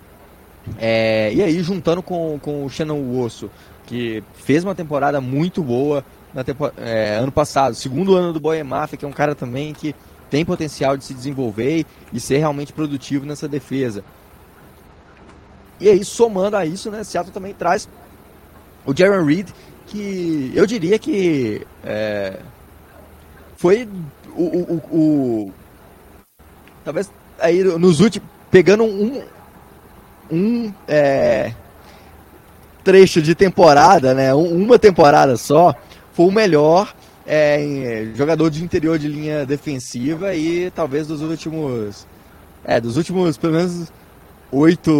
É, 0.78 1.32
e 1.32 1.42
aí, 1.42 1.62
juntando 1.62 2.02
com, 2.02 2.38
com 2.40 2.64
o 2.64 2.70
Shannon 2.70 3.18
Osso, 3.18 3.50
que 3.86 4.22
fez 4.34 4.62
uma 4.62 4.74
temporada 4.74 5.20
muito 5.20 5.62
boa 5.62 6.04
na 6.32 6.44
tempo, 6.44 6.70
é, 6.78 7.16
ano 7.16 7.32
passado, 7.32 7.74
segundo 7.74 8.14
ano 8.14 8.32
do 8.32 8.38
Boemaf, 8.38 8.96
que 8.96 9.04
é 9.04 9.08
um 9.08 9.12
cara 9.12 9.34
também 9.34 9.72
que 9.72 9.94
tem 10.30 10.44
potencial 10.44 10.96
de 10.96 11.04
se 11.04 11.12
desenvolver 11.12 11.84
e 12.12 12.20
ser 12.20 12.38
realmente 12.38 12.72
produtivo 12.72 13.26
nessa 13.26 13.48
defesa. 13.48 14.04
E 15.80 15.88
aí, 15.88 16.04
somando 16.04 16.56
a 16.56 16.64
isso, 16.64 16.90
né, 16.90 17.02
Seattle 17.02 17.34
também 17.34 17.52
traz 17.52 17.88
o 18.86 18.96
Jaron 18.96 19.24
Reed, 19.24 19.48
que 19.86 20.52
eu 20.54 20.64
diria 20.66 20.98
que 20.98 21.66
é, 21.82 22.38
foi 23.56 23.88
o, 24.36 24.42
o, 24.42 24.82
o, 24.90 24.96
o, 24.96 25.52
talvez 26.84 27.10
aí 27.38 27.64
nos 27.64 28.00
últimos 28.00 28.28
pegando 28.50 28.84
um, 28.84 29.22
um 30.30 30.72
é, 30.86 31.52
trecho 32.84 33.22
de 33.22 33.34
temporada, 33.34 34.12
né, 34.14 34.34
uma 34.34 34.78
temporada 34.78 35.36
só, 35.36 35.74
foi 36.12 36.26
o 36.26 36.32
melhor 36.32 36.94
é, 37.26 38.08
jogador 38.14 38.50
de 38.50 38.62
interior 38.62 38.98
de 38.98 39.08
linha 39.08 39.44
defensiva 39.46 40.34
e 40.34 40.70
talvez 40.70 41.06
dos 41.06 41.22
últimos, 41.22 42.06
é, 42.64 42.80
dos 42.80 42.96
últimos 42.96 43.36
pelo 43.36 43.54
menos 43.54 43.92
oito, 44.50 44.92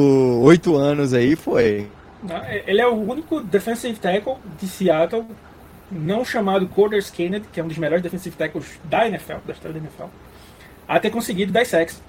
oito 0.43 0.77
anos 0.77 1.13
aí 1.15 1.35
foi. 1.37 1.89
Ele 2.67 2.81
é 2.81 2.87
o 2.87 2.95
único 2.95 3.41
defensive 3.41 3.99
tackle 3.99 4.37
de 4.61 4.69
Seattle 4.69 5.27
não 5.91 6.25
chamado 6.25 6.69
Corders 6.69 7.11
Kennedy, 7.11 7.47
que 7.53 7.59
é 7.59 7.65
um 7.65 7.69
dos 7.69 7.79
melhores 7.79 8.03
defensive 8.03 8.37
tackles 8.37 8.79
da 8.85 9.09
NFL, 9.09 9.39
da 9.45 9.53
história 9.53 9.73
da 9.73 9.81
NFL, 9.81 10.05
a 10.87 11.01
ter 11.01 11.11
conseguido 11.11 11.53
10 11.53 11.69
sacks. 11.69 12.03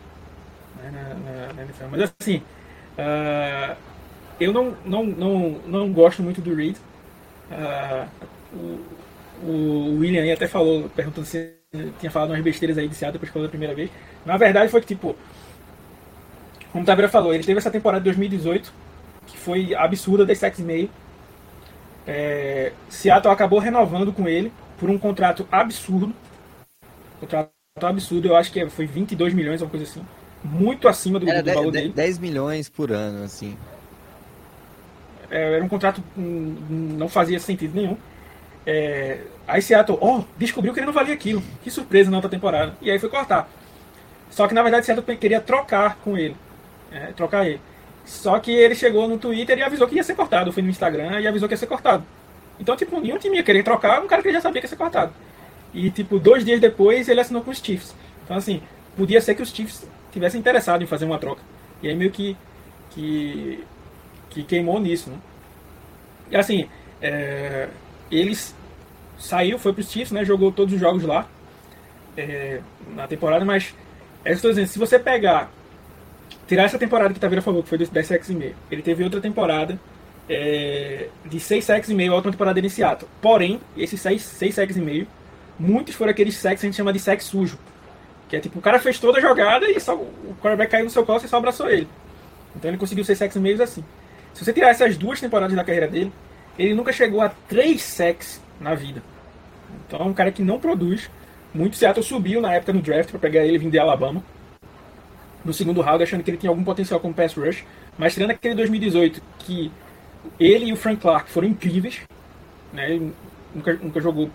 né, 0.84 0.92
na, 0.92 1.54
na, 1.54 1.64
NFL. 1.64 1.86
Mas 1.90 2.12
assim, 2.20 2.44
uh, 2.98 3.76
eu 4.40 4.54
não, 4.54 4.76
não, 4.86 5.06
não, 5.06 5.50
não 5.66 5.94
gosto 5.94 6.22
muito 6.22 6.42
do 6.42 6.54
Reed. 6.54 6.76
Uh, 7.52 8.08
o 9.44 10.00
William 10.00 10.22
aí 10.22 10.32
até 10.32 10.48
falou, 10.48 10.90
perguntando 10.96 11.26
se 11.26 11.54
tinha 12.00 12.12
falado 12.12 12.32
umas 12.32 12.42
besteiras 12.42 12.78
aí 12.78 12.88
de 12.88 12.96
Seattle 12.96 13.14
depois 13.14 13.30
que 13.30 13.34
falou 13.34 13.48
a 13.48 13.50
primeira 13.50 13.74
vez. 13.74 13.90
Na 14.26 14.38
verdade 14.38 14.70
foi 14.70 14.82
que, 14.82 14.88
tipo, 14.88 15.16
como 16.72 16.84
o 16.84 16.86
Tabira 16.86 17.10
falou, 17.10 17.34
ele 17.34 17.44
teve 17.44 17.58
essa 17.58 17.72
temporada 17.72 18.02
de 18.02 18.06
2018, 18.06 18.74
que 19.28 19.38
foi 19.38 19.76
absurda, 19.76 20.26
10 20.26 20.40
sacks 20.40 20.60
e 20.60 20.64
meio. 20.64 20.90
É, 22.08 22.72
Seattle 22.90 23.34
acabou 23.34 23.60
renovando 23.60 24.12
com 24.12 24.28
ele 24.28 24.52
por 24.78 24.90
um 24.90 24.98
contrato 24.98 25.48
absurdo. 25.52 26.14
Contrato 27.20 27.52
absurdo, 27.82 28.28
eu 28.28 28.36
acho 28.36 28.52
que 28.52 28.70
foi 28.70 28.86
22 28.86 29.34
milhões, 29.34 29.62
uma 29.62 29.70
coisa 29.70 29.86
assim. 29.86 30.04
Muito 30.44 30.88
acima 30.88 31.20
do, 31.20 31.26
do 31.26 31.32
valor 31.32 31.72
10, 31.72 31.84
dele. 31.84 31.94
10 31.94 32.18
milhões 32.20 32.70
por 32.70 32.92
ano, 32.92 33.24
assim. 33.24 33.56
É, 35.30 35.56
era 35.56 35.64
um 35.64 35.70
contrato 35.70 36.04
hum, 36.18 36.96
não 36.98 37.08
fazia 37.08 37.40
sentido 37.40 37.76
nenhum. 37.76 37.98
É, 38.66 39.20
aí 39.48 39.62
Seattle, 39.62 39.98
oh, 40.02 40.24
descobriu 40.38 40.74
que 40.74 40.80
ele 40.80 40.86
não 40.86 40.94
valia 40.94 41.14
aquilo. 41.14 41.42
Que 41.64 41.72
surpresa 41.72 42.10
na 42.10 42.18
outra 42.18 42.30
temporada. 42.30 42.74
E 42.82 42.92
aí 42.92 43.00
foi 43.00 43.10
cortar. 43.10 43.50
Só 44.30 44.48
que 44.48 44.54
na 44.54 44.64
verdade 44.64 44.86
Seattle 44.86 45.18
queria 45.18 45.42
trocar 45.42 45.98
com 45.98 46.18
ele. 46.18 46.36
É, 46.92 47.08
trocar 47.14 47.46
ele. 47.46 47.60
Só 48.06 48.40
que 48.40 48.52
ele 48.52 48.76
chegou 48.76 49.08
no 49.08 49.18
Twitter 49.18 49.58
e 49.58 49.64
avisou 49.64 49.88
que 49.88 49.96
ia 49.96 50.04
ser 50.04 50.16
cortado. 50.16 50.52
Foi 50.52 50.64
no 50.64 50.70
Instagram 50.70 51.20
e 51.20 51.28
avisou 51.28 51.48
que 51.48 51.54
ia 51.54 51.58
ser 51.58 51.68
cortado. 51.68 52.04
Então, 52.60 52.76
tipo, 52.76 53.00
nenhum 53.00 53.18
time 53.18 53.38
ia 53.38 53.44
querer 53.44 53.64
trocar 53.64 54.02
um 54.02 54.08
cara 54.08 54.22
que 54.22 54.32
já 54.32 54.42
sabia 54.42 54.62
que 54.62 54.66
ia 54.66 54.70
ser 54.70 54.76
cortado. 54.76 55.14
E, 55.74 55.90
tipo, 55.90 56.20
dois 56.20 56.44
dias 56.44 56.60
depois 56.60 57.08
ele 57.08 57.20
assinou 57.20 57.42
com 57.42 57.52
os 57.52 57.60
Chiefs. 57.60 57.96
Então, 58.24 58.38
assim, 58.38 58.62
podia 58.96 59.22
ser 59.22 59.36
que 59.36 59.42
os 59.42 59.50
Chiefs 59.50 59.88
tivessem 60.12 60.40
interessado 60.40 60.84
em 60.84 60.88
fazer 60.88 61.06
uma 61.06 61.18
troca. 61.18 61.42
E 61.82 61.88
aí 61.88 61.96
meio 61.96 62.12
que, 62.12 62.38
que, 62.92 63.64
que 64.30 64.44
queimou 64.44 64.80
nisso, 64.80 65.10
né? 65.10 65.18
E, 66.30 66.36
assim, 66.36 66.70
é, 67.02 67.68
eles 68.12 68.56
saiu, 69.18 69.58
foi 69.58 69.74
para 69.74 69.84
Chiefs, 69.84 70.12
né? 70.12 70.26
Jogou 70.26 70.52
todos 70.52 70.74
os 70.74 70.80
jogos 70.80 71.04
lá 71.04 71.28
é, 72.18 72.60
na 72.96 73.08
temporada, 73.08 73.46
mas 73.46 73.74
é 74.26 74.34
estou 74.34 74.52
dizendo, 74.52 74.68
se 74.68 74.78
você 74.78 75.00
pegar, 75.00 75.52
tirar 76.48 76.64
essa 76.64 76.78
temporada 76.78 77.14
que 77.14 77.20
Taveira 77.20 77.42
falou, 77.42 77.64
que 77.64 77.70
foi 77.70 77.78
de 77.78 77.86
10 77.86 78.08
sacks 78.08 78.30
e 78.30 78.34
meio, 78.34 78.56
ele 78.70 78.82
teve 78.82 79.04
outra 79.04 79.22
temporada 79.22 79.80
é, 80.30 81.08
de 81.26 81.40
6 81.40 81.64
sacks 81.64 81.90
e 81.90 81.94
meio, 81.94 82.12
a 82.12 82.16
última 82.16 82.32
temporada 82.32 82.60
em 82.60 82.68
Porém, 83.22 83.60
esses 83.78 84.00
6, 84.00 84.22
6 84.22 84.56
sacks 84.56 84.78
e 84.78 84.82
meio, 84.82 85.08
muitos 85.58 85.96
foram 85.96 86.12
aqueles 86.12 86.36
sacks 86.36 86.62
que 86.62 86.68
a 86.68 86.70
gente 86.70 86.78
chama 86.78 86.94
de 86.94 87.00
sack 87.00 87.24
sujo. 87.24 87.58
Que 88.30 88.38
é 88.38 88.40
tipo, 88.40 88.60
o 88.60 88.62
cara 88.62 88.80
fez 88.80 88.98
toda 88.98 89.18
a 89.18 89.22
jogada 89.22 89.70
e 89.70 89.80
só, 89.80 89.96
o 89.96 90.36
quarterback 90.42 90.72
caiu 90.72 90.86
no 90.86 90.90
seu 90.90 91.06
colo 91.06 91.22
e 91.24 91.28
só 91.28 91.38
abraçou 91.38 91.70
ele. 91.70 91.88
Então 92.56 92.70
ele 92.70 92.78
conseguiu 92.78 93.04
6 93.04 93.18
sacks 93.18 93.36
e 93.36 93.40
meio 93.40 93.62
assim. 93.62 93.84
Se 94.34 94.46
você 94.46 94.54
tirar 94.54 94.70
essas 94.70 94.98
duas 94.98 95.20
temporadas 95.20 95.56
da 95.56 95.64
carreira 95.64 95.88
dele, 95.88 96.12
ele 96.58 96.74
nunca 96.74 96.92
chegou 96.92 97.22
a 97.22 97.30
3 97.30 97.82
sacks 97.82 98.42
na 98.60 98.76
vida. 98.76 99.02
Então 99.88 100.00
é 100.00 100.04
um 100.04 100.14
cara 100.14 100.32
que 100.32 100.42
não 100.42 100.60
produz. 100.60 101.10
Muito 101.54 101.76
Seattle 101.76 102.06
subiu 102.06 102.40
na 102.40 102.54
época 102.54 102.74
no 102.74 102.82
draft 102.82 103.10
para 103.10 103.20
pegar 103.20 103.46
ele 103.46 103.58
vindo 103.58 103.72
de 103.72 103.80
Alabama. 103.80 104.24
No 105.44 105.54
segundo 105.54 105.82
round, 105.82 106.04
achando 106.04 106.24
que 106.24 106.30
ele 106.30 106.38
tinha 106.38 106.50
algum 106.50 106.64
potencial 106.64 107.00
como 107.00 107.14
pass 107.14 107.34
rush. 107.34 107.64
Mas 107.98 108.14
tirando 108.14 108.32
aquele 108.32 108.56
2018 108.56 109.22
que 109.40 109.72
ele 110.40 110.66
e 110.66 110.74
o 110.74 110.78
Frank 110.78 111.02
Clark 111.02 111.30
foram 111.30 111.48
incríveis. 111.48 112.02
Né? 112.72 112.92
Ele 112.92 113.14
nunca, 113.54 113.74
nunca 113.74 114.00
jogou 114.00 114.30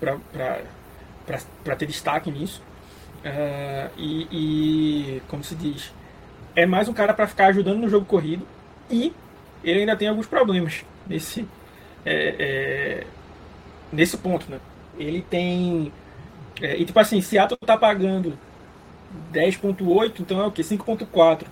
para 0.00 1.76
ter 1.76 1.86
destaque 1.86 2.30
nisso. 2.30 2.62
Uh, 3.24 3.90
e, 3.96 4.28
e, 4.30 5.22
como 5.28 5.42
se 5.42 5.54
diz, 5.54 5.92
é 6.54 6.64
mais 6.64 6.88
um 6.88 6.92
cara 6.92 7.12
para 7.12 7.26
ficar 7.26 7.46
ajudando 7.46 7.78
no 7.78 7.88
jogo 7.88 8.06
corrido. 8.06 8.46
E 8.90 9.12
ele 9.62 9.80
ainda 9.80 9.96
tem 9.96 10.08
alguns 10.08 10.26
problemas 10.26 10.84
nesse, 11.06 11.46
é, 12.04 12.34
é, 12.38 13.06
nesse 13.92 14.16
ponto. 14.16 14.50
Né? 14.50 14.58
Ele 14.98 15.22
tem. 15.22 15.92
É, 16.60 16.76
e 16.76 16.84
tipo 16.84 16.98
assim, 16.98 17.20
Seattle 17.20 17.58
tá 17.64 17.76
pagando 17.76 18.38
10.8, 19.32 20.20
então 20.20 20.40
é 20.40 20.46
o 20.46 20.50
que? 20.50 20.62
5.4 20.62 21.44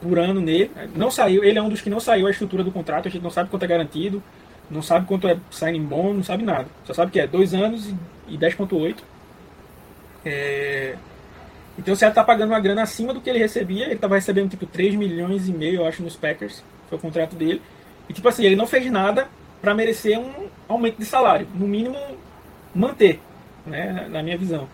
por 0.00 0.18
ano 0.18 0.40
nele. 0.40 0.70
Não 0.94 1.10
saiu, 1.10 1.44
ele 1.44 1.58
é 1.58 1.62
um 1.62 1.68
dos 1.68 1.80
que 1.80 1.90
não 1.90 2.00
saiu 2.00 2.26
a 2.26 2.30
estrutura 2.30 2.64
do 2.64 2.72
contrato, 2.72 3.08
a 3.08 3.10
gente 3.10 3.22
não 3.22 3.30
sabe 3.30 3.48
quanto 3.48 3.64
é 3.64 3.68
garantido, 3.68 4.22
não 4.70 4.82
sabe 4.82 5.06
quanto 5.06 5.28
é 5.28 5.38
signing 5.50 5.84
bom, 5.84 6.12
não 6.12 6.24
sabe 6.24 6.42
nada. 6.42 6.66
Só 6.84 6.92
sabe 6.92 7.12
que 7.12 7.20
é 7.20 7.26
2 7.26 7.54
anos 7.54 7.94
e 8.26 8.36
10.8. 8.36 8.96
É... 10.24 10.96
Então 11.78 11.94
o 11.94 11.96
Seattle 11.96 12.14
tá 12.14 12.24
pagando 12.24 12.50
uma 12.50 12.60
grana 12.60 12.82
acima 12.82 13.14
do 13.14 13.20
que 13.20 13.30
ele 13.30 13.38
recebia, 13.38 13.86
ele 13.86 13.96
tava 13.96 14.16
recebendo 14.16 14.50
tipo 14.50 14.66
3 14.66 14.94
milhões 14.94 15.48
e 15.48 15.52
meio, 15.52 15.80
eu 15.80 15.86
acho, 15.86 16.02
nos 16.02 16.16
Packers, 16.16 16.62
foi 16.88 16.98
o 16.98 17.00
contrato 17.00 17.34
dele. 17.34 17.62
E 18.08 18.12
tipo 18.12 18.28
assim, 18.28 18.44
ele 18.44 18.56
não 18.56 18.66
fez 18.66 18.90
nada 18.90 19.28
para 19.60 19.74
merecer 19.74 20.18
um 20.18 20.48
aumento 20.68 20.98
de 20.98 21.04
salário, 21.04 21.46
no 21.54 21.66
mínimo 21.66 21.96
manter, 22.74 23.20
né, 23.66 24.06
na 24.10 24.22
minha 24.22 24.36
visão. 24.36 24.68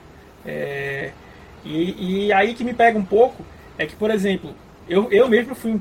É, 0.47 1.11
e, 1.65 2.27
e, 2.27 2.33
aí 2.33 2.55
que 2.55 2.65
me 2.65 2.73
pega 2.73 2.99
um 2.99 3.05
pouco 3.05 3.45
é 3.77 3.85
que, 3.87 3.95
por 3.95 4.11
exemplo, 4.11 4.55
eu, 4.89 5.11
eu 5.13 5.29
mesmo 5.29 5.55
fui, 5.55 5.81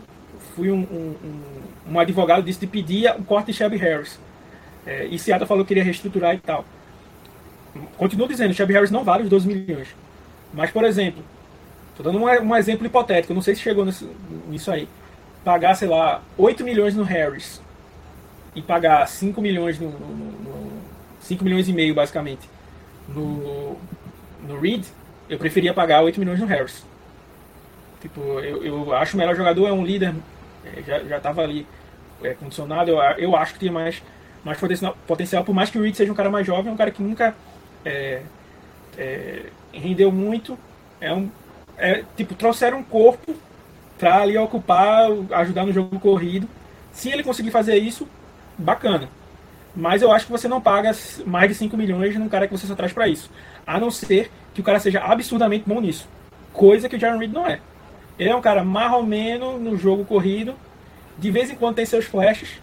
fui 0.55 0.71
um, 0.71 0.81
um, 0.81 1.15
um, 1.91 1.99
advogado 1.99 2.43
disso 2.43 2.59
de 2.59 2.67
pedir 2.67 3.09
o 3.11 3.23
corte 3.23 3.47
de 3.47 3.53
Shelby 3.53 3.77
Harris. 3.77 4.19
É, 4.85 5.05
e 5.05 5.17
Seattle 5.17 5.47
falou 5.47 5.63
que 5.63 5.69
queria 5.69 5.83
reestruturar 5.83 6.35
e 6.35 6.39
tal. 6.39 6.65
Continuo 7.97 8.27
dizendo, 8.27 8.53
Shelby 8.53 8.73
Harris 8.73 8.91
não 8.91 9.03
vale 9.03 9.23
os 9.23 9.29
12 9.29 9.47
milhões. 9.47 9.95
Mas, 10.53 10.71
por 10.71 10.83
exemplo, 10.83 11.23
estou 11.91 12.03
dando 12.03 12.23
um, 12.23 12.27
um, 12.27 12.55
exemplo 12.55 12.85
hipotético, 12.85 13.33
não 13.33 13.41
sei 13.41 13.55
se 13.55 13.61
chegou 13.61 13.85
nesse, 13.85 14.09
nisso 14.49 14.71
aí. 14.71 14.87
Pagar, 15.43 15.75
sei 15.75 15.87
lá, 15.87 16.21
8 16.37 16.63
milhões 16.63 16.95
no 16.95 17.03
Harris 17.03 17.61
e 18.55 18.61
pagar 18.61 19.07
5 19.07 19.39
milhões 19.41 19.79
no, 19.79 19.89
no, 19.91 20.15
no 20.15 20.81
5 21.19 21.43
milhões 21.43 21.67
e 21.67 21.73
meio 21.73 21.93
basicamente 21.93 22.49
no, 23.07 23.77
no 24.41 24.59
Reed, 24.59 24.85
eu 25.29 25.37
preferia 25.37 25.73
pagar 25.73 26.01
8 26.01 26.19
milhões 26.19 26.39
no 26.39 26.45
Harris. 26.45 26.85
Tipo, 28.01 28.21
eu, 28.39 28.63
eu 28.63 28.93
acho 28.95 29.15
o 29.15 29.19
melhor 29.19 29.35
jogador, 29.35 29.67
é 29.67 29.71
um 29.71 29.85
líder, 29.85 30.13
é, 30.65 30.81
já, 30.81 30.99
já 31.03 31.19
tava 31.19 31.41
ali 31.41 31.65
é, 32.23 32.33
condicionado, 32.33 32.91
eu, 32.91 32.97
eu 33.17 33.35
acho 33.35 33.53
que 33.53 33.59
tem 33.59 33.71
mais, 33.71 34.01
mais 34.43 34.59
potencial, 34.59 34.97
potencial, 35.05 35.43
por 35.43 35.53
mais 35.53 35.69
que 35.69 35.77
o 35.77 35.81
Reed 35.81 35.95
seja 35.95 36.11
um 36.11 36.15
cara 36.15 36.29
mais 36.29 36.45
jovem, 36.45 36.69
é 36.69 36.73
um 36.73 36.77
cara 36.77 36.91
que 36.91 37.01
nunca 37.01 37.35
é, 37.83 38.21
é, 38.97 39.45
rendeu 39.73 40.11
muito, 40.11 40.57
é 41.01 41.13
um, 41.13 41.29
é, 41.77 42.03
tipo, 42.15 42.35
trouxeram 42.35 42.79
um 42.79 42.83
corpo 42.83 43.35
para 43.97 44.21
ali 44.21 44.37
ocupar, 44.37 45.09
ajudar 45.31 45.65
no 45.65 45.73
jogo 45.73 45.99
corrido. 45.99 46.47
Se 46.91 47.09
ele 47.09 47.23
conseguir 47.23 47.51
fazer 47.51 47.77
isso, 47.77 48.07
bacana. 48.57 49.09
Mas 49.75 50.01
eu 50.01 50.11
acho 50.11 50.25
que 50.25 50.31
você 50.31 50.47
não 50.47 50.59
paga 50.59 50.91
mais 51.25 51.49
de 51.49 51.55
5 51.55 51.77
milhões 51.77 52.15
num 52.17 52.29
cara 52.29 52.47
que 52.47 52.57
você 52.57 52.65
só 52.65 52.75
traz 52.75 52.91
para 52.91 53.07
isso. 53.07 53.29
A 53.65 53.79
não 53.79 53.91
ser 53.91 54.31
que 54.53 54.61
o 54.61 54.63
cara 54.63 54.79
seja 54.79 54.99
absurdamente 54.99 55.65
bom 55.67 55.79
nisso. 55.79 56.07
Coisa 56.51 56.89
que 56.89 56.95
o 56.95 56.99
Jaron 56.99 57.19
Reed 57.19 57.31
não 57.31 57.45
é. 57.45 57.59
Ele 58.17 58.29
é 58.29 58.35
um 58.35 58.41
cara 58.41 58.63
menos 58.63 59.61
no 59.61 59.77
jogo 59.77 60.03
corrido. 60.03 60.55
De 61.17 61.29
vez 61.29 61.51
em 61.51 61.55
quando 61.55 61.75
tem 61.75 61.85
seus 61.85 62.05
flashes. 62.05 62.59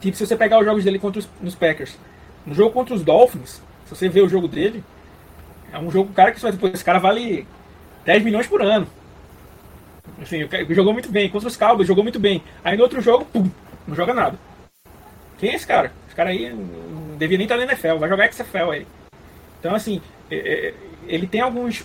Tipo, 0.00 0.16
se 0.16 0.26
você 0.26 0.36
pegar 0.36 0.58
os 0.58 0.64
jogos 0.64 0.84
dele 0.84 0.98
contra 0.98 1.18
os 1.18 1.28
nos 1.40 1.54
Packers. 1.54 1.98
No 2.46 2.54
jogo 2.54 2.70
contra 2.72 2.94
os 2.94 3.02
Dolphins, 3.02 3.62
se 3.84 3.94
você 3.94 4.08
vê 4.08 4.22
o 4.22 4.28
jogo 4.28 4.48
dele, 4.48 4.82
é 5.70 5.78
um 5.78 5.90
jogo, 5.90 6.12
cara, 6.14 6.32
que 6.32 6.40
você 6.40 6.50
vai, 6.50 6.70
esse 6.72 6.84
cara 6.84 6.98
vale 6.98 7.46
10 8.06 8.24
milhões 8.24 8.46
por 8.46 8.62
ano. 8.62 8.86
Enfim, 10.20 10.48
jogou 10.70 10.92
muito 10.92 11.10
bem. 11.10 11.28
Contra 11.30 11.48
os 11.48 11.56
Cowboys, 11.56 11.88
jogou 11.88 12.04
muito 12.04 12.20
bem. 12.20 12.42
Aí 12.62 12.76
no 12.76 12.82
outro 12.82 13.00
jogo, 13.00 13.24
pum, 13.24 13.50
não 13.86 13.94
joga 13.94 14.12
nada. 14.12 14.38
Quem 15.38 15.50
é 15.50 15.54
esse 15.54 15.66
cara? 15.66 15.92
Esse 16.06 16.14
cara 16.14 16.30
aí 16.30 16.50
não 16.50 17.16
devia 17.16 17.38
nem 17.38 17.46
estar 17.46 17.56
na 17.56 17.64
NFL, 17.64 17.96
vai 17.98 18.08
jogar 18.08 18.30
XFL 18.30 18.70
aí. 18.70 18.86
Então, 19.58 19.74
assim, 19.74 20.02
é, 20.30 20.36
é, 20.36 20.74
ele 21.06 21.26
tem 21.26 21.40
alguns 21.40 21.84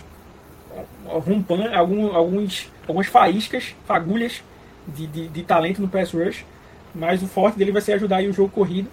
alguns, 1.08 1.72
alguns, 1.72 2.70
algumas 2.86 3.06
faíscas, 3.06 3.74
fagulhas 3.86 4.42
de, 4.86 5.06
de, 5.06 5.28
de, 5.28 5.42
talento 5.42 5.80
no 5.80 5.88
pass 5.88 6.12
rush, 6.12 6.44
mas 6.94 7.22
o 7.22 7.26
forte 7.26 7.58
dele 7.58 7.72
vai 7.72 7.82
ser 7.82 7.94
ajudar 7.94 8.16
aí 8.16 8.28
o 8.28 8.32
jogo 8.32 8.50
corrido. 8.50 8.90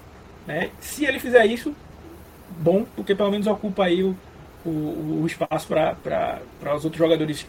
Né? 0.47 0.69
Se 0.79 1.05
ele 1.05 1.19
fizer 1.19 1.45
isso, 1.45 1.75
bom, 2.57 2.85
porque 2.95 3.15
pelo 3.15 3.31
menos 3.31 3.47
ocupa 3.47 3.85
aí 3.85 4.03
o, 4.03 4.15
o, 4.65 5.21
o 5.21 5.25
espaço 5.25 5.67
para 5.67 6.41
os 6.75 6.85
outros 6.85 6.97
jogadores 6.97 7.45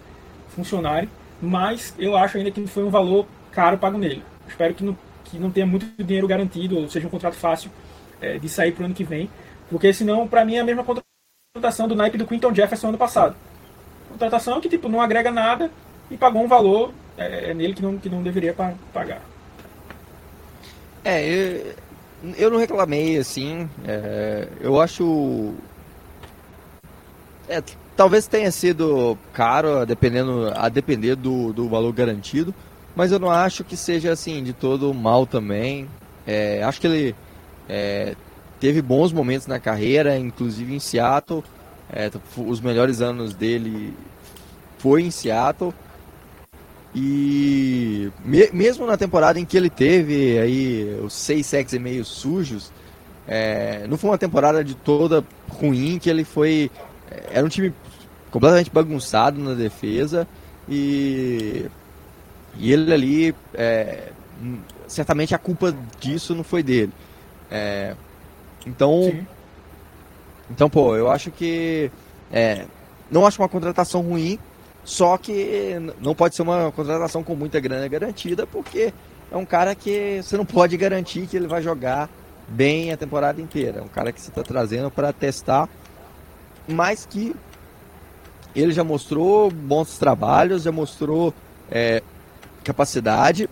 funcionarem. 0.48 1.08
Mas 1.40 1.94
eu 1.98 2.16
acho 2.16 2.38
ainda 2.38 2.50
que 2.50 2.66
foi 2.66 2.84
um 2.84 2.90
valor 2.90 3.26
caro 3.50 3.78
pago 3.78 3.98
nele. 3.98 4.22
Espero 4.48 4.74
que 4.74 4.84
não 4.84 4.96
que 5.24 5.38
não 5.38 5.50
tenha 5.50 5.66
muito 5.66 5.86
dinheiro 6.02 6.28
garantido, 6.28 6.78
ou 6.78 6.88
seja, 6.88 7.06
um 7.06 7.10
contrato 7.10 7.34
fácil 7.34 7.70
é, 8.20 8.38
de 8.38 8.48
sair 8.48 8.72
para 8.72 8.82
o 8.82 8.84
ano 8.86 8.94
que 8.94 9.02
vem. 9.02 9.28
Porque 9.68 9.92
senão, 9.92 10.28
para 10.28 10.44
mim, 10.44 10.56
é 10.56 10.60
a 10.60 10.64
mesma 10.64 10.84
contratação 10.84 11.88
do 11.88 11.96
naipe 11.96 12.18
do 12.18 12.26
Quinton 12.26 12.54
Jefferson 12.54 12.88
ano 12.88 12.98
passado. 12.98 13.34
Contratação 14.10 14.60
que 14.60 14.68
tipo, 14.68 14.88
não 14.88 15.00
agrega 15.00 15.30
nada 15.30 15.70
e 16.10 16.16
pagou 16.16 16.42
um 16.42 16.48
valor 16.48 16.92
é, 17.16 17.50
é 17.50 17.54
nele 17.54 17.74
que 17.74 17.82
não, 17.82 17.98
que 17.98 18.08
não 18.08 18.22
deveria 18.22 18.54
pagar. 18.92 19.22
É, 21.04 21.26
eu, 21.26 21.74
eu 22.36 22.50
não 22.50 22.58
reclamei, 22.58 23.18
assim. 23.18 23.68
É, 23.86 24.48
eu 24.60 24.80
acho. 24.80 25.54
É, 27.48 27.62
talvez 27.96 28.26
tenha 28.26 28.50
sido 28.50 29.16
caro, 29.32 29.84
dependendo, 29.86 30.52
a 30.54 30.68
depender 30.68 31.16
do, 31.16 31.52
do 31.52 31.68
valor 31.68 31.92
garantido, 31.92 32.54
mas 32.94 33.12
eu 33.12 33.18
não 33.18 33.30
acho 33.30 33.64
que 33.64 33.76
seja 33.76 34.12
assim 34.12 34.42
de 34.42 34.52
todo 34.52 34.92
mal 34.94 35.26
também. 35.26 35.88
É, 36.26 36.62
acho 36.62 36.80
que 36.80 36.86
ele 36.86 37.14
é, 37.68 38.14
teve 38.60 38.80
bons 38.80 39.12
momentos 39.12 39.46
na 39.46 39.58
carreira, 39.58 40.18
inclusive 40.18 40.74
em 40.74 40.80
Seattle. 40.80 41.42
É, 41.92 42.10
os 42.36 42.60
melhores 42.60 43.00
anos 43.00 43.34
dele 43.34 43.94
foi 44.78 45.02
em 45.02 45.10
Seattle. 45.10 45.74
E 46.94 48.10
me, 48.24 48.48
mesmo 48.52 48.86
na 48.86 48.96
temporada 48.96 49.40
em 49.40 49.44
que 49.44 49.56
ele 49.56 49.68
teve 49.68 50.38
aí 50.38 51.00
os 51.02 51.12
seis 51.12 51.46
sacks 51.46 51.72
e 51.72 51.78
meio 51.78 52.04
sujos, 52.04 52.72
é, 53.26 53.86
não 53.88 53.96
foi 53.96 54.10
uma 54.10 54.18
temporada 54.18 54.62
de 54.62 54.74
toda 54.74 55.24
ruim, 55.48 55.98
que 55.98 56.08
ele 56.08 56.24
foi. 56.24 56.70
É, 57.10 57.38
era 57.38 57.46
um 57.46 57.48
time 57.48 57.72
completamente 58.34 58.68
bagunçado 58.68 59.40
na 59.40 59.54
defesa 59.54 60.26
e, 60.68 61.66
e 62.56 62.72
ele 62.72 62.92
ali. 62.92 63.34
É, 63.54 64.08
certamente 64.88 65.36
a 65.36 65.38
culpa 65.38 65.72
disso 66.00 66.34
não 66.34 66.42
foi 66.42 66.60
dele. 66.60 66.92
É, 67.48 67.94
então. 68.66 69.04
Sim. 69.04 69.26
Então, 70.50 70.68
pô, 70.68 70.96
eu 70.96 71.08
acho 71.08 71.30
que. 71.30 71.92
É, 72.32 72.64
não 73.08 73.24
acho 73.24 73.40
uma 73.40 73.48
contratação 73.48 74.00
ruim, 74.00 74.36
só 74.82 75.16
que 75.16 75.76
não 76.00 76.12
pode 76.12 76.34
ser 76.34 76.42
uma 76.42 76.72
contratação 76.72 77.22
com 77.22 77.36
muita 77.36 77.60
grana 77.60 77.86
garantida, 77.86 78.48
porque 78.48 78.92
é 79.30 79.36
um 79.36 79.44
cara 79.44 79.76
que 79.76 80.20
você 80.20 80.36
não 80.36 80.44
pode 80.44 80.76
garantir 80.76 81.28
que 81.28 81.36
ele 81.36 81.46
vai 81.46 81.62
jogar 81.62 82.10
bem 82.48 82.90
a 82.90 82.96
temporada 82.96 83.40
inteira. 83.40 83.78
É 83.78 83.82
um 83.82 83.88
cara 83.88 84.10
que 84.10 84.20
você 84.20 84.30
está 84.30 84.42
trazendo 84.42 84.90
para 84.90 85.12
testar, 85.12 85.68
mas 86.66 87.06
que 87.06 87.36
ele 88.54 88.72
já 88.72 88.84
mostrou 88.84 89.50
bons 89.50 89.98
trabalhos, 89.98 90.62
já 90.62 90.72
mostrou 90.72 91.34
é, 91.70 92.02
capacidade. 92.62 93.48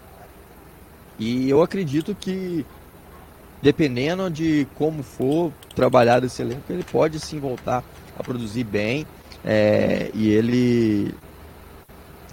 E 1.19 1.49
eu 1.49 1.63
acredito 1.63 2.15
que, 2.15 2.65
dependendo 3.61 4.31
de 4.31 4.67
como 4.75 5.03
for 5.03 5.53
trabalhado 5.75 6.27
esse 6.27 6.43
elenco, 6.43 6.65
ele 6.71 6.85
pode 6.85 7.19
sim 7.21 7.39
voltar 7.39 7.85
a 8.19 8.23
produzir 8.23 8.65
bem 8.65 9.07
é, 9.45 10.11
e 10.15 10.29
ele 10.31 11.15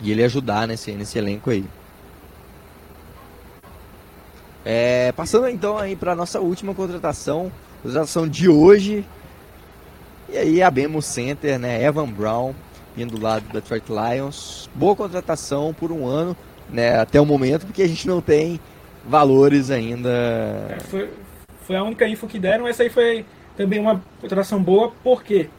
e 0.01 0.11
ele 0.11 0.23
ajudar 0.23 0.67
nesse, 0.67 0.91
nesse 0.93 1.17
elenco 1.17 1.49
aí. 1.49 1.65
É, 4.63 5.11
passando 5.13 5.47
então 5.49 5.77
aí 5.77 5.95
para 5.95 6.15
nossa 6.15 6.39
última 6.39 6.73
contratação, 6.73 7.51
contratação 7.81 8.27
de 8.27 8.47
hoje. 8.47 9.05
E 10.31 10.37
aí 10.37 10.61
abemos 10.61 11.05
center, 11.05 11.57
né? 11.57 11.83
Evan 11.83 12.07
Brown, 12.07 12.53
vindo 12.95 13.17
do 13.17 13.23
lado 13.23 13.47
do 13.47 13.53
Detroit 13.53 13.85
Lions. 13.89 14.69
Boa 14.75 14.95
contratação 14.95 15.73
por 15.73 15.91
um 15.91 16.05
ano, 16.05 16.37
né? 16.69 16.99
Até 16.99 17.19
o 17.19 17.25
momento, 17.25 17.65
porque 17.65 17.81
a 17.81 17.87
gente 17.87 18.07
não 18.07 18.21
tem 18.21 18.59
valores 19.05 19.71
ainda. 19.71 20.09
É, 20.69 20.79
foi, 20.81 21.09
foi 21.61 21.75
a 21.75 21.83
única 21.83 22.07
info 22.07 22.27
que 22.27 22.37
deram. 22.37 22.67
Essa 22.67 22.83
aí 22.83 22.89
foi 22.89 23.25
também 23.57 23.79
uma 23.79 24.01
contratação 24.21 24.61
boa, 24.61 24.93
porque 25.03 25.49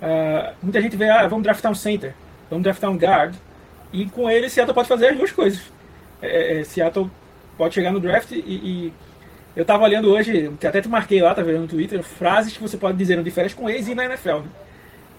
uh, 0.00 0.54
muita 0.62 0.80
gente 0.80 0.96
vê, 0.96 1.10
ah, 1.10 1.28
vamos 1.28 1.44
draftar 1.44 1.70
um 1.70 1.74
center, 1.74 2.14
vamos 2.48 2.64
draftar 2.64 2.90
um 2.90 2.96
guard. 2.96 3.34
E 3.92 4.06
com 4.06 4.28
ele, 4.30 4.48
Seattle 4.48 4.74
pode 4.74 4.88
fazer 4.88 5.08
as 5.08 5.16
duas 5.16 5.32
coisas. 5.32 5.60
É, 6.22 6.60
é, 6.60 6.64
Seattle 6.64 7.10
pode 7.58 7.74
chegar 7.74 7.92
no 7.92 8.00
draft 8.00 8.32
e, 8.32 8.36
e 8.36 8.92
eu 9.56 9.62
estava 9.62 9.84
olhando 9.84 10.10
hoje, 10.10 10.50
até 10.64 10.80
te 10.80 10.88
marquei 10.88 11.22
lá, 11.22 11.34
tá 11.34 11.42
vendo 11.42 11.60
no 11.60 11.68
Twitter, 11.68 12.02
frases 12.02 12.52
que 12.52 12.62
você 12.62 12.76
pode 12.76 12.98
dizer 12.98 13.16
no 13.16 13.22
de 13.22 13.30
férias 13.30 13.54
com 13.54 13.68
ex 13.68 13.86
e 13.88 13.94
na 13.94 14.04
NFL. 14.04 14.38
Né? 14.38 14.48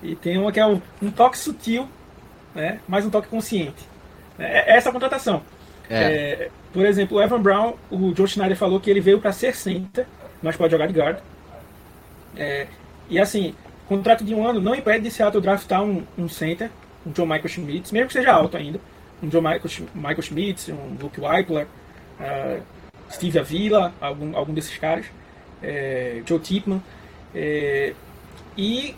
E 0.03 0.15
tem 0.15 0.37
uma 0.37 0.51
que 0.51 0.59
é 0.59 0.65
um 0.65 0.81
toque 1.15 1.37
sutil, 1.37 1.87
né? 2.53 2.79
mas 2.87 3.05
um 3.05 3.09
toque 3.09 3.27
consciente. 3.27 3.87
É, 4.37 4.73
é 4.73 4.77
essa 4.77 4.89
a 4.89 4.91
contratação. 4.91 5.41
É. 5.89 6.03
É, 6.03 6.49
por 6.73 6.85
exemplo, 6.85 7.17
o 7.17 7.21
Evan 7.21 7.41
Brown, 7.41 7.73
o 7.89 8.13
Joe 8.13 8.27
Schneider 8.27 8.57
falou 8.57 8.79
que 8.79 8.89
ele 8.89 8.99
veio 8.99 9.19
para 9.19 9.31
ser 9.31 9.55
center, 9.55 10.05
mas 10.41 10.57
pode 10.57 10.71
jogar 10.71 10.87
de 10.87 10.93
guard. 10.93 11.19
É, 12.35 12.67
e 13.09 13.17
assim, 13.19 13.55
contrato 13.87 14.23
de 14.23 14.33
um 14.33 14.45
ano 14.45 14.59
não 14.59 14.75
impede 14.75 15.03
de 15.05 15.11
Seattle 15.11 15.41
draftar 15.41 15.83
um, 15.83 16.03
um 16.17 16.27
center, 16.27 16.69
um 17.05 17.11
John 17.11 17.25
Michael 17.25 17.47
Schmitz, 17.47 17.91
mesmo 17.91 18.07
que 18.07 18.13
seja 18.13 18.31
alto 18.31 18.57
ainda. 18.57 18.79
Um 19.23 19.29
John 19.29 19.41
Michael, 19.41 19.61
Michael 19.93 20.21
Schmitz, 20.21 20.69
um 20.69 20.97
Luke 21.01 21.21
Weipler, 21.21 21.67
uh, 22.19 22.61
Steve 23.11 23.39
Avila, 23.39 23.93
algum, 24.01 24.35
algum 24.35 24.53
desses 24.53 24.77
caras, 24.77 25.05
é, 25.61 26.21
Joe 26.25 26.39
Tipman. 26.39 26.81
É, 27.33 27.93
e 28.57 28.95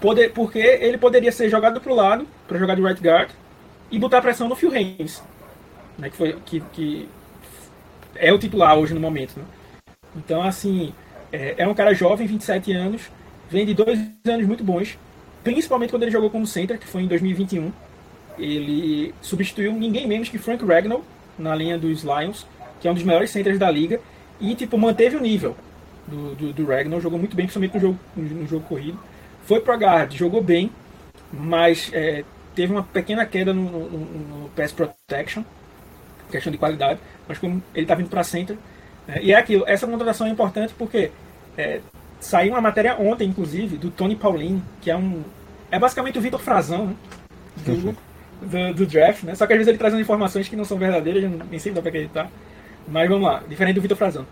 poder, 0.00 0.32
porque 0.32 0.58
ele 0.58 0.98
poderia 0.98 1.32
ser 1.32 1.48
jogado 1.48 1.80
para 1.80 1.92
o 1.92 1.94
lado, 1.94 2.26
para 2.46 2.58
jogar 2.58 2.74
de 2.74 2.82
right 2.82 3.00
guard, 3.00 3.30
e 3.90 3.98
botar 3.98 4.20
pressão 4.20 4.48
no 4.48 4.56
Phil 4.56 4.72
Haynes, 4.72 5.22
né, 5.98 6.10
que, 6.10 6.16
foi, 6.16 6.36
que, 6.44 6.60
que 6.72 7.08
é 8.16 8.32
o 8.32 8.38
titular 8.38 8.76
hoje 8.76 8.94
no 8.94 9.00
momento. 9.00 9.38
Né? 9.38 9.44
Então, 10.16 10.42
assim, 10.42 10.92
é, 11.32 11.54
é, 11.58 11.68
um 11.68 11.74
cara 11.74 11.94
jovem, 11.94 12.26
27 12.26 12.72
anos, 12.72 13.02
vem 13.48 13.64
de 13.64 13.74
dois 13.74 13.98
anos 14.26 14.46
muito 14.46 14.64
bons, 14.64 14.98
principalmente 15.44 15.90
quando 15.90 16.02
ele 16.02 16.10
jogou 16.10 16.30
como 16.30 16.46
center, 16.46 16.78
que 16.78 16.86
foi 16.86 17.02
em 17.02 17.06
2021. 17.06 17.72
Ele 18.38 19.14
substituiu 19.20 19.72
ninguém 19.72 20.06
menos 20.06 20.28
que 20.28 20.38
Frank 20.38 20.64
Ragnall, 20.64 21.04
na 21.38 21.54
linha 21.54 21.78
dos 21.78 22.02
Lions, 22.02 22.46
que 22.82 22.88
é 22.88 22.90
um 22.90 22.94
dos 22.94 23.04
melhores 23.04 23.30
centers 23.30 23.60
da 23.60 23.70
liga, 23.70 24.00
e 24.40 24.56
tipo, 24.56 24.76
manteve 24.76 25.16
o 25.16 25.20
nível 25.20 25.56
do, 26.04 26.34
do, 26.34 26.52
do 26.52 26.66
Ragnar, 26.66 27.00
jogou 27.00 27.16
muito 27.16 27.36
bem, 27.36 27.46
principalmente 27.46 27.74
no 27.74 27.80
jogo, 27.80 27.98
no 28.16 28.46
jogo 28.48 28.66
corrido. 28.66 28.98
Foi 29.44 29.60
pro 29.60 29.78
guard, 29.78 30.12
jogou 30.12 30.42
bem, 30.42 30.68
mas 31.32 31.90
é, 31.92 32.24
teve 32.56 32.72
uma 32.72 32.82
pequena 32.82 33.24
queda 33.24 33.54
no, 33.54 33.62
no, 33.62 33.88
no, 33.88 34.48
pass 34.50 34.72
protection, 34.72 35.44
questão 36.28 36.50
de 36.50 36.58
qualidade, 36.58 36.98
mas 37.28 37.38
como 37.38 37.62
ele 37.72 37.84
está 37.84 37.94
vindo 37.94 38.10
para 38.10 38.24
center. 38.24 38.56
É, 39.06 39.22
e 39.22 39.32
é 39.32 39.36
aquilo, 39.36 39.64
essa 39.68 39.86
contratação 39.86 40.26
é 40.26 40.30
importante 40.30 40.74
porque 40.76 41.12
é, 41.56 41.80
saiu 42.18 42.52
uma 42.52 42.60
matéria 42.60 42.96
ontem, 42.98 43.28
inclusive, 43.28 43.76
do 43.76 43.92
Tony 43.92 44.16
Pauline, 44.16 44.60
que 44.80 44.90
é 44.90 44.96
um. 44.96 45.22
É 45.70 45.78
basicamente 45.78 46.18
o 46.18 46.20
Vitor 46.20 46.40
Frazão, 46.40 46.86
né? 46.86 46.96
Do, 47.64 47.96
do, 48.42 48.74
do, 48.74 48.86
draft, 48.86 49.22
né? 49.22 49.36
Só 49.36 49.46
que 49.46 49.52
às 49.52 49.58
vezes 49.58 49.68
ele 49.68 49.78
traz 49.78 49.94
informações 49.94 50.48
que 50.48 50.56
não 50.56 50.64
são 50.64 50.76
verdadeiras, 50.76 51.30
nem 51.48 51.60
sempre 51.60 51.76
dá 51.76 51.80
pra 51.80 51.90
acreditar. 51.90 52.28
Mas 52.88 53.08
vamos 53.08 53.26
lá, 53.26 53.42
diferente 53.48 53.76
do 53.76 53.82
Vitor 53.82 53.96
Frazão. 53.96 54.26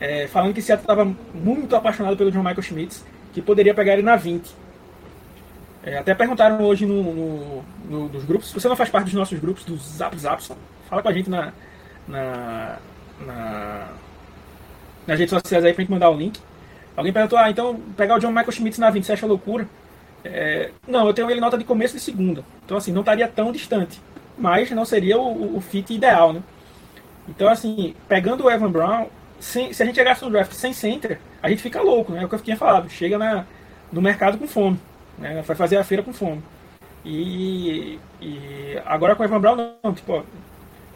É, 0.00 0.26
falando 0.28 0.54
que 0.54 0.62
Seattle 0.62 0.84
estava 0.84 1.04
muito 1.34 1.74
apaixonado 1.74 2.16
pelo 2.16 2.30
John 2.30 2.38
Michael 2.38 2.62
Schmitz, 2.62 3.04
que 3.32 3.42
poderia 3.42 3.74
pegar 3.74 3.94
ele 3.94 4.02
na 4.02 4.16
20. 4.16 4.54
É, 5.82 5.98
até 5.98 6.14
perguntaram 6.14 6.62
hoje 6.62 6.86
no, 6.86 7.02
no, 7.02 7.64
no, 7.88 8.08
nos 8.08 8.24
grupos, 8.24 8.48
se 8.48 8.54
você 8.54 8.68
não 8.68 8.76
faz 8.76 8.90
parte 8.90 9.06
dos 9.06 9.14
nossos 9.14 9.38
grupos, 9.38 9.64
dos 9.64 9.82
Zap 9.82 10.16
Zaps, 10.18 10.50
fala 10.88 11.02
com 11.02 11.08
a 11.08 11.12
gente 11.12 11.30
na, 11.30 11.52
na, 12.06 12.78
na, 13.20 13.88
nas 15.06 15.18
redes 15.18 15.30
sociais 15.30 15.64
aí 15.64 15.72
pra 15.72 15.82
gente 15.82 15.90
mandar 15.90 16.10
o 16.10 16.16
link. 16.16 16.40
Alguém 16.96 17.12
perguntou, 17.12 17.38
ah, 17.38 17.50
então 17.50 17.80
pegar 17.96 18.16
o 18.16 18.18
John 18.18 18.28
Michael 18.28 18.52
Schmitz 18.52 18.78
na 18.78 18.90
20, 18.90 19.04
você 19.04 19.12
acha 19.12 19.26
loucura? 19.26 19.68
É, 20.24 20.70
não, 20.86 21.06
eu 21.06 21.14
tenho 21.14 21.30
ele 21.30 21.40
nota 21.40 21.56
de 21.56 21.64
começo 21.64 21.94
de 21.94 22.00
segunda. 22.00 22.44
Então, 22.64 22.76
assim, 22.76 22.92
não 22.92 23.00
estaria 23.00 23.28
tão 23.28 23.52
distante. 23.52 24.00
Mas 24.36 24.70
não 24.70 24.84
seria 24.84 25.18
o, 25.18 25.56
o 25.56 25.60
fit 25.60 25.94
ideal, 25.94 26.32
né? 26.32 26.42
Então, 27.28 27.48
assim, 27.48 27.94
pegando 28.08 28.44
o 28.44 28.50
Evan 28.50 28.70
Brown, 28.70 29.06
sem, 29.38 29.72
se 29.72 29.82
a 29.82 29.86
gente 29.86 29.96
chegasse 29.96 30.24
no 30.24 30.30
draft 30.30 30.52
sem 30.52 30.72
center, 30.72 31.18
a 31.42 31.48
gente 31.48 31.62
fica 31.62 31.80
louco, 31.80 32.12
né? 32.12 32.22
É 32.22 32.24
o 32.24 32.28
que 32.28 32.34
eu 32.34 32.40
tinha 32.40 32.56
falado. 32.56 32.88
Chega 32.88 33.18
na, 33.18 33.44
no 33.92 34.00
mercado 34.00 34.38
com 34.38 34.48
fome. 34.48 34.78
Né? 35.18 35.42
Vai 35.42 35.56
fazer 35.56 35.76
a 35.76 35.84
feira 35.84 36.02
com 36.02 36.12
fome. 36.12 36.42
E, 37.04 37.98
e 38.20 38.78
agora 38.84 39.14
com 39.14 39.22
o 39.22 39.26
Evan 39.26 39.40
Brown, 39.40 39.76
não. 39.82 39.94
Tipo, 39.94 40.24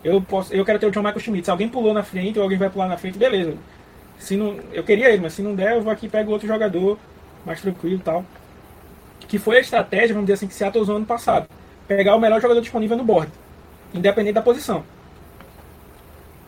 eu, 0.03 0.21
posso, 0.23 0.53
eu 0.53 0.65
quero 0.65 0.79
ter 0.79 0.87
o 0.87 0.91
John 0.91 1.03
Michael 1.03 1.21
Schmidt. 1.21 1.45
Se 1.45 1.51
alguém 1.51 1.69
pulou 1.69 1.95
na 1.95 2.03
frente 2.03 2.39
ou 2.39 2.43
alguém 2.43 2.59
vai 2.59 2.71
pular 2.71 2.89
na 2.89 2.97
frente, 2.97 3.19
beleza. 3.19 3.55
Se 4.19 4.37
não, 4.37 4.59
eu 4.73 4.83
queria 4.83 5.11
ele, 5.11 5.23
mas 5.23 5.35
se 5.35 5.43
não 5.43 5.55
der, 5.55 5.75
eu 5.75 5.83
vou 5.83 5.93
aqui 5.93 6.07
e 6.07 6.09
pego 6.09 6.33
outro 6.33 6.47
jogador 6.47 6.99
mais 7.45 7.61
tranquilo 7.61 7.97
e 7.97 8.03
tal 8.03 8.25
que 9.33 9.39
foi 9.39 9.57
a 9.57 9.61
estratégia, 9.61 10.09
vamos 10.09 10.27
dizer 10.27 10.35
assim, 10.35 10.47
que 10.47 10.53
Seattle 10.53 10.83
usou 10.83 10.97
ano 10.97 11.07
passado. 11.07 11.49
Pegar 11.89 12.15
o 12.15 12.21
melhor 12.21 12.39
jogador 12.39 12.61
disponível 12.61 12.99
no 12.99 13.03
board, 13.03 13.33
independente 13.95 14.35
da 14.35 14.43
posição. 14.43 14.85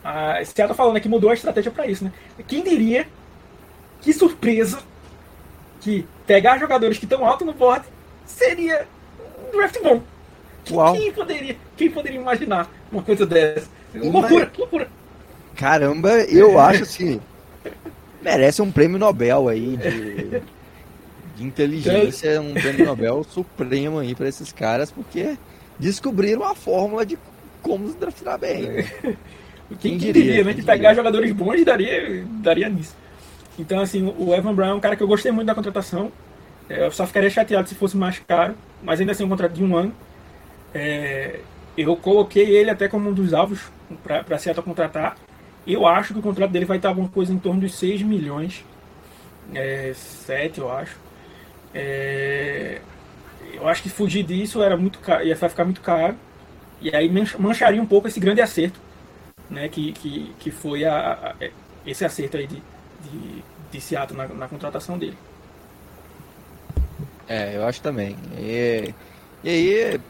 A 0.05 0.45
Seattle 0.45 0.77
falando 0.77 1.01
que 1.01 1.09
mudou 1.09 1.31
a 1.31 1.33
estratégia 1.33 1.71
para 1.71 1.87
isso, 1.87 2.03
né? 2.03 2.13
Quem 2.47 2.63
diria, 2.63 3.07
que 4.01 4.13
surpresa, 4.13 4.77
que 5.81 6.05
pegar 6.27 6.59
jogadores 6.59 6.99
que 6.99 7.05
estão 7.05 7.25
alto 7.25 7.43
no 7.43 7.53
board 7.53 7.83
seria 8.23 8.87
um 9.47 9.57
draft 9.57 9.81
bom. 9.81 10.03
Uau. 10.69 10.95
Quem 10.95 11.11
poderia, 11.11 11.57
quem 11.75 11.89
poderia 11.89 12.19
imaginar 12.19 12.69
uma 12.91 13.01
coisa 13.01 13.25
dessa? 13.25 13.67
Loucura, 13.95 14.51
loucura. 14.55 14.87
Caramba, 15.55 16.11
eu 16.25 16.59
acho 16.59 16.83
assim. 16.83 17.19
merece 18.21 18.61
um 18.61 18.71
prêmio 18.71 18.99
Nobel 18.99 19.47
aí 19.47 19.75
de 19.75 20.41
de 21.35 21.43
inteligência, 21.43 22.29
é 22.29 22.39
um 22.39 22.53
prêmio 22.53 22.85
Nobel 22.85 23.23
supremo 23.23 23.99
aí 23.99 24.13
para 24.13 24.29
esses 24.29 24.51
caras, 24.51 24.91
porque 24.91 25.35
descobriram 25.79 26.43
a 26.43 26.53
fórmula 26.53 27.05
de 27.05 27.17
como 27.63 27.89
se 27.89 27.97
draftar 27.97 28.37
bem. 28.37 28.85
Quem, 29.69 29.77
Quem 29.77 29.97
diria, 29.97 30.23
diria, 30.23 30.43
né? 30.43 30.53
Que 30.53 30.61
pegar 30.61 30.93
jogadores 30.93 31.31
bons 31.31 31.63
daria, 31.63 32.25
daria 32.41 32.69
nisso. 32.69 32.95
Então, 33.57 33.79
assim, 33.79 34.13
o 34.17 34.33
Evan 34.33 34.53
Brown 34.53 34.69
é 34.69 34.73
um 34.73 34.79
cara 34.79 34.95
que 34.95 35.03
eu 35.03 35.07
gostei 35.07 35.31
muito 35.31 35.47
da 35.47 35.55
contratação. 35.55 36.11
É, 36.69 36.85
eu 36.85 36.91
só 36.91 37.05
ficaria 37.07 37.29
chateado 37.29 37.67
se 37.67 37.75
fosse 37.75 37.95
mais 37.95 38.19
caro, 38.19 38.55
mas 38.83 38.99
ainda 38.99 39.11
assim 39.11 39.23
um 39.23 39.29
contrato 39.29 39.53
de 39.53 39.63
um 39.63 39.75
ano. 39.75 39.93
É, 40.73 41.39
eu 41.77 41.95
coloquei 41.95 42.49
ele 42.49 42.69
até 42.69 42.87
como 42.87 43.09
um 43.09 43.13
dos 43.13 43.33
alvos 43.33 43.71
para 44.03 44.37
Seattle 44.37 44.63
contratar. 44.63 45.15
Eu 45.65 45.87
acho 45.87 46.13
que 46.13 46.19
o 46.19 46.21
contrato 46.21 46.51
dele 46.51 46.65
vai 46.65 46.77
estar 46.77 46.89
alguma 46.89 47.09
coisa 47.09 47.33
em 47.33 47.39
torno 47.39 47.61
dos 47.61 47.75
6 47.75 48.01
milhões. 48.03 48.63
É, 49.53 49.93
7, 49.95 50.59
eu 50.59 50.71
acho. 50.71 50.97
É, 51.73 52.81
eu 53.53 53.67
acho 53.67 53.83
que 53.83 53.89
fugir 53.89 54.23
disso 54.23 54.61
era 54.61 54.77
muito 54.77 54.99
caro, 54.99 55.25
ia 55.25 55.35
ficar 55.35 55.65
muito 55.65 55.81
caro. 55.81 56.15
E 56.81 56.93
aí 56.95 57.09
mancharia 57.39 57.81
um 57.81 57.85
pouco 57.85 58.07
esse 58.07 58.19
grande 58.19 58.41
acerto, 58.41 58.79
né? 59.49 59.69
Que, 59.69 59.91
que, 59.93 60.33
que 60.39 60.51
foi 60.51 60.85
a, 60.85 61.35
a 61.39 61.49
esse 61.85 62.03
acerto 62.03 62.37
aí 62.37 62.47
de, 62.47 62.61
de, 63.03 63.43
de 63.71 63.81
Seattle 63.81 64.17
na, 64.17 64.27
na 64.27 64.47
contratação 64.47 64.97
dele. 64.97 65.17
É, 67.27 67.55
eu 67.55 67.65
acho 67.65 67.81
também. 67.81 68.15
E, 68.37 68.93
e 69.43 69.49
aí, 69.49 70.01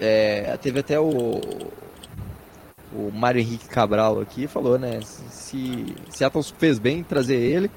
é, 0.00 0.56
teve 0.60 0.80
até 0.80 0.98
o, 0.98 1.40
o 2.92 3.10
Mário 3.12 3.40
Henrique 3.40 3.68
Cabral 3.68 4.20
aqui 4.20 4.46
falou, 4.46 4.78
né? 4.78 5.00
Se 5.02 5.86
Seattle 6.10 6.44
fez 6.58 6.78
bem 6.78 7.02
trazer 7.02 7.36
ele, 7.36 7.70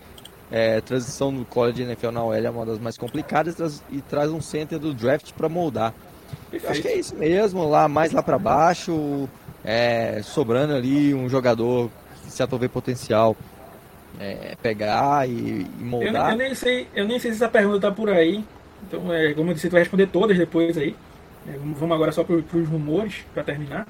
é, 0.51 0.80
transição 0.82 1.34
do 1.34 1.45
college 1.45 1.84
NFL 1.84 2.11
na 2.11 2.24
OL 2.24 2.34
é 2.34 2.49
uma 2.49 2.65
das 2.65 2.80
mais 2.80 2.97
complicadas 2.97 3.84
e 3.89 4.01
traz 4.01 4.32
um 4.32 4.41
center 4.41 4.80
do 4.80 4.93
draft 4.93 5.32
para 5.34 5.49
moldar. 5.49 5.93
Acho 6.68 6.82
que 6.82 6.88
é 6.88 6.97
isso 6.97 7.15
mesmo, 7.15 7.68
lá 7.70 7.88
mais 7.88 8.11
lá 8.11 8.22
para 8.22 8.38
baixo, 8.38 9.30
é, 9.68 10.22
sobrando 10.24 10.74
ali 10.74 11.13
um 11.13 11.28
jogador 11.28 11.91
que 12.24 12.32
Seattle 12.32 12.57
vê 12.57 12.70
potencial 12.70 13.36
é, 14.18 14.55
pegar 14.61 15.28
e, 15.28 15.68
e 15.80 15.84
moldar. 15.84 16.28
Eu, 16.28 16.32
eu, 16.32 16.38
nem 16.38 16.55
sei, 16.55 16.88
eu 16.95 17.05
nem 17.05 17.20
sei 17.20 17.32
se 17.32 17.38
essa 17.43 17.49
pergunta 17.49 17.82
tá 17.82 17.91
por 17.91 18.09
aí. 18.09 18.45
Então, 18.88 19.13
é, 19.13 19.34
como 19.34 19.49
eu 19.49 19.53
disse, 19.53 19.68
tu 19.68 19.74
vai 19.74 19.82
responder 19.82 20.07
todas 20.07 20.38
depois 20.38 20.78
aí. 20.78 20.95
É, 21.45 21.51
vamos 21.57 21.93
agora 21.93 22.13
só 22.13 22.24
para 22.24 22.36
os 22.36 22.68
rumores 22.70 23.26
para 23.34 23.43
terminar. 23.43 23.86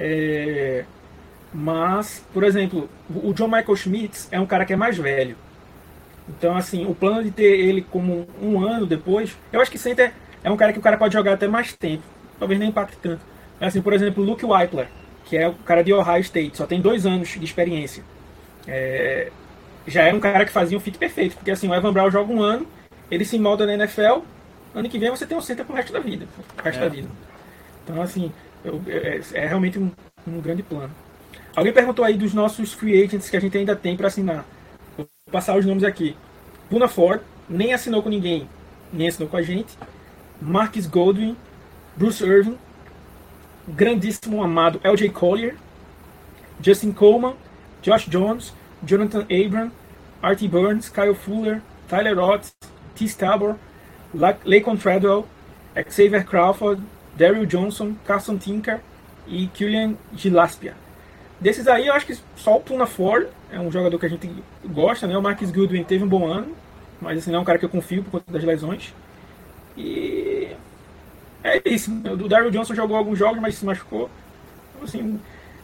É, 0.00 0.86
mas, 1.52 2.24
por 2.32 2.42
exemplo, 2.42 2.88
o 3.22 3.34
John 3.34 3.48
Michael 3.48 3.76
Schmitz 3.76 4.28
é 4.32 4.40
um 4.40 4.46
cara 4.46 4.64
que 4.64 4.72
é 4.72 4.76
mais 4.76 4.96
velho. 4.96 5.36
Então, 6.26 6.56
assim, 6.56 6.86
o 6.86 6.94
plano 6.94 7.22
de 7.22 7.30
ter 7.30 7.60
ele 7.60 7.82
como 7.82 8.26
um 8.40 8.66
ano 8.66 8.86
depois, 8.86 9.36
eu 9.52 9.60
acho 9.60 9.70
que 9.70 9.78
center 9.78 10.14
é 10.42 10.50
um 10.50 10.56
cara 10.56 10.72
que 10.72 10.78
o 10.78 10.82
cara 10.82 10.96
pode 10.96 11.12
jogar 11.12 11.34
até 11.34 11.46
mais 11.46 11.74
tempo. 11.74 12.04
Talvez 12.38 12.58
nem 12.58 12.70
impacte 12.70 12.96
tanto. 12.96 13.20
Assim, 13.60 13.82
por 13.82 13.92
exemplo, 13.92 14.24
Luke 14.24 14.44
Weipler, 14.44 14.88
que 15.28 15.36
é 15.36 15.46
o 15.46 15.52
cara 15.52 15.84
de 15.84 15.92
Ohio 15.92 16.22
State, 16.22 16.56
só 16.56 16.66
tem 16.66 16.80
dois 16.80 17.04
anos 17.04 17.28
de 17.28 17.44
experiência. 17.44 18.02
É, 18.66 19.30
já 19.86 20.04
era 20.04 20.16
um 20.16 20.20
cara 20.20 20.46
que 20.46 20.50
fazia 20.50 20.76
um 20.76 20.80
fit 20.80 20.96
perfeito, 20.96 21.36
porque 21.36 21.50
assim, 21.50 21.68
o 21.68 21.74
Evan 21.74 21.92
Brown 21.92 22.10
joga 22.10 22.32
um 22.32 22.42
ano, 22.42 22.66
ele 23.10 23.26
se 23.26 23.38
molda 23.38 23.66
na 23.66 23.74
NFL, 23.74 24.20
ano 24.74 24.88
que 24.88 24.98
vem 24.98 25.10
você 25.10 25.26
tem 25.26 25.36
um 25.36 25.42
center 25.42 25.66
pro 25.66 25.76
resto 25.76 25.92
da 25.92 26.00
vida. 26.00 26.26
Resto 26.64 26.78
é. 26.78 26.82
da 26.82 26.88
vida. 26.88 27.08
Então, 27.84 28.00
assim, 28.00 28.32
eu, 28.64 28.80
é, 28.86 29.20
é, 29.34 29.46
realmente 29.46 29.78
um, 29.78 29.90
um 30.26 30.40
grande 30.40 30.62
plano. 30.62 30.94
Alguém 31.54 31.74
perguntou 31.74 32.04
aí 32.04 32.16
dos 32.16 32.32
nossos 32.32 32.72
free 32.72 33.02
agents 33.02 33.28
que 33.28 33.36
a 33.36 33.40
gente 33.40 33.56
ainda 33.58 33.76
tem 33.76 33.96
para 33.96 34.06
assinar. 34.06 34.46
Vou 34.96 35.06
passar 35.30 35.58
os 35.58 35.66
nomes 35.66 35.84
aqui. 35.84 36.16
Puna 36.70 36.88
Ford, 36.88 37.20
nem 37.48 37.74
assinou 37.74 38.02
com 38.02 38.08
ninguém, 38.08 38.48
nem 38.90 39.08
assinou 39.08 39.28
com 39.28 39.36
a 39.36 39.42
gente. 39.42 39.76
Marcus 40.40 40.86
Goldwyn, 40.86 41.36
Bruce 41.96 42.24
Irving, 42.24 42.56
grandíssimo 43.68 44.42
amado 44.42 44.80
LJ 44.82 45.10
Collier, 45.10 45.56
Justin 46.60 46.92
Coleman, 46.92 47.34
Josh 47.82 48.08
Jones, 48.08 48.52
Jonathan 48.82 49.26
Abram, 49.30 49.70
Artie 50.22 50.48
Burns, 50.48 50.88
Kyle 50.88 51.14
Fuller, 51.14 51.62
Tyler 51.88 52.16
Rotz, 52.16 52.52
T. 52.94 53.06
Stabor, 53.06 53.56
Lacon 54.12 54.76
Treadwell, 54.76 55.26
Xavier 55.88 56.24
Crawford, 56.24 56.82
Daryl 57.16 57.46
Johnson, 57.46 57.94
Carson 58.04 58.38
Tinker 58.38 58.80
e 59.26 59.46
Killian 59.48 59.96
Gilaspia. 60.14 60.74
Desses 61.40 61.68
aí, 61.68 61.86
eu 61.86 61.94
acho 61.94 62.06
que 62.06 62.16
só 62.36 62.56
o 62.56 62.60
Puna 62.60 62.86
Ford 62.86 63.28
é 63.52 63.60
um 63.60 63.70
jogador 63.70 63.98
que 63.98 64.06
a 64.06 64.08
gente 64.08 64.28
gosta, 64.64 65.06
né? 65.06 65.16
O 65.16 65.22
Marcus 65.22 65.50
Goodwin 65.50 65.84
teve 65.84 66.02
um 66.02 66.08
bom 66.08 66.26
ano, 66.26 66.54
mas 67.00 67.18
assim, 67.18 67.30
não 67.30 67.38
é 67.38 67.42
um 67.42 67.44
cara 67.44 67.58
que 67.58 67.64
eu 67.64 67.68
confio 67.68 68.02
por 68.02 68.10
conta 68.10 68.32
das 68.32 68.42
lesões. 68.42 68.92
E 69.76 70.17
é 71.56 71.62
isso. 71.64 71.90
O 71.90 72.28
Daryl 72.28 72.50
Johnson 72.50 72.74
jogou 72.74 72.96
alguns 72.96 73.18
jogos, 73.18 73.40
mas 73.40 73.54
se 73.54 73.64
machucou. 73.64 74.10
Então, 74.70 74.84
assim, 74.84 75.20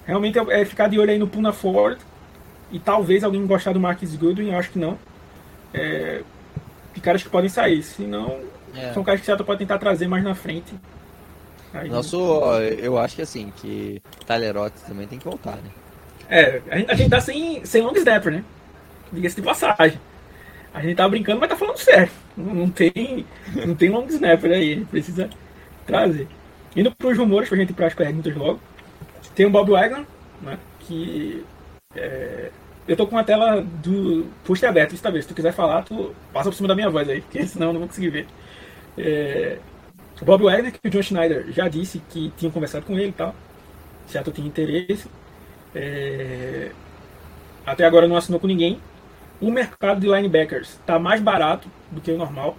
realmente 0.07 0.39
é, 0.39 0.61
é 0.61 0.64
ficar 0.64 0.89
de 0.89 0.99
olho 0.99 1.11
aí 1.11 1.18
no 1.18 1.28
Puna 1.28 1.53
Ford. 1.53 1.99
E 2.70 2.78
talvez 2.78 3.22
alguém 3.22 3.47
gostar 3.47 3.72
do 3.72 3.80
Marcus 3.80 4.16
Goodwin, 4.16 4.51
eu 4.51 4.59
acho 4.59 4.70
que 4.70 4.78
não. 4.78 4.99
É, 5.72 6.22
de 6.93 7.01
caras 7.01 7.22
que 7.22 7.28
podem 7.28 7.49
sair. 7.49 7.82
Se 7.82 8.03
não, 8.03 8.41
é. 8.74 8.93
são 8.93 9.05
caras 9.05 9.20
que 9.20 9.30
o 9.30 9.45
pode 9.45 9.59
tentar 9.59 9.78
trazer 9.78 10.09
mais 10.09 10.24
na 10.24 10.35
frente. 10.35 10.74
Aí, 11.72 11.89
Nosso, 11.89 12.16
eu 12.78 12.99
acho 12.99 13.16
que 13.16 13.22
assim, 13.22 13.53
que 13.57 14.01
Tyler 14.26 14.57
Ott 14.57 14.76
também 14.87 15.07
tem 15.07 15.18
que 15.18 15.24
voltar, 15.24 15.57
né? 15.57 15.70
É, 16.28 16.62
a 16.70 16.78
gente, 16.78 16.91
a 16.91 16.95
gente 16.95 17.11
tá 17.11 17.20
sem, 17.20 17.64
sem 17.64 17.82
long 17.82 17.95
snapper, 17.95 18.32
né? 18.32 18.45
Diga-se 19.12 19.37
de 19.37 19.43
passagem. 19.43 20.01
A 20.72 20.80
gente 20.80 20.97
tá 20.97 21.09
brincando, 21.09 21.41
mas 21.41 21.49
tá 21.49 21.57
falando 21.57 21.76
sério. 21.78 22.11
Não, 22.37 22.68
tem, 22.68 23.26
não 23.66 23.74
tem 23.74 23.91
long 23.91 24.07
snapper 24.07 24.53
aí, 24.53 24.72
a 24.72 24.74
gente 24.76 24.87
precisa 24.87 25.30
trazer. 25.85 26.28
Indo 26.76 26.95
pros 26.95 27.16
rumores, 27.16 27.49
pra 27.49 27.59
gente 27.59 27.70
ir 27.70 27.74
pras 27.74 27.95
perguntas 27.95 28.35
logo. 28.35 28.61
Tem 29.35 29.47
o 29.47 29.51
Bob 29.51 29.70
Wagner, 29.70 30.05
né? 30.43 30.59
Que. 30.80 31.45
É, 31.95 32.51
eu 32.87 32.97
tô 32.97 33.07
com 33.07 33.16
a 33.16 33.24
tela 33.24 33.62
do 33.62 34.26
post 34.45 34.64
aberto, 34.66 35.01
tá 35.01 35.11
vez. 35.11 35.24
Se 35.24 35.28
tu 35.28 35.35
quiser 35.35 35.53
falar, 35.53 35.82
tu 35.82 36.14
passa 36.32 36.51
por 36.51 36.57
cima 36.57 36.68
da 36.68 36.74
minha 36.74 36.91
voz 36.91 37.09
aí, 37.09 37.20
porque 37.22 37.47
senão 37.47 37.68
eu 37.68 37.72
não 37.74 37.80
vou 37.80 37.89
conseguir 37.89 38.11
ver. 38.11 38.26
É, 38.99 39.59
Bob 40.24 40.45
Wagner, 40.45 40.72
que 40.72 40.89
o 40.89 40.91
John 40.91 41.03
Schneider 41.03 41.53
já 41.53 41.68
disse 41.68 42.01
que 42.11 42.32
tinha 42.37 42.51
conversado 42.51 42.87
com 42.87 42.99
ele 42.99 43.09
e 43.09 43.12
tal. 43.12 43.35
Seattle 44.07 44.35
tinha 44.35 44.47
interesse. 44.47 45.09
É... 45.74 46.70
Até 47.66 47.85
agora 47.85 48.09
não 48.09 48.16
assinou 48.16 48.41
com 48.41 48.47
ninguém. 48.47 48.80
O 49.41 49.51
mercado 49.51 50.01
de 50.01 50.07
linebackers 50.07 50.70
está 50.70 50.99
mais 50.99 51.20
barato 51.20 51.68
do 51.91 52.01
que 52.01 52.11
o 52.11 52.16
normal. 52.16 52.57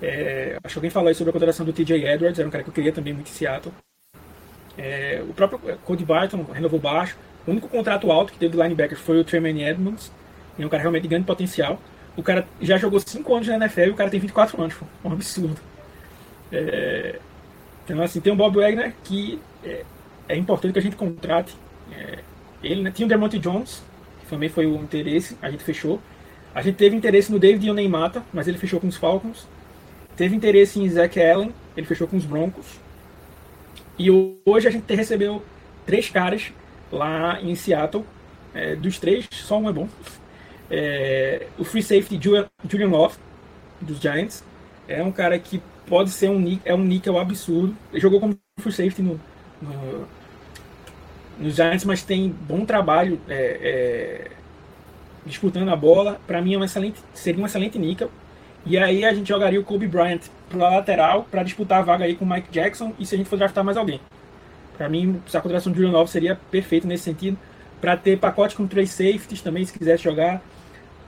É... 0.00 0.58
Acho 0.62 0.74
que 0.74 0.78
alguém 0.78 0.90
falou 0.90 1.08
aí 1.08 1.14
sobre 1.14 1.30
a 1.30 1.32
contratação 1.32 1.64
do 1.64 1.72
TJ 1.72 2.06
Edwards, 2.06 2.38
era 2.38 2.48
um 2.48 2.50
cara 2.50 2.64
que 2.64 2.70
eu 2.70 2.74
queria 2.74 2.92
também 2.92 3.12
muito 3.12 3.28
em 3.28 3.32
Seattle. 3.32 3.74
É... 4.76 5.22
O 5.28 5.32
próprio 5.32 5.58
Cody 5.84 6.04
Barton 6.04 6.42
renovou 6.52 6.78
baixo. 6.78 7.16
O 7.46 7.50
único 7.50 7.68
contrato 7.68 8.10
alto 8.10 8.32
que 8.32 8.38
teve 8.38 8.56
de 8.56 8.62
linebackers 8.62 9.00
foi 9.00 9.18
o 9.18 9.24
Tremaine 9.24 9.62
Edmonds. 9.62 10.12
É 10.58 10.64
um 10.64 10.68
cara 10.68 10.82
realmente 10.82 11.02
de 11.02 11.08
grande 11.08 11.26
potencial. 11.26 11.80
O 12.16 12.22
cara 12.22 12.46
já 12.60 12.76
jogou 12.78 12.98
5 12.98 13.34
anos 13.34 13.46
na 13.46 13.56
NFL 13.56 13.80
e 13.80 13.90
o 13.90 13.94
cara 13.94 14.10
tem 14.10 14.18
24 14.18 14.60
anos. 14.60 14.74
Pô. 14.74 14.86
Um 15.04 15.12
absurdo. 15.12 15.60
É... 16.50 17.18
Então, 17.84 18.02
assim, 18.02 18.20
tem 18.20 18.32
o 18.32 18.36
Bob 18.36 18.56
Wagner 18.56 18.94
que 19.04 19.38
é, 19.64 19.84
é 20.28 20.36
importante 20.36 20.72
que 20.72 20.78
a 20.78 20.82
gente 20.82 20.96
contrate. 20.96 21.54
É, 21.92 22.18
ele 22.62 22.82
né, 22.82 22.90
tinha 22.90 23.06
o 23.06 23.08
Dermont 23.08 23.38
Jones, 23.38 23.82
que 24.20 24.26
também 24.26 24.48
foi 24.48 24.66
o 24.66 24.74
interesse, 24.76 25.36
a 25.40 25.50
gente 25.50 25.62
fechou. 25.62 26.00
A 26.54 26.62
gente 26.62 26.76
teve 26.76 26.96
interesse 26.96 27.30
no 27.30 27.38
David 27.38 27.70
Oneimata, 27.70 28.24
mas 28.32 28.48
ele 28.48 28.58
fechou 28.58 28.80
com 28.80 28.88
os 28.88 28.96
Falcons. 28.96 29.46
Teve 30.16 30.34
interesse 30.34 30.80
em 30.80 30.88
Zach 30.88 31.20
Allen, 31.20 31.52
ele 31.76 31.86
fechou 31.86 32.08
com 32.08 32.16
os 32.16 32.24
Broncos. 32.24 32.66
E 33.98 34.10
hoje 34.10 34.66
a 34.66 34.70
gente 34.70 34.92
recebeu 34.94 35.42
três 35.84 36.08
caras 36.08 36.52
lá 36.90 37.40
em 37.40 37.54
Seattle. 37.54 38.04
É, 38.54 38.74
dos 38.74 38.98
três, 38.98 39.28
só 39.30 39.58
um 39.58 39.68
é 39.68 39.72
bom. 39.72 39.88
É, 40.70 41.46
o 41.58 41.64
free 41.64 41.82
safety 41.82 42.18
Julian, 42.22 42.88
Love, 42.88 43.16
dos 43.80 44.00
Giants. 44.00 44.42
É 44.88 45.02
um 45.02 45.12
cara 45.12 45.38
que 45.38 45.60
pode 45.86 46.10
ser 46.10 46.30
um, 46.30 46.58
é 46.64 46.74
um 46.74 46.82
níquel 46.82 47.18
absurdo. 47.18 47.76
Ele 47.92 48.00
jogou 48.00 48.18
como 48.18 48.38
free 48.58 48.72
safety 48.72 49.02
no, 49.02 49.20
no, 49.60 50.06
nos 51.38 51.54
Giants, 51.54 51.84
mas 51.84 52.02
tem 52.02 52.30
bom 52.30 52.64
trabalho 52.64 53.20
é, 53.28 53.34
é, 53.34 54.30
disputando 55.26 55.68
a 55.68 55.76
bola. 55.76 56.20
Para 56.26 56.40
mim 56.40 56.54
é 56.54 56.58
um 56.58 56.64
excelente, 56.64 57.00
seria 57.12 57.42
um 57.42 57.46
excelente 57.46 57.78
níquel. 57.78 58.10
E 58.66 58.76
aí 58.76 59.04
a 59.04 59.14
gente 59.14 59.28
jogaria 59.28 59.60
o 59.60 59.64
Kobe 59.64 59.86
Bryant 59.86 60.22
para 60.50 60.68
lateral 60.70 61.24
para 61.30 61.44
disputar 61.44 61.78
a 61.78 61.82
vaga 61.82 62.04
aí 62.04 62.16
com 62.16 62.24
o 62.24 62.28
Mike 62.28 62.50
Jackson 62.50 62.92
e 62.98 63.06
se 63.06 63.14
a 63.14 63.18
gente 63.18 63.30
for 63.30 63.38
draftar 63.38 63.64
mais 63.64 63.76
alguém. 63.76 64.00
Para 64.76 64.88
mim, 64.88 65.22
a 65.26 65.40
contratação 65.40 65.72
de 65.72 65.78
Julian 65.78 65.92
Love 65.92 66.10
seria 66.10 66.36
perfeito 66.50 66.86
nesse 66.86 67.04
sentido. 67.04 67.38
Para 67.80 67.96
ter 67.96 68.18
pacote 68.18 68.56
com 68.56 68.66
três 68.66 68.90
safeties 68.90 69.40
também, 69.40 69.64
se 69.64 69.72
quisesse 69.72 70.02
jogar. 70.02 70.42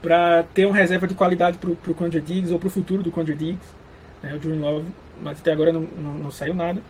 Para 0.01 0.43
ter 0.53 0.65
uma 0.65 0.75
reserva 0.75 1.05
de 1.05 1.13
qualidade 1.13 1.57
para 1.57 1.69
o 1.69 1.93
Condre 1.93 2.21
Diggs 2.21 2.53
ou 2.53 2.57
para 2.57 2.67
o 2.67 2.71
futuro 2.71 3.03
do 3.03 3.11
Condre 3.11 3.35
Diggs. 3.35 3.67
Né, 4.23 4.33
o 4.33 4.41
Julian 4.41 4.61
Love, 4.61 4.85
mas 5.21 5.39
até 5.39 5.51
agora 5.51 5.73
não, 5.73 5.81
não, 5.81 6.13
não 6.13 6.31
saiu 6.31 6.53
nada. 6.53 6.81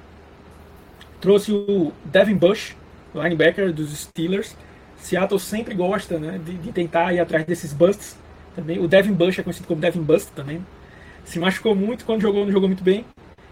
Trouxe 1.20 1.52
o 1.52 1.92
Devin 2.06 2.36
Bush, 2.36 2.76
linebacker 3.16 3.74
dos 3.74 3.98
Steelers. 3.98 4.56
Seattle 4.98 5.40
sempre 5.40 5.74
gosta 5.74 6.20
né, 6.20 6.40
de, 6.44 6.54
de, 6.54 6.72
tentar 6.72 7.12
ir 7.14 7.20
atrás 7.20 7.46
desses 7.46 7.74
busts 7.74 8.18
também. 8.60 8.80
O 8.80 8.88
Devin 8.88 9.14
Bush 9.14 9.40
é 9.40 9.44
conhecido 9.44 9.68
como 9.68 9.82
Devin 9.82 10.02
Bust 10.02 10.32
também. 10.34 10.66
Se 11.24 11.40
machucou 11.40 11.76
muito 11.76 12.06
quando 12.06 12.22
jogou, 12.22 12.46
não 12.46 12.52
jogou 12.52 12.68
muito 12.68 12.84
bem. 12.84 13.06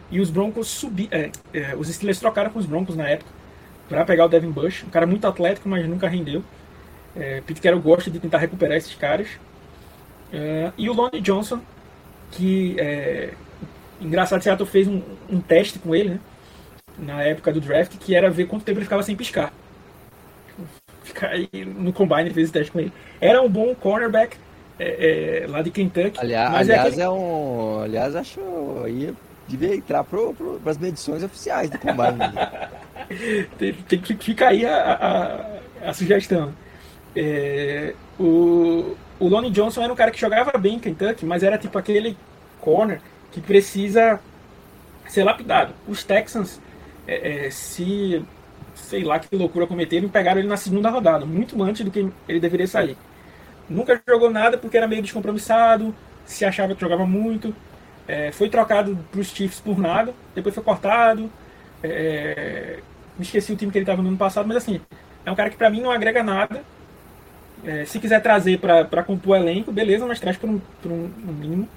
E 0.09 0.19
os 0.19 0.29
Broncos 0.29 0.67
subiram. 0.67 1.17
É, 1.17 1.31
é, 1.53 1.75
os 1.75 1.87
Steelers 1.87 2.19
trocaram 2.19 2.49
com 2.49 2.59
os 2.59 2.65
Broncos 2.65 2.95
na 2.95 3.07
época 3.07 3.29
para 3.89 4.05
pegar 4.05 4.25
o 4.25 4.29
Devin 4.29 4.51
Bush. 4.51 4.83
Um 4.83 4.89
cara 4.89 5.05
muito 5.05 5.25
atlético, 5.25 5.67
mas 5.69 5.87
nunca 5.87 6.07
rendeu. 6.07 6.43
É, 7.15 7.41
Pete 7.41 7.61
Carroll 7.61 7.81
gosta 7.81 8.09
de 8.09 8.19
tentar 8.19 8.37
recuperar 8.37 8.77
esses 8.77 8.95
caras. 8.95 9.27
É, 10.31 10.71
e 10.77 10.89
o 10.89 10.93
Lonnie 10.93 11.21
Johnson, 11.21 11.61
que 12.31 12.75
é, 12.79 13.33
Engraçado, 13.99 14.43
Seattle 14.43 14.69
fez 14.69 14.87
um, 14.87 15.01
um 15.29 15.41
teste 15.41 15.79
com 15.79 15.95
ele, 15.95 16.09
né? 16.09 16.19
Na 16.99 17.23
época 17.23 17.51
do 17.51 17.59
draft, 17.59 17.97
que 17.97 18.15
era 18.15 18.29
ver 18.29 18.45
quanto 18.45 18.63
tempo 18.63 18.77
ele 18.79 18.85
ficava 18.85 19.03
sem 19.03 19.15
piscar. 19.15 19.51
Ficar 21.03 21.29
aí 21.29 21.49
no 21.65 21.91
combine, 21.91 22.29
fez 22.31 22.45
esse 22.45 22.53
teste 22.53 22.71
com 22.71 22.79
ele. 22.79 22.93
Era 23.19 23.41
um 23.41 23.49
bom 23.49 23.73
cornerback 23.73 24.37
é, 24.79 25.43
é, 25.43 25.47
lá 25.47 25.61
de 25.61 25.71
Kentucky. 25.71 26.19
Aliás, 26.19 26.51
mas 26.51 26.69
aliás 26.69 26.85
é, 26.85 26.87
aquele... 26.87 27.01
é, 27.01 27.09
um. 27.09 27.79
Aliás, 27.81 28.15
acho 28.15 28.39
aí 28.85 29.13
devia 29.47 29.75
entrar 29.75 30.03
pro, 30.03 30.33
pras 30.61 30.77
medições 30.77 31.23
oficiais 31.23 31.69
do 31.69 31.79
combine. 31.79 32.19
tem, 33.57 33.73
tem, 33.73 33.99
que 33.99 34.15
ficar 34.15 34.49
aí 34.49 34.65
a, 34.65 35.61
a, 35.83 35.89
a 35.89 35.93
sugestão. 35.93 36.53
É, 37.15 37.93
o, 38.19 38.95
o 39.19 39.27
Lonnie 39.27 39.49
Johnson 39.49 39.81
era 39.81 39.91
um 39.91 39.95
cara 39.95 40.11
que 40.11 40.19
jogava 40.19 40.57
bem 40.57 40.75
em 40.75 40.79
Kentucky, 40.79 41.25
mas 41.25 41.43
era 41.43 41.57
tipo 41.57 41.77
aquele 41.77 42.17
corner 42.59 42.99
que 43.31 43.41
precisa 43.41 44.19
ser 45.07 45.23
lapidado. 45.23 45.73
Os 45.87 46.03
Texans, 46.03 46.61
é, 47.07 47.45
é, 47.45 47.49
se 47.49 48.23
sei 48.75 49.03
lá 49.03 49.17
que 49.17 49.35
loucura 49.35 49.65
cometeram, 49.65 50.07
pegaram 50.07 50.39
ele 50.39 50.47
na 50.47 50.57
segunda 50.57 50.89
rodada, 50.89 51.25
muito 51.25 51.61
antes 51.63 51.83
do 51.83 51.89
que 51.89 52.07
ele 52.27 52.39
deveria 52.39 52.67
sair. 52.67 52.95
Nunca 53.69 54.01
jogou 54.07 54.29
nada 54.29 54.57
porque 54.57 54.77
era 54.77 54.87
meio 54.87 55.01
descompromissado, 55.01 55.93
se 56.25 56.45
achava 56.45 56.73
que 56.73 56.81
jogava 56.81 57.05
muito. 57.05 57.55
É, 58.07 58.31
foi 58.31 58.49
trocado 58.49 58.97
para 59.11 59.19
os 59.19 59.27
Chiefs 59.27 59.59
por 59.59 59.77
nada, 59.77 60.13
depois 60.33 60.55
foi 60.55 60.63
cortado. 60.63 61.29
É, 61.83 62.79
me 63.17 63.23
esqueci 63.23 63.51
o 63.51 63.55
time 63.55 63.71
que 63.71 63.77
ele 63.77 63.83
estava 63.83 64.01
no 64.01 64.09
ano 64.09 64.17
passado, 64.17 64.47
mas 64.47 64.57
assim, 64.57 64.79
é 65.25 65.31
um 65.31 65.35
cara 65.35 65.49
que 65.49 65.57
para 65.57 65.69
mim 65.69 65.81
não 65.81 65.91
agrega 65.91 66.23
nada. 66.23 66.63
É, 67.65 67.85
se 67.85 67.99
quiser 67.99 68.21
trazer 68.21 68.59
para 68.59 69.03
compor 69.03 69.33
o 69.33 69.35
elenco, 69.35 69.71
beleza, 69.71 70.05
mas 70.05 70.19
traz 70.19 70.37
por 70.37 70.49
um, 70.49 70.61
um, 70.85 71.11
um 71.27 71.33
mínimo. 71.33 71.67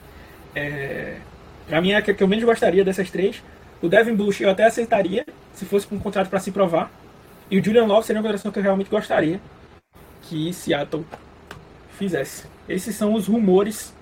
É, 0.54 1.16
para 1.66 1.80
mim 1.80 1.92
é 1.92 1.96
a 1.96 2.02
que 2.02 2.22
eu 2.22 2.28
menos 2.28 2.44
gostaria 2.44 2.84
dessas 2.84 3.10
três. 3.10 3.42
O 3.82 3.88
Devin 3.88 4.14
Bush 4.14 4.40
eu 4.40 4.50
até 4.50 4.64
aceitaria, 4.64 5.24
se 5.52 5.64
fosse 5.64 5.86
com 5.86 5.96
um 5.96 6.00
contrato 6.00 6.28
para 6.28 6.38
se 6.38 6.52
provar. 6.52 6.90
E 7.50 7.58
o 7.58 7.64
Julian 7.64 7.86
Love 7.86 8.06
seria 8.06 8.20
uma 8.20 8.22
contratação 8.22 8.52
que 8.52 8.58
eu 8.58 8.62
realmente 8.62 8.90
gostaria 8.90 9.40
que 10.22 10.52
Seattle 10.52 11.04
fizesse. 12.00 12.46
Esses 12.68 12.96
são 12.96 13.14
os 13.14 13.26
rumores 13.26 13.94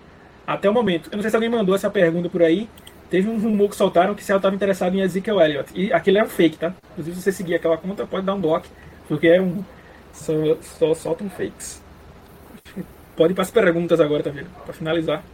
até 0.47 0.71
o 0.71 0.73
momento. 0.73 1.11
Eu 1.11 1.17
não 1.17 1.23
sei 1.23 1.31
se 1.31 1.37
alguém 1.37 1.51
mandou 1.51 1.75
essa 1.75 1.91
pergunta 1.91 2.29
por 2.31 2.43
aí. 2.43 2.69
Teve 3.11 3.29
um 3.29 3.39
rumor 3.39 3.71
que 3.71 3.77
soltaram 3.77 4.15
que 4.15 4.23
Seattle 4.23 4.39
estava 4.39 4.55
interessado 4.55 4.95
em 4.95 5.01
Ezekiel 5.01 5.41
Elliott. 5.41 5.73
E 5.75 5.93
aquele 5.93 6.19
é 6.19 6.25
um 6.25 6.29
fake, 6.29 6.59
tá? 6.59 6.75
Inclusive, 6.93 7.17
se 7.17 7.23
você 7.23 7.33
seguir 7.33 7.55
aquela 7.57 7.77
conta, 7.77 8.07
pode 8.07 8.25
dar 8.25 8.35
um 8.35 8.41
bloco, 8.41 8.67
porque 9.09 9.27
é 9.27 9.41
um. 9.41 9.65
Só, 10.13 10.33
só 10.63 10.95
soltam 10.95 11.29
fakes. 11.31 11.83
Pode 13.17 13.33
ir 13.33 13.35
para 13.35 13.43
as 13.43 13.51
perguntas 13.51 14.01
agora, 14.01 14.23
tá 14.23 14.31
vendo? 14.31 14.49
Para 14.65 14.73
finalizar. 14.73 15.25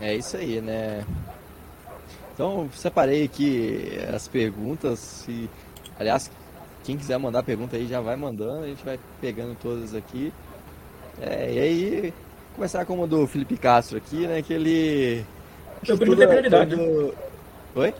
É 0.00 0.14
isso 0.14 0.36
aí, 0.36 0.60
né? 0.60 1.04
Então, 2.32 2.68
separei 2.72 3.24
aqui 3.24 3.98
as 4.12 4.26
perguntas. 4.26 4.98
Se, 4.98 5.50
aliás, 5.98 6.30
quem 6.82 6.96
quiser 6.96 7.18
mandar 7.18 7.42
pergunta 7.42 7.76
aí 7.76 7.86
já 7.86 8.00
vai 8.00 8.16
mandando, 8.16 8.64
a 8.64 8.66
gente 8.66 8.84
vai 8.84 8.98
pegando 9.20 9.56
todas 9.60 9.94
aqui. 9.94 10.32
É, 11.20 11.52
e 11.52 11.58
aí, 11.58 12.14
começar 12.54 12.84
com 12.84 12.94
uma 12.94 13.06
do 13.06 13.26
Felipe 13.26 13.56
Castro 13.56 13.98
aqui, 13.98 14.26
né? 14.26 14.42
Que 14.42 14.52
ele. 14.52 15.24
Meu 15.86 15.98
primo 15.98 16.16
tem 16.16 16.28
prioridade. 16.28 16.70
Tudo... 16.70 17.14
Oi? 17.74 17.94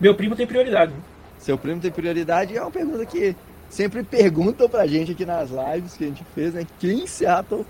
Meu 0.00 0.14
primo 0.14 0.36
tem 0.36 0.46
prioridade. 0.46 0.92
Seu 1.38 1.56
primo 1.56 1.80
tem 1.80 1.90
prioridade 1.90 2.56
é 2.56 2.60
uma 2.60 2.70
pergunta 2.70 3.04
que 3.06 3.34
sempre 3.68 4.02
perguntam 4.02 4.68
pra 4.68 4.86
gente 4.86 5.12
aqui 5.12 5.24
nas 5.24 5.50
lives 5.50 5.94
que 5.94 6.04
a 6.04 6.06
gente 6.08 6.24
fez, 6.34 6.54
né? 6.54 6.66
Quem 6.78 7.06
Seattle. 7.06 7.64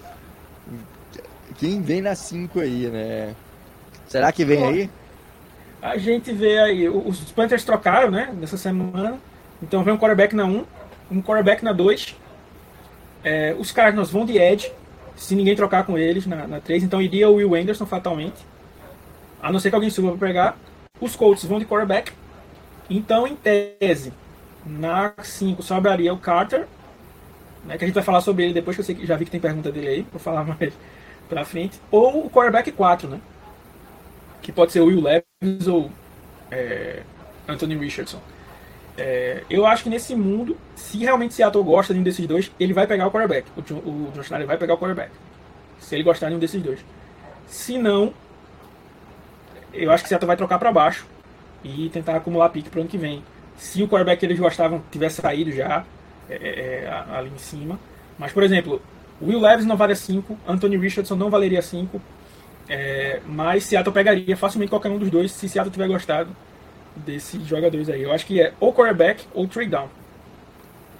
Quem 1.58 1.82
vem 1.82 2.00
na 2.00 2.14
5 2.14 2.60
aí, 2.60 2.88
né? 2.88 3.34
Será 4.08 4.32
que 4.32 4.44
vem 4.44 4.64
aí? 4.64 4.90
A 5.82 5.96
gente 5.96 6.32
vê 6.32 6.58
aí, 6.58 6.88
os 6.88 7.20
Panthers 7.32 7.64
trocaram, 7.64 8.10
né, 8.10 8.34
nessa 8.38 8.56
semana. 8.56 9.18
Então 9.62 9.82
vem 9.82 9.94
um 9.94 9.98
quarterback 9.98 10.34
na 10.34 10.44
1, 10.44 10.64
um 11.10 11.22
quarterback 11.22 11.64
na 11.64 11.72
2. 11.72 12.16
É, 13.22 13.54
os 13.58 13.72
Cardinals 13.72 14.10
vão 14.10 14.24
de 14.24 14.38
Edge, 14.38 14.72
se 15.20 15.34
ninguém 15.34 15.54
trocar 15.54 15.84
com 15.84 15.98
eles 15.98 16.26
na, 16.26 16.46
na 16.46 16.60
3. 16.60 16.82
Então 16.82 17.00
iria 17.00 17.28
o 17.28 17.34
Will 17.34 17.54
Anderson 17.54 17.84
fatalmente. 17.84 18.38
A 19.42 19.52
não 19.52 19.60
ser 19.60 19.68
que 19.68 19.74
alguém 19.74 19.90
suba 19.90 20.16
para 20.16 20.26
pegar. 20.26 20.58
Os 20.98 21.14
Colts 21.14 21.44
vão 21.44 21.58
de 21.58 21.66
quarterback. 21.66 22.12
Então, 22.88 23.26
em 23.26 23.36
tese, 23.36 24.12
na 24.64 25.12
5 25.22 25.62
sobraria 25.62 26.12
o 26.12 26.18
Carter, 26.18 26.66
né, 27.64 27.76
que 27.76 27.84
a 27.84 27.86
gente 27.86 27.94
vai 27.94 28.02
falar 28.02 28.22
sobre 28.22 28.44
ele 28.44 28.54
depois, 28.54 28.76
que 28.76 28.80
eu 28.80 28.84
sei 28.84 28.94
que 28.94 29.06
já 29.06 29.16
vi 29.16 29.26
que 29.26 29.30
tem 29.30 29.40
pergunta 29.40 29.70
dele 29.70 29.88
aí, 29.88 30.06
vou 30.10 30.18
falar 30.18 30.42
mais 30.58 30.72
pra 31.28 31.44
frente. 31.44 31.78
Ou 31.90 32.26
o 32.26 32.30
quarterback 32.30 32.72
4, 32.72 33.08
né? 33.08 33.20
Que 34.40 34.50
pode 34.50 34.72
ser 34.72 34.80
o 34.80 34.86
Will 34.86 35.02
Levis 35.02 35.68
ou 35.68 35.90
é, 36.50 37.02
Anthony 37.46 37.76
Richardson. 37.76 38.20
É, 39.02 39.44
eu 39.48 39.64
acho 39.64 39.84
que 39.84 39.88
nesse 39.88 40.14
mundo, 40.14 40.58
se 40.76 40.98
realmente 40.98 41.32
Seattle 41.32 41.64
gosta 41.64 41.94
de 41.94 42.00
um 42.00 42.02
desses 42.02 42.26
dois, 42.26 42.52
ele 42.60 42.74
vai 42.74 42.86
pegar 42.86 43.06
o 43.06 43.10
quarterback. 43.10 43.48
O, 43.56 43.60
o 43.88 44.12
John 44.14 44.22
Schneider 44.22 44.46
vai 44.46 44.58
pegar 44.58 44.74
o 44.74 44.78
quarterback. 44.78 45.10
Se 45.78 45.94
ele 45.94 46.04
gostar 46.04 46.28
de 46.28 46.34
um 46.34 46.38
desses 46.38 46.62
dois. 46.62 46.84
Se 47.46 47.78
não, 47.78 48.12
eu 49.72 49.90
acho 49.90 50.02
que 50.02 50.08
Seattle 50.10 50.26
vai 50.26 50.36
trocar 50.36 50.58
para 50.58 50.70
baixo 50.70 51.06
e 51.64 51.88
tentar 51.88 52.14
acumular 52.14 52.50
pique 52.50 52.68
para 52.68 52.80
ano 52.80 52.90
que 52.90 52.98
vem. 52.98 53.24
Se 53.56 53.82
o 53.82 53.88
quarterback 53.88 54.20
que 54.20 54.26
eles 54.26 54.38
gostavam 54.38 54.82
tivesse 54.90 55.22
saído 55.22 55.50
já 55.50 55.82
é, 56.28 56.34
é, 56.34 56.84
é 56.84 57.16
ali 57.16 57.30
em 57.34 57.38
cima. 57.38 57.80
Mas, 58.18 58.32
por 58.32 58.42
exemplo, 58.42 58.82
Will 59.22 59.40
Levis 59.40 59.64
não 59.64 59.78
vale 59.78 59.96
5, 59.96 60.38
Anthony 60.46 60.76
Richardson 60.76 61.16
não 61.16 61.30
valeria 61.30 61.62
5. 61.62 61.98
É, 62.68 63.20
mas 63.26 63.64
Seattle 63.64 63.94
pegaria 63.94 64.36
facilmente 64.36 64.68
qualquer 64.68 64.90
um 64.90 64.98
dos 64.98 65.10
dois 65.10 65.32
se 65.32 65.48
Seattle 65.48 65.72
tiver 65.72 65.88
gostado 65.88 66.28
desses 66.96 67.46
jogadores 67.46 67.88
aí. 67.88 68.02
Eu 68.02 68.12
acho 68.12 68.26
que 68.26 68.40
é 68.40 68.52
ou 68.60 68.72
quarterback 68.72 69.24
ou 69.32 69.46
trade 69.46 69.70
down. 69.70 69.88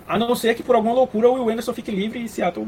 A 0.07 0.18
não 0.18 0.34
ser 0.34 0.55
que 0.55 0.62
por 0.62 0.74
alguma 0.74 0.95
loucura 0.95 1.28
o 1.28 1.34
Will 1.34 1.51
Anderson 1.51 1.72
fique 1.72 1.91
livre 1.91 2.22
e 2.22 2.28
Seattle. 2.28 2.66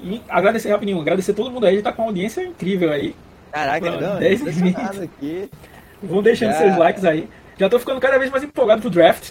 E 0.00 0.22
agradecer 0.28 0.70
rapidinho, 0.70 1.00
agradecer 1.00 1.34
todo 1.34 1.50
mundo 1.50 1.66
aí, 1.66 1.74
ele 1.74 1.82
tá 1.82 1.92
com 1.92 2.02
uma 2.02 2.08
audiência 2.08 2.42
incrível 2.44 2.92
aí. 2.92 3.14
Caraca, 3.50 3.90
não, 3.90 4.18
10 4.18 4.42
minutos. 4.42 5.00
aqui. 5.00 5.50
Vão 6.02 6.22
deixando 6.22 6.52
Já. 6.52 6.58
seus 6.58 6.76
likes 6.76 7.04
aí. 7.04 7.28
Já 7.58 7.68
tô 7.68 7.78
ficando 7.78 8.00
cada 8.00 8.18
vez 8.18 8.30
mais 8.30 8.44
empolgado 8.44 8.82
pro 8.82 8.90
draft. 8.90 9.30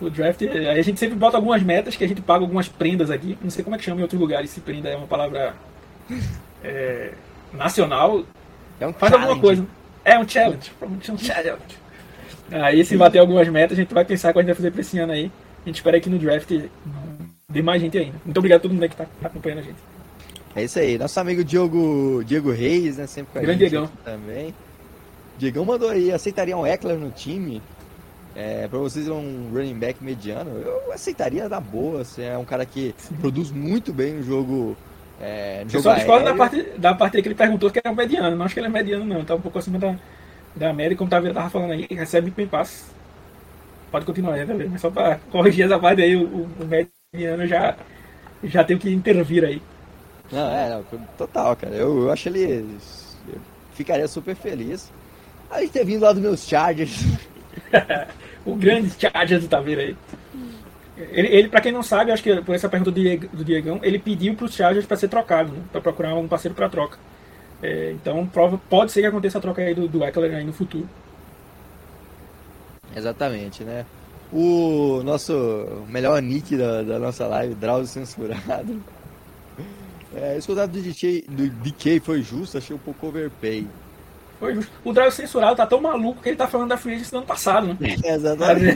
O 0.00 0.10
draft, 0.10 0.42
aí 0.42 0.78
a 0.78 0.82
gente 0.82 0.98
sempre 1.00 1.16
bota 1.16 1.36
algumas 1.36 1.62
metas 1.62 1.96
que 1.96 2.04
a 2.04 2.08
gente 2.08 2.20
paga 2.20 2.44
algumas 2.44 2.68
prendas 2.68 3.10
aqui. 3.10 3.38
Não 3.42 3.50
sei 3.50 3.62
como 3.62 3.76
é 3.76 3.78
que 3.78 3.84
chama 3.84 4.00
em 4.00 4.02
outros 4.02 4.20
lugares, 4.20 4.50
se 4.50 4.60
prenda 4.60 4.88
é 4.88 4.96
uma 4.96 5.06
palavra 5.06 5.54
é, 6.62 7.12
nacional. 7.52 8.24
É 8.80 8.86
um 8.86 8.92
Faz 8.92 9.12
alguma 9.12 9.38
coisa. 9.38 9.66
É 10.06 10.16
um 10.16 10.28
challenge. 10.28 10.70
Um 10.80 11.18
challenge. 11.18 11.58
Aí 12.52 12.84
se 12.84 12.96
bater 12.96 13.18
algumas 13.18 13.48
metas, 13.48 13.76
a 13.76 13.80
gente 13.80 13.92
vai 13.92 14.04
pensar 14.04 14.32
que 14.32 14.38
a 14.38 14.42
gente 14.42 14.46
vai 14.50 14.54
fazer 14.54 14.70
pra 14.70 14.80
esse 14.80 14.96
ano 15.00 15.12
aí. 15.12 15.32
A 15.64 15.68
gente 15.68 15.76
espera 15.76 15.98
que 16.00 16.08
no 16.08 16.16
draft 16.16 16.48
dê 17.48 17.60
mais 17.60 17.82
gente 17.82 17.98
ainda. 17.98 18.14
Muito 18.24 18.38
obrigado 18.38 18.60
a 18.60 18.62
todo 18.62 18.72
mundo 18.72 18.88
que 18.88 18.94
tá 18.94 19.04
acompanhando 19.24 19.58
a 19.58 19.62
gente. 19.62 19.78
É 20.54 20.62
isso 20.62 20.78
aí. 20.78 20.96
Nosso 20.96 21.18
amigo 21.18 21.42
Diogo, 21.42 22.22
Diego 22.24 22.52
Reis, 22.52 22.98
né? 22.98 23.08
Sempre 23.08 23.32
com 23.32 23.38
a 23.40 23.42
Grande 23.42 23.64
gente 23.64 23.70
Diegão. 23.70 23.90
também. 24.04 24.54
Diegão 25.38 25.64
mandou 25.64 25.90
aí, 25.90 26.12
aceitaria 26.12 26.56
um 26.56 26.64
Eckler 26.64 26.96
no 26.96 27.10
time? 27.10 27.60
É, 28.36 28.68
pra 28.68 28.78
vocês 28.78 29.08
um 29.08 29.50
running 29.52 29.74
back 29.74 30.02
mediano? 30.04 30.50
Eu 30.64 30.92
aceitaria 30.92 31.48
da 31.48 31.58
boa. 31.58 32.02
Assim, 32.02 32.22
é 32.22 32.38
um 32.38 32.44
cara 32.44 32.64
que 32.64 32.94
produz 33.20 33.50
muito 33.50 33.92
bem 33.92 34.14
no 34.14 34.22
jogo 34.22 34.76
é, 35.20 35.64
eu 35.72 35.80
só 35.80 35.94
discordo 35.94 36.24
da 36.24 36.34
parte, 36.34 36.62
da 36.76 36.94
parte 36.94 37.22
que 37.22 37.28
ele 37.28 37.34
perguntou 37.34 37.70
que 37.70 37.80
era 37.82 37.94
mediano. 37.94 38.36
Não 38.36 38.44
acho 38.44 38.54
que 38.54 38.60
ele 38.60 38.66
é 38.66 38.70
mediano, 38.70 39.04
não. 39.04 39.24
Tá 39.24 39.34
um 39.34 39.40
pouco 39.40 39.58
acima 39.58 39.78
da, 39.78 39.96
da 40.54 40.72
média, 40.72 40.96
como 40.96 41.08
tava, 41.10 41.32
tava 41.32 41.50
falando 41.50 41.72
aí, 41.72 41.86
recebe 41.90 42.26
muito 42.26 42.36
bem 42.36 42.46
passe. 42.46 42.84
Pode 43.90 44.04
continuar, 44.04 44.36
né, 44.36 44.68
Mas 44.70 44.80
só 44.80 44.90
para 44.90 45.16
corrigir 45.30 45.64
essa 45.64 45.78
parte 45.78 46.02
aí, 46.02 46.16
o, 46.16 46.26
o 46.42 46.50
mediano 47.12 47.46
já, 47.46 47.76
já 48.44 48.64
tem 48.64 48.76
que 48.76 48.92
intervir 48.92 49.44
aí. 49.44 49.62
Não, 50.30 50.50
é, 50.50 50.70
não, 50.70 50.82
total, 51.16 51.56
cara. 51.56 51.74
Eu, 51.74 52.02
eu 52.02 52.12
acho 52.12 52.28
ele. 52.28 52.66
Eu 53.28 53.40
ficaria 53.72 54.08
super 54.08 54.34
feliz. 54.34 54.92
A 55.50 55.60
gente 55.60 55.72
ter 55.72 55.84
vindo 55.84 56.02
lá 56.02 56.12
dos 56.12 56.20
meus 56.20 56.46
Chargers. 56.46 57.04
o 58.44 58.56
grande 58.56 58.92
Chargers 58.98 59.44
do 59.44 59.48
Taveira 59.48 59.82
aí. 59.82 59.96
Ele, 60.96 61.28
ele 61.28 61.48
para 61.48 61.60
quem 61.60 61.72
não 61.72 61.82
sabe, 61.82 62.10
acho 62.10 62.22
que 62.22 62.34
por 62.42 62.54
essa 62.54 62.68
pergunta 62.68 62.90
do, 62.90 63.00
do 63.36 63.44
Diegão, 63.44 63.80
ele 63.82 63.98
pediu 63.98 64.34
para 64.34 64.46
os 64.46 64.54
Chargers 64.54 64.86
para 64.86 64.96
ser 64.96 65.08
trocado, 65.08 65.52
né, 65.52 65.62
para 65.70 65.80
procurar 65.80 66.14
um 66.14 66.26
parceiro 66.26 66.54
para 66.54 66.68
troca. 66.68 66.98
É, 67.62 67.92
então 67.92 68.26
prova, 68.26 68.58
pode 68.68 68.92
ser 68.92 69.00
que 69.00 69.06
aconteça 69.06 69.38
a 69.38 69.40
troca 69.40 69.62
aí 69.62 69.74
do, 69.74 69.86
do 69.88 70.04
Eckler 70.04 70.34
aí 70.34 70.44
no 70.44 70.52
futuro. 70.52 70.88
Exatamente, 72.94 73.62
né? 73.62 73.84
O 74.32 75.02
nosso 75.04 75.84
melhor 75.88 76.20
nick 76.22 76.56
da, 76.56 76.82
da 76.82 76.98
nossa 76.98 77.26
live, 77.26 77.54
Drauzio 77.54 77.86
Censurado. 77.86 78.82
É, 80.14 80.36
esse 80.36 80.46
contrato 80.46 80.70
do 80.70 80.80
DK, 80.80 81.26
do 81.28 81.48
DK 81.48 82.00
foi 82.00 82.22
justo, 82.22 82.56
achei 82.56 82.74
um 82.74 82.78
pouco 82.78 83.08
overpay. 83.08 83.66
Foi 84.40 84.54
justo. 84.54 84.72
O 84.82 84.92
Drauzio 84.92 85.16
Censurado 85.16 85.56
tá 85.56 85.66
tão 85.66 85.80
maluco 85.80 86.22
que 86.22 86.30
ele 86.30 86.36
tá 86.36 86.48
falando 86.48 86.70
da 86.70 86.78
Free 86.78 86.94
Agency 86.94 87.10
do 87.10 87.18
ano 87.18 87.26
passado, 87.26 87.66
né? 87.66 87.76
É, 88.02 88.12
exatamente. 88.16 88.74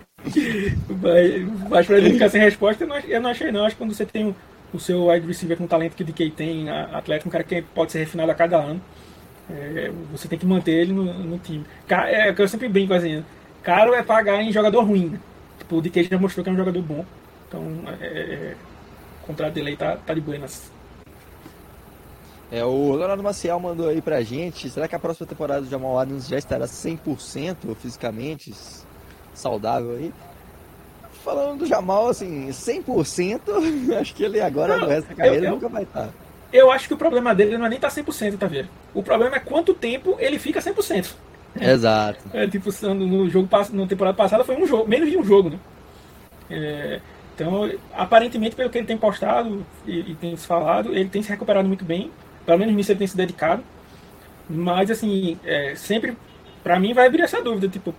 mas, 1.02 1.68
mas 1.68 1.86
pra 1.86 1.98
ele 1.98 2.12
ficar 2.12 2.28
sem 2.28 2.40
resposta, 2.40 2.84
eu 2.84 2.88
não, 2.88 2.98
eu 2.98 3.20
não 3.20 3.30
achei 3.30 3.50
não. 3.50 3.64
Acho 3.64 3.74
que 3.74 3.82
quando 3.82 3.94
você 3.94 4.04
tem 4.04 4.26
o, 4.26 4.36
o 4.72 4.78
seu 4.78 5.06
wide 5.06 5.26
receiver 5.26 5.56
com 5.56 5.64
o 5.64 5.68
talento 5.68 5.94
que 5.94 6.02
o 6.02 6.06
DK 6.06 6.30
tem, 6.30 6.68
atleta, 6.70 7.26
um 7.26 7.30
cara 7.30 7.44
que 7.44 7.62
pode 7.62 7.92
ser 7.92 8.00
refinado 8.00 8.30
a 8.30 8.34
cada 8.34 8.58
ano, 8.58 8.80
É, 9.50 9.90
você 10.12 10.28
tem 10.28 10.38
que 10.38 10.46
manter 10.46 10.72
ele 10.72 10.92
no, 10.92 11.04
no 11.04 11.38
time. 11.38 11.64
É 11.88 12.30
o 12.30 12.34
que 12.34 12.42
eu 12.42 12.48
sempre 12.48 12.68
brinco 12.68 12.94
assim, 12.94 13.24
caro 13.62 13.94
é 13.94 14.02
pagar 14.02 14.42
em 14.42 14.52
jogador 14.52 14.82
ruim. 14.84 15.18
Tipo, 15.58 15.76
o 15.76 15.82
DK 15.82 16.04
já 16.04 16.18
mostrou 16.18 16.44
que 16.44 16.50
é 16.50 16.52
um 16.52 16.56
jogador 16.56 16.82
bom. 16.82 17.04
Então, 17.48 17.64
é, 18.00 18.06
é, 18.06 18.54
o 19.22 19.26
contrato 19.26 19.54
dele 19.54 19.70
aí 19.70 19.76
tá, 19.76 19.96
tá 19.96 20.14
de 20.14 20.20
buenas. 20.20 20.70
É, 22.52 22.64
o 22.64 22.94
Leonardo 22.96 23.22
Maciel 23.22 23.60
mandou 23.60 23.88
aí 23.88 24.00
pra 24.00 24.22
gente. 24.22 24.68
Será 24.70 24.88
que 24.88 24.94
a 24.94 24.98
próxima 24.98 25.26
temporada 25.26 25.62
do 25.62 25.70
Jamal 25.70 25.98
Adams 25.98 26.28
já 26.28 26.36
estará 26.36 26.66
100% 26.66 27.74
fisicamente 27.76 28.52
saudável 29.40 29.92
aí? 29.92 30.12
Falando 31.24 31.60
do 31.60 31.66
Jamal, 31.66 32.08
assim, 32.08 32.48
100%, 32.48 33.40
acho 34.00 34.14
que 34.14 34.24
ele 34.24 34.40
agora 34.40 34.76
não, 34.76 34.84
no 34.84 34.88
resto 34.88 35.08
da 35.08 35.14
carreira 35.14 35.44
eu, 35.44 35.44
eu, 35.44 35.50
nunca 35.52 35.68
vai 35.68 35.82
estar. 35.82 36.08
Eu 36.52 36.70
acho 36.70 36.88
que 36.88 36.94
o 36.94 36.96
problema 36.96 37.34
dele 37.34 37.58
não 37.58 37.66
é 37.66 37.68
nem 37.68 37.76
estar 37.76 37.90
tá 37.90 38.02
100%, 38.02 38.38
tá 38.38 38.46
vendo? 38.46 38.68
O 38.94 39.02
problema 39.02 39.36
é 39.36 39.40
quanto 39.40 39.74
tempo 39.74 40.16
ele 40.18 40.38
fica 40.38 40.60
100%. 40.60 41.14
Exato. 41.60 42.20
É, 42.32 42.46
tipo, 42.46 42.70
no 42.94 43.28
jogo 43.28 43.48
na 43.72 43.86
temporada 43.86 44.16
passada 44.16 44.44
foi 44.44 44.56
um 44.56 44.66
jogo, 44.66 44.88
menos 44.88 45.10
de 45.10 45.16
um 45.16 45.24
jogo, 45.24 45.50
né? 45.50 45.58
É, 46.50 47.00
então, 47.34 47.70
aparentemente, 47.94 48.54
pelo 48.54 48.68
que 48.68 48.78
ele 48.78 48.86
tem 48.86 48.98
postado 48.98 49.64
e, 49.86 50.10
e 50.10 50.14
tem 50.14 50.36
se 50.36 50.46
falado, 50.46 50.92
ele 50.92 51.08
tem 51.08 51.22
se 51.22 51.30
recuperado 51.30 51.66
muito 51.66 51.84
bem. 51.84 52.10
Pelo 52.44 52.58
menos 52.58 52.74
nisso 52.74 52.92
ele 52.92 52.98
tem 52.98 53.06
se 53.06 53.16
dedicado. 53.16 53.62
Mas, 54.48 54.90
assim, 54.90 55.38
é, 55.44 55.74
sempre, 55.74 56.16
para 56.62 56.78
mim, 56.78 56.92
vai 56.92 57.06
abrir 57.06 57.22
essa 57.22 57.40
dúvida. 57.40 57.68
Tipo, 57.68 57.94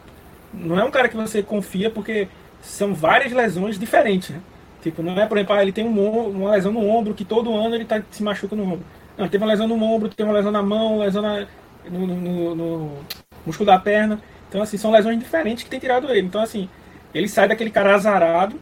não 0.53 0.79
é 0.79 0.83
um 0.83 0.91
cara 0.91 1.07
que 1.07 1.15
você 1.15 1.41
confia 1.41 1.89
porque 1.89 2.27
são 2.61 2.93
várias 2.93 3.31
lesões 3.31 3.79
diferentes, 3.79 4.29
né? 4.29 4.41
Tipo, 4.81 5.03
não 5.03 5.19
é, 5.19 5.25
por 5.27 5.37
exemplo, 5.37 5.55
ah, 5.55 5.61
ele 5.61 5.71
tem 5.71 5.85
um, 5.85 6.29
uma 6.29 6.51
lesão 6.51 6.71
no 6.71 6.87
ombro 6.87 7.13
que 7.13 7.23
todo 7.23 7.55
ano 7.55 7.75
ele 7.75 7.85
tá, 7.85 8.01
se 8.09 8.23
machuca 8.23 8.55
no 8.55 8.63
ombro. 8.63 8.85
Não, 9.17 9.27
teve 9.27 9.43
uma 9.43 9.51
lesão 9.51 9.67
no 9.67 9.81
ombro, 9.81 10.09
tem 10.09 10.25
uma 10.25 10.33
lesão 10.33 10.51
na 10.51 10.63
mão, 10.63 10.99
lesão 10.99 11.21
na, 11.21 11.45
no, 11.89 12.07
no, 12.07 12.55
no, 12.55 12.91
músculo 13.45 13.67
da 13.67 13.77
perna. 13.77 14.19
Então, 14.49 14.61
assim, 14.61 14.77
são 14.77 14.91
lesões 14.91 15.19
diferentes 15.19 15.63
que 15.63 15.69
tem 15.69 15.79
tirado 15.79 16.09
ele. 16.09 16.27
Então, 16.27 16.41
assim, 16.41 16.67
ele 17.13 17.27
sai 17.27 17.47
daquele 17.47 17.69
cara 17.69 17.93
azarado, 17.93 18.59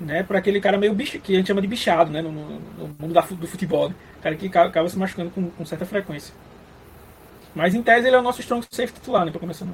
né, 0.00 0.22
para 0.22 0.38
aquele 0.38 0.60
cara 0.60 0.78
meio 0.78 0.94
bicho, 0.94 1.18
que 1.20 1.34
a 1.34 1.36
gente 1.36 1.46
chama 1.46 1.60
de 1.60 1.68
bichado, 1.68 2.10
né, 2.10 2.22
no, 2.22 2.32
no 2.32 2.96
mundo 2.98 3.12
da, 3.12 3.20
do 3.20 3.46
futebol. 3.46 3.90
Né? 3.90 3.94
Cara 4.22 4.34
que 4.36 4.46
acaba 4.46 4.88
se 4.88 4.98
machucando 4.98 5.30
com, 5.30 5.50
com, 5.50 5.64
certa 5.66 5.84
frequência. 5.84 6.34
Mas, 7.54 7.74
em 7.74 7.82
tese, 7.82 8.06
ele 8.06 8.16
é 8.16 8.18
o 8.18 8.22
nosso 8.22 8.40
strong 8.40 8.66
safe 8.70 8.92
titular, 8.94 9.24
né, 9.26 9.30
pra 9.30 9.40
começar. 9.40 9.66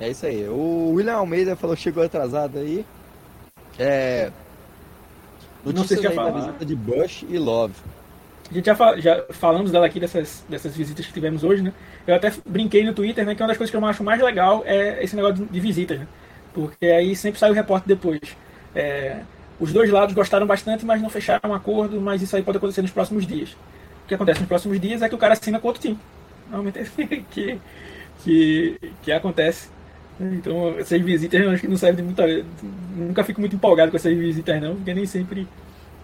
É 0.00 0.08
isso 0.08 0.26
aí. 0.26 0.48
O 0.48 0.92
William 0.94 1.14
Almeida 1.14 1.54
falou 1.54 1.76
que 1.76 1.82
chegou 1.82 2.02
atrasado 2.02 2.58
aí. 2.58 2.84
É. 3.78 4.30
Notícias 5.64 6.04
aí 6.04 6.16
da 6.16 6.30
visita 6.30 6.64
de 6.64 6.74
Bush 6.74 7.24
e 7.28 7.38
Love. 7.38 7.74
A 8.50 8.54
gente 8.54 8.66
já, 8.66 8.96
já 8.98 9.24
falamos 9.30 9.70
dela 9.70 9.86
aqui, 9.86 10.00
dessas, 10.00 10.42
dessas 10.48 10.74
visitas 10.74 11.06
que 11.06 11.12
tivemos 11.12 11.44
hoje, 11.44 11.62
né? 11.62 11.72
Eu 12.04 12.16
até 12.16 12.32
brinquei 12.44 12.84
no 12.84 12.92
Twitter, 12.92 13.24
né? 13.24 13.34
Que 13.34 13.42
uma 13.42 13.48
das 13.48 13.56
coisas 13.56 13.70
que 13.70 13.76
eu 13.76 13.86
acho 13.86 14.02
mais 14.02 14.20
legal 14.20 14.64
é 14.66 15.04
esse 15.04 15.14
negócio 15.14 15.36
de, 15.36 15.52
de 15.52 15.60
visitas, 15.60 16.00
né? 16.00 16.08
Porque 16.52 16.86
aí 16.86 17.14
sempre 17.14 17.38
sai 17.38 17.50
o 17.50 17.54
repórter 17.54 17.88
depois. 17.88 18.20
É, 18.74 19.20
os 19.60 19.72
dois 19.72 19.90
lados 19.90 20.14
gostaram 20.14 20.46
bastante, 20.46 20.84
mas 20.84 21.00
não 21.00 21.10
fecharam 21.10 21.50
um 21.50 21.54
acordo, 21.54 22.00
mas 22.00 22.22
isso 22.22 22.34
aí 22.34 22.42
pode 22.42 22.58
acontecer 22.58 22.82
nos 22.82 22.90
próximos 22.90 23.26
dias. 23.26 23.52
O 24.04 24.08
que 24.08 24.14
acontece 24.14 24.40
nos 24.40 24.48
próximos 24.48 24.80
dias 24.80 25.02
é 25.02 25.08
que 25.08 25.14
o 25.14 25.18
cara 25.18 25.34
assina 25.34 25.60
com 25.60 25.68
outro 25.68 25.82
time. 25.82 25.98
Normalmente 26.46 26.78
é 26.78 26.82
assim 26.82 27.06
que, 27.30 27.60
que, 28.24 28.92
que 29.02 29.12
acontece. 29.12 29.68
Então, 30.20 30.78
essas 30.78 31.00
visitas 31.00 31.40
eu 31.40 31.50
acho 31.50 31.62
que 31.62 31.68
não 31.68 31.78
servem 31.78 32.04
de 32.04 32.12
muita. 32.12 32.46
Nunca 32.94 33.24
fico 33.24 33.40
muito 33.40 33.56
empolgado 33.56 33.90
com 33.90 33.96
essas 33.96 34.14
visitas, 34.14 34.60
não, 34.60 34.76
porque 34.76 34.92
nem 34.92 35.06
sempre 35.06 35.48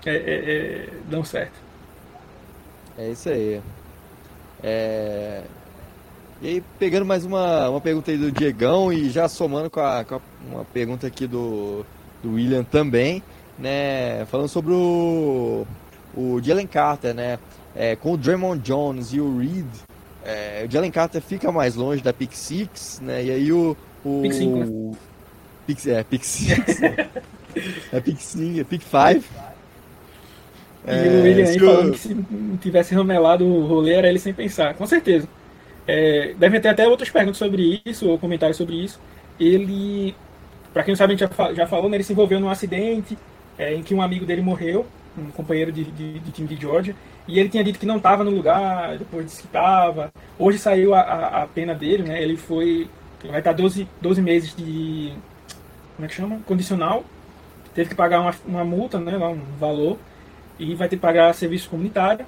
é, 0.07 0.11
é, 0.11 0.17
é, 0.17 0.89
dão 1.11 1.23
certo. 1.23 1.55
É 2.97 3.11
isso 3.11 3.29
aí. 3.29 3.61
É... 4.62 5.43
E 6.41 6.49
aí, 6.49 6.64
pegando 6.79 7.05
mais 7.05 7.25
uma, 7.25 7.69
uma 7.69 7.81
pergunta 7.81 8.11
aí 8.11 8.17
do 8.17 8.33
Diegão 8.33 8.93
e 8.93 9.11
já 9.11 9.29
somando 9.29 9.69
com, 9.69 9.81
a, 9.81 10.05
com 10.05 10.17
a, 10.17 10.21
uma 10.51 10.64
pergunta 10.64 11.07
aqui 11.07 11.27
do, 11.27 11.85
do 12.23 12.35
William 12.35 12.64
também, 12.64 13.23
né? 13.59 14.25
Falando 14.27 14.49
sobre 14.49 14.73
o, 14.73 15.67
o 16.14 16.41
Jalen 16.43 16.67
Carter, 16.67 17.14
né? 17.14 17.39
É, 17.75 17.97
com 17.97 18.12
o 18.12 18.17
Draymond 18.17 18.62
Jones 18.62 19.12
e 19.12 19.21
o 19.21 19.39
Reed, 19.39 19.67
é, 20.25 20.64
o 20.67 20.71
Jalen 20.71 20.91
Carter 20.91 21.21
fica 21.21 21.53
mais 21.53 21.75
longe 21.75 22.03
da 22.03 22.12
Pick 22.12 22.35
Six, 22.35 23.01
né? 23.01 23.25
E 23.25 23.31
aí 23.31 23.53
o, 23.53 23.77
o... 24.07 24.22
Pick 24.22 24.32
5, 24.32 24.57
né? 24.57 24.96
Pick, 25.66 25.86
é, 25.86 26.04
Pick 26.04 26.24
5. 26.24 26.62
é 27.92 28.00
Pick 28.00 28.20
5, 28.20 28.61
é 28.61 28.64
Pick 28.64 28.82
5. 28.82 29.24
E 30.86 30.90
é, 30.90 31.09
o 31.09 31.22
William 31.24 31.48
aí 31.48 31.59
falando 31.59 31.92
que 31.92 31.98
se 31.98 32.16
tivesse 32.61 32.94
ramelado 32.94 33.44
o 33.44 33.66
rolê 33.66 33.94
era 33.94 34.09
ele 34.09 34.20
sem 34.20 34.32
pensar, 34.32 34.74
com 34.74 34.86
certeza. 34.86 35.28
É, 35.86 36.34
devem 36.38 36.61
ter 36.61 36.68
até 36.68 36.86
outras 36.86 37.11
perguntas 37.11 37.38
sobre 37.38 37.82
isso, 37.84 38.09
ou 38.09 38.18
comentários 38.18 38.57
sobre 38.57 38.76
isso. 38.76 39.00
Ele, 39.38 40.14
para 40.72 40.84
quem 40.84 40.92
não 40.92 40.96
sabe, 40.96 41.14
a 41.14 41.16
gente 41.16 41.28
já, 41.28 41.54
já 41.54 41.66
falou, 41.66 41.90
né, 41.90 41.96
ele 41.96 42.04
se 42.04 42.12
envolveu 42.12 42.38
num 42.38 42.48
acidente 42.48 43.18
é, 43.59 43.74
em 43.74 43.82
que 43.82 43.94
um 43.94 44.02
amigo 44.02 44.24
dele 44.24 44.42
morreu, 44.42 44.86
um 45.18 45.30
companheiro 45.30 45.72
de, 45.72 45.84
de, 45.84 46.18
de, 46.20 46.30
time 46.30 46.46
de 46.46 46.61
Georgia, 46.61 46.94
e 47.26 47.40
ele 47.40 47.48
tinha 47.48 47.64
dito 47.64 47.78
que 47.78 47.86
não 47.86 47.96
estava 47.96 48.22
no 48.22 48.30
lugar, 48.30 48.96
depois 48.98 49.26
disse 49.26 49.42
que 49.42 49.48
estava. 49.48 50.12
Hoje 50.38 50.59
saiu 50.59 50.94
a, 50.94 51.00
a, 51.00 51.42
a, 51.42 51.46
pena 51.46 51.74
dele, 51.74 52.04
né? 52.04 52.22
Ele 52.22 52.36
foi 52.36 52.88
vai 53.27 53.39
estar 53.39 53.53
12, 53.53 53.89
12 54.01 54.22
meses 54.22 54.55
de. 54.55 55.12
Como 55.97 56.07
é 56.07 56.09
que 56.09 56.14
chama? 56.14 56.41
Condicional. 56.47 57.05
Teve 57.74 57.91
que 57.91 57.95
pagar 57.95 58.20
uma, 58.20 58.35
uma 58.47 58.64
multa, 58.64 58.99
né? 58.99 59.16
Um 59.16 59.41
valor. 59.59 59.99
E 60.59 60.74
vai 60.74 60.89
ter 60.89 60.97
que 60.97 61.03
pagar 61.03 61.35
serviço 61.35 61.68
comunitário. 61.68 62.27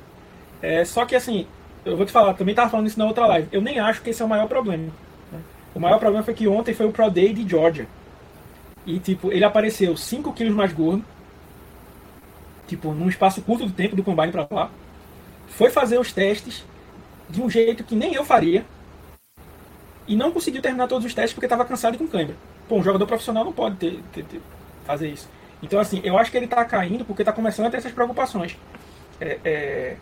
É, 0.61 0.85
só 0.85 1.05
que 1.07 1.15
assim, 1.15 1.47
eu 1.85 1.97
vou 1.97 2.05
te 2.05 2.13
falar, 2.13 2.35
também 2.35 2.53
estava 2.53 2.71
falando 2.71 2.87
isso 2.87 2.99
na 2.99 3.07
outra 3.07 3.27
live. 3.27 3.49
Eu 3.51 3.61
nem 3.61 3.79
acho 3.79 4.03
que 4.03 4.11
esse 4.11 4.21
é 4.21 4.25
o 4.25 4.29
maior 4.29 4.49
problema. 4.49 4.93
Né? 5.33 5.41
O 5.75 5.81
maior 5.81 5.99
problema 5.99 6.25
foi 6.25 6.35
que 6.35 6.49
ontem 6.49 6.75
foi 6.75 6.87
o 6.87 6.93
Pro 6.93 7.11
Day 7.11 7.33
de 7.33 7.49
Georgia. 7.49 7.87
E 8.85 8.99
tipo, 8.99 9.33
ele 9.33 9.45
apareceu 9.45 9.97
5 9.97 10.33
quilos 10.33 10.55
mais 10.55 10.73
gordo. 10.73 11.05
Tipo, 12.67 12.93
num 12.93 13.09
espaço 13.09 13.41
curto 13.41 13.67
do 13.67 13.73
tempo 13.73 13.97
do 13.97 14.03
combine 14.03 14.33
para 14.33 14.47
lá. 14.51 14.71
Foi 15.47 15.71
fazer 15.71 15.99
os 15.99 16.13
testes 16.13 16.65
de 17.29 17.41
um 17.41 17.49
jeito 17.49 17.85
que 17.85 17.95
nem 17.95 18.15
eu 18.15 18.25
faria 18.25 18.65
e 20.09 20.17
não 20.17 20.33
conseguiu 20.33 20.63
terminar 20.63 20.89
todos 20.89 21.05
os 21.05 21.15
testes 21.15 21.35
porque 21.35 21.47
estava 21.47 21.65
cansado 21.65 21.95
e 21.95 21.99
com 21.99 22.09
câimbra. 22.09 22.35
Pô, 22.69 22.77
um 22.77 22.83
jogador 22.83 23.07
profissional 23.07 23.45
não 23.45 23.53
pode 23.53 23.77
ter, 23.77 24.01
ter, 24.13 24.25
ter, 24.25 24.41
fazer 24.85 25.09
isso. 25.09 25.29
Então, 25.63 25.79
assim, 25.79 26.01
eu 26.03 26.17
acho 26.19 26.31
que 26.31 26.37
ele 26.37 26.47
está 26.47 26.65
caindo 26.65 27.05
porque 27.05 27.23
está 27.23 27.33
começando 27.33 27.67
a 27.67 27.71
ter 27.71 27.77
essas 27.77 27.93
preocupações. 27.93 28.57
É, 29.21 29.39
é, 29.45 29.97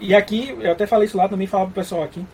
e 0.00 0.14
aqui, 0.14 0.56
eu 0.60 0.72
até 0.72 0.86
falei 0.86 1.06
isso 1.06 1.16
lá 1.16 1.28
também, 1.28 1.46
falava 1.46 1.70
pro 1.70 1.82
pessoal 1.82 2.02
aqui. 2.02 2.24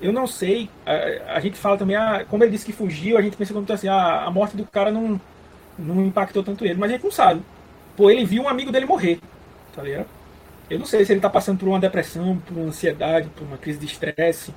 Eu 0.00 0.12
não 0.12 0.26
sei, 0.26 0.70
a, 0.86 1.34
a 1.36 1.40
gente 1.40 1.58
fala 1.58 1.76
também, 1.76 1.96
ah, 1.96 2.24
como 2.28 2.42
ele 2.42 2.52
disse 2.52 2.64
que 2.64 2.72
fugiu, 2.72 3.18
a 3.18 3.22
gente 3.22 3.36
pensa 3.36 3.52
como 3.52 3.70
assim, 3.70 3.88
ah, 3.88 4.24
a 4.24 4.30
morte 4.30 4.56
do 4.56 4.64
cara 4.64 4.90
não, 4.90 5.20
não 5.78 6.04
impactou 6.06 6.42
tanto 6.42 6.64
ele, 6.64 6.74
mas 6.74 6.90
a 6.90 6.94
gente 6.94 7.04
não 7.04 7.12
sabe. 7.12 7.42
Pô, 7.96 8.10
ele 8.10 8.24
viu 8.24 8.42
um 8.42 8.48
amigo 8.48 8.72
dele 8.72 8.86
morrer, 8.86 9.20
tá 9.74 9.82
ligado? 9.82 10.06
Eu 10.70 10.78
não 10.78 10.86
sei 10.86 11.04
se 11.04 11.12
ele 11.12 11.18
está 11.18 11.28
passando 11.28 11.58
por 11.58 11.68
uma 11.68 11.80
depressão, 11.80 12.38
por 12.46 12.56
uma 12.56 12.68
ansiedade, 12.68 13.28
por 13.30 13.44
uma 13.44 13.58
crise 13.58 13.78
de 13.80 13.86
estresse. 13.86 14.54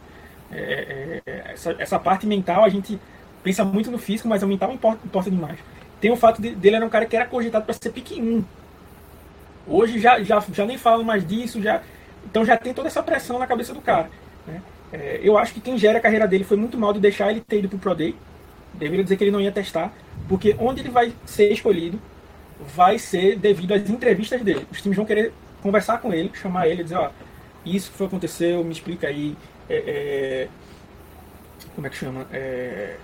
É, 0.55 1.21
é, 1.25 1.51
essa, 1.53 1.75
essa, 1.79 1.99
parte 1.99 2.27
mental 2.27 2.63
a 2.63 2.69
gente 2.69 2.99
pensa 3.43 3.63
muito 3.63 3.89
no 3.89 3.97
físico, 3.97 4.27
mas 4.27 4.43
o 4.43 4.47
mental 4.47 4.71
importa, 4.71 5.05
importa 5.05 5.29
demais. 5.29 5.59
Tem 5.99 6.11
o 6.11 6.15
fato 6.15 6.41
de, 6.41 6.53
dele 6.55 6.75
era 6.77 6.85
um 6.85 6.89
cara 6.89 7.05
que 7.05 7.15
era 7.15 7.25
cogitado 7.25 7.65
para 7.65 7.73
ser 7.73 7.89
pique 7.91 8.21
1. 8.21 8.43
Hoje 9.67 9.99
já, 9.99 10.21
já, 10.21 10.43
já 10.51 10.65
nem 10.65 10.77
falam 10.77 11.03
mais 11.03 11.25
disso, 11.25 11.61
já, 11.61 11.81
então 12.25 12.45
já 12.45 12.57
tem 12.57 12.73
toda 12.73 12.87
essa 12.87 13.01
pressão 13.01 13.39
na 13.39 13.47
cabeça 13.47 13.73
do 13.73 13.81
cara. 13.81 14.09
Né? 14.45 14.61
É, 14.91 15.19
eu 15.23 15.37
acho 15.37 15.53
que 15.53 15.61
quem 15.61 15.77
gera 15.77 15.97
a 15.97 16.01
carreira 16.01 16.27
dele 16.27 16.43
foi 16.43 16.57
muito 16.57 16.77
mal 16.77 16.93
de 16.93 16.99
deixar 16.99 17.31
ele 17.31 17.41
ter 17.41 17.59
ido 17.59 17.69
pro 17.69 17.79
Pro 17.79 17.95
Day. 17.95 18.15
Deveria 18.73 19.03
dizer 19.03 19.17
que 19.17 19.23
ele 19.23 19.31
não 19.31 19.41
ia 19.41 19.51
testar, 19.51 19.93
porque 20.27 20.55
onde 20.59 20.81
ele 20.81 20.89
vai 20.89 21.13
ser 21.25 21.51
escolhido 21.51 21.99
vai 22.75 22.97
ser 22.97 23.37
devido 23.37 23.73
às 23.73 23.89
entrevistas 23.89 24.41
dele. 24.41 24.67
Os 24.71 24.81
times 24.81 24.95
vão 24.95 25.05
querer 25.05 25.33
conversar 25.61 25.99
com 25.99 26.13
ele, 26.13 26.31
chamar 26.33 26.67
ele, 26.67 26.83
dizer, 26.83 26.95
ó, 26.95 27.09
isso 27.65 27.91
foi 27.91 28.07
aconteceu, 28.07 28.63
me 28.63 28.71
explica 28.71 29.07
aí, 29.07 29.35
é, 29.69 29.75
é, 29.75 30.49
como 31.75 31.87
é 31.87 31.89
que 31.89 31.97
chama? 31.97 32.27
É, 32.31 32.97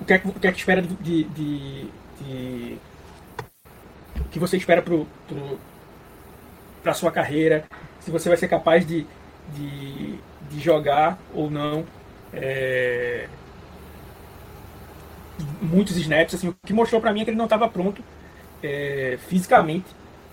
o, 0.00 0.04
que 0.04 0.12
é, 0.12 0.22
o 0.24 0.32
que 0.32 0.46
é 0.46 0.52
que 0.52 0.58
espera 0.58 0.82
de, 0.82 0.94
de, 0.96 1.24
de, 1.24 1.90
de 2.20 2.78
o 4.20 4.24
que 4.30 4.38
você 4.38 4.56
espera 4.56 4.82
para 4.82 4.94
pro, 5.28 6.94
sua 6.94 7.12
carreira, 7.12 7.64
se 8.00 8.10
você 8.10 8.28
vai 8.28 8.38
ser 8.38 8.48
capaz 8.48 8.86
de, 8.86 9.06
de, 9.54 10.18
de 10.50 10.60
jogar 10.60 11.18
ou 11.34 11.50
não. 11.50 11.84
É, 12.32 13.28
muitos 15.62 15.96
snaps, 15.96 16.34
assim, 16.34 16.48
o 16.48 16.56
que 16.64 16.72
mostrou 16.72 17.00
para 17.00 17.12
mim 17.12 17.20
é 17.20 17.24
que 17.24 17.30
ele 17.30 17.38
não 17.38 17.44
estava 17.44 17.68
pronto 17.68 18.02
é, 18.62 19.18
fisicamente 19.28 19.86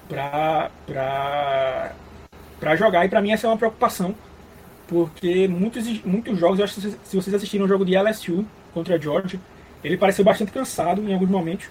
para 0.07 0.70
jogar, 2.76 3.05
e 3.05 3.09
para 3.09 3.22
mim 3.22 3.32
essa 3.32 3.47
é 3.47 3.49
uma 3.49 3.57
preocupação, 3.57 4.16
porque 4.88 5.47
muitos, 5.47 6.03
muitos 6.03 6.38
jogos, 6.38 6.59
eu 6.59 6.65
acho 6.65 6.75
que 6.75 6.81
se 6.81 7.15
vocês 7.15 7.33
assistiram 7.33 7.65
o 7.65 7.67
jogo 7.67 7.86
de 7.86 7.97
LSU 7.97 8.45
contra 8.73 8.95
a 8.95 8.97
Georgia, 8.97 9.39
ele 9.83 9.97
pareceu 9.97 10.23
bastante 10.23 10.51
cansado 10.51 11.01
em 11.01 11.13
alguns 11.13 11.29
momentos, 11.29 11.67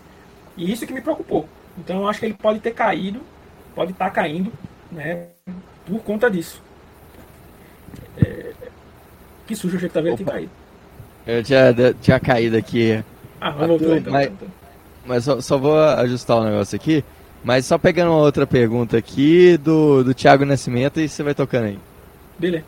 e 0.56 0.70
isso 0.70 0.86
que 0.86 0.92
me 0.92 1.00
preocupou. 1.00 1.48
Então 1.78 2.02
eu 2.02 2.08
acho 2.08 2.20
que 2.20 2.26
ele 2.26 2.34
pode 2.34 2.60
ter 2.60 2.72
caído, 2.72 3.20
pode 3.74 3.92
estar 3.92 4.06
tá 4.06 4.10
caindo, 4.10 4.52
né, 4.90 5.28
por 5.86 6.00
conta 6.00 6.30
disso. 6.30 6.62
Que 9.46 9.54
sujo, 9.54 9.76
achei 9.76 9.88
que 9.88 9.94
talvez 9.94 10.16
tenha 10.16 10.30
caído. 10.30 10.50
Eu 11.26 11.42
tinha, 11.42 11.74
tinha 12.00 12.20
caído 12.20 12.56
aqui. 12.56 13.02
Ah, 13.40 13.54
mas 13.58 13.68
voltou 13.68 13.96
então. 13.96 14.12
Mas, 14.12 14.32
mas 15.04 15.24
só, 15.24 15.40
só, 15.40 15.58
vou 15.58 15.78
ajustar 15.78 16.38
o 16.38 16.40
um 16.40 16.44
negócio 16.44 16.76
aqui. 16.76 17.04
Mas 17.42 17.66
só 17.66 17.76
pegando 17.76 18.10
uma 18.10 18.20
outra 18.20 18.46
pergunta 18.46 18.96
aqui 18.96 19.58
do, 19.58 20.02
do 20.02 20.14
Thiago 20.14 20.46
Nascimento 20.46 20.98
e 20.98 21.08
você 21.08 21.22
vai 21.22 21.34
tocando 21.34 21.66
aí. 21.66 21.78
Beleza. 22.38 22.64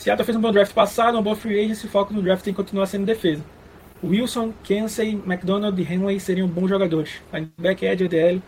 Seattle 0.00 0.24
fez 0.24 0.34
um 0.34 0.40
bom 0.40 0.50
draft 0.50 0.72
passado, 0.72 1.18
um 1.18 1.22
bom 1.22 1.34
free 1.34 1.60
agent, 1.60 1.86
foco 1.90 2.14
no 2.14 2.22
draft 2.22 2.42
tem 2.42 2.54
que 2.54 2.56
continuar 2.56 2.86
sendo 2.86 3.04
defesa. 3.04 3.44
Wilson, 4.02 4.50
Kensey, 4.64 5.20
McDonald 5.26 5.78
e 5.78 5.84
Henley 5.84 6.18
seriam 6.18 6.48
bons 6.48 6.68
jogadores. 6.68 7.20
Linebacker, 7.30 7.90
Edge, 7.92 8.08
DL, 8.08 8.42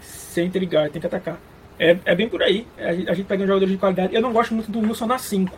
center 0.00 0.62
e 0.62 0.64
guard, 0.64 0.90
tem 0.90 0.98
que 0.98 1.06
atacar. 1.06 1.38
É, 1.78 1.94
é 2.06 2.14
bem 2.14 2.26
por 2.26 2.42
aí. 2.42 2.66
A 2.78 2.94
gente, 2.94 3.10
a 3.10 3.12
gente 3.12 3.26
pega 3.26 3.44
um 3.44 3.46
jogador 3.46 3.66
de 3.66 3.76
qualidade. 3.76 4.14
Eu 4.14 4.22
não 4.22 4.32
gosto 4.32 4.54
muito 4.54 4.72
do 4.72 4.80
Wilson 4.80 5.04
na 5.04 5.18
5. 5.18 5.54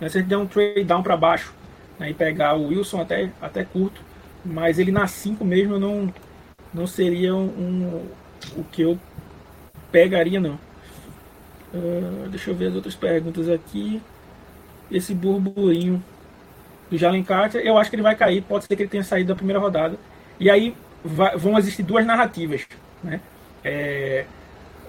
Né? 0.00 0.08
Se 0.08 0.18
a 0.18 0.20
gente 0.20 0.28
der 0.28 0.36
um 0.36 0.48
trade 0.48 0.82
down 0.82 1.00
para 1.00 1.16
baixo 1.16 1.54
né? 1.96 2.10
e 2.10 2.14
pegar 2.14 2.56
o 2.56 2.66
Wilson 2.66 3.02
até, 3.02 3.30
até 3.40 3.64
curto, 3.64 4.00
mas 4.44 4.80
ele 4.80 4.90
na 4.90 5.06
5 5.06 5.44
mesmo 5.44 5.78
não, 5.78 6.12
não 6.74 6.88
seria 6.88 7.32
um, 7.36 7.44
um, 7.46 8.06
o 8.56 8.64
que 8.64 8.82
eu 8.82 8.98
pegaria, 9.92 10.40
não. 10.40 10.58
Uh, 11.72 12.28
deixa 12.30 12.50
eu 12.50 12.54
ver 12.56 12.66
as 12.66 12.74
outras 12.74 12.96
perguntas 12.96 13.48
aqui. 13.48 14.02
Esse 14.92 15.14
burburinho 15.14 16.02
do 16.90 16.98
Jalen 16.98 17.24
Carter, 17.24 17.62
eu 17.64 17.78
acho 17.78 17.88
que 17.88 17.96
ele 17.96 18.02
vai 18.02 18.14
cair. 18.14 18.42
Pode 18.42 18.66
ser 18.66 18.76
que 18.76 18.82
ele 18.82 18.90
tenha 18.90 19.02
saído 19.02 19.28
da 19.28 19.34
primeira 19.34 19.58
rodada. 19.58 19.96
E 20.38 20.50
aí 20.50 20.74
vai, 21.02 21.36
vão 21.36 21.58
existir 21.58 21.82
duas 21.82 22.04
narrativas. 22.04 22.66
Né? 23.02 23.20
É, 23.64 24.26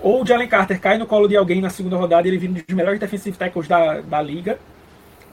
ou 0.02 0.22
o 0.22 0.26
Jalen 0.26 0.48
Carter 0.48 0.80
cai 0.80 0.98
no 0.98 1.08
colo 1.08 1.28
de 1.28 1.38
alguém 1.38 1.62
na 1.62 1.70
segunda 1.70 1.96
rodada 1.96 2.28
e 2.28 2.32
ele 2.32 2.38
vira 2.38 2.52
um 2.52 2.56
dos 2.56 2.76
melhores 2.76 3.00
defensive 3.00 3.38
tackles 3.38 3.68
da, 3.68 4.02
da 4.02 4.22
liga. 4.22 4.60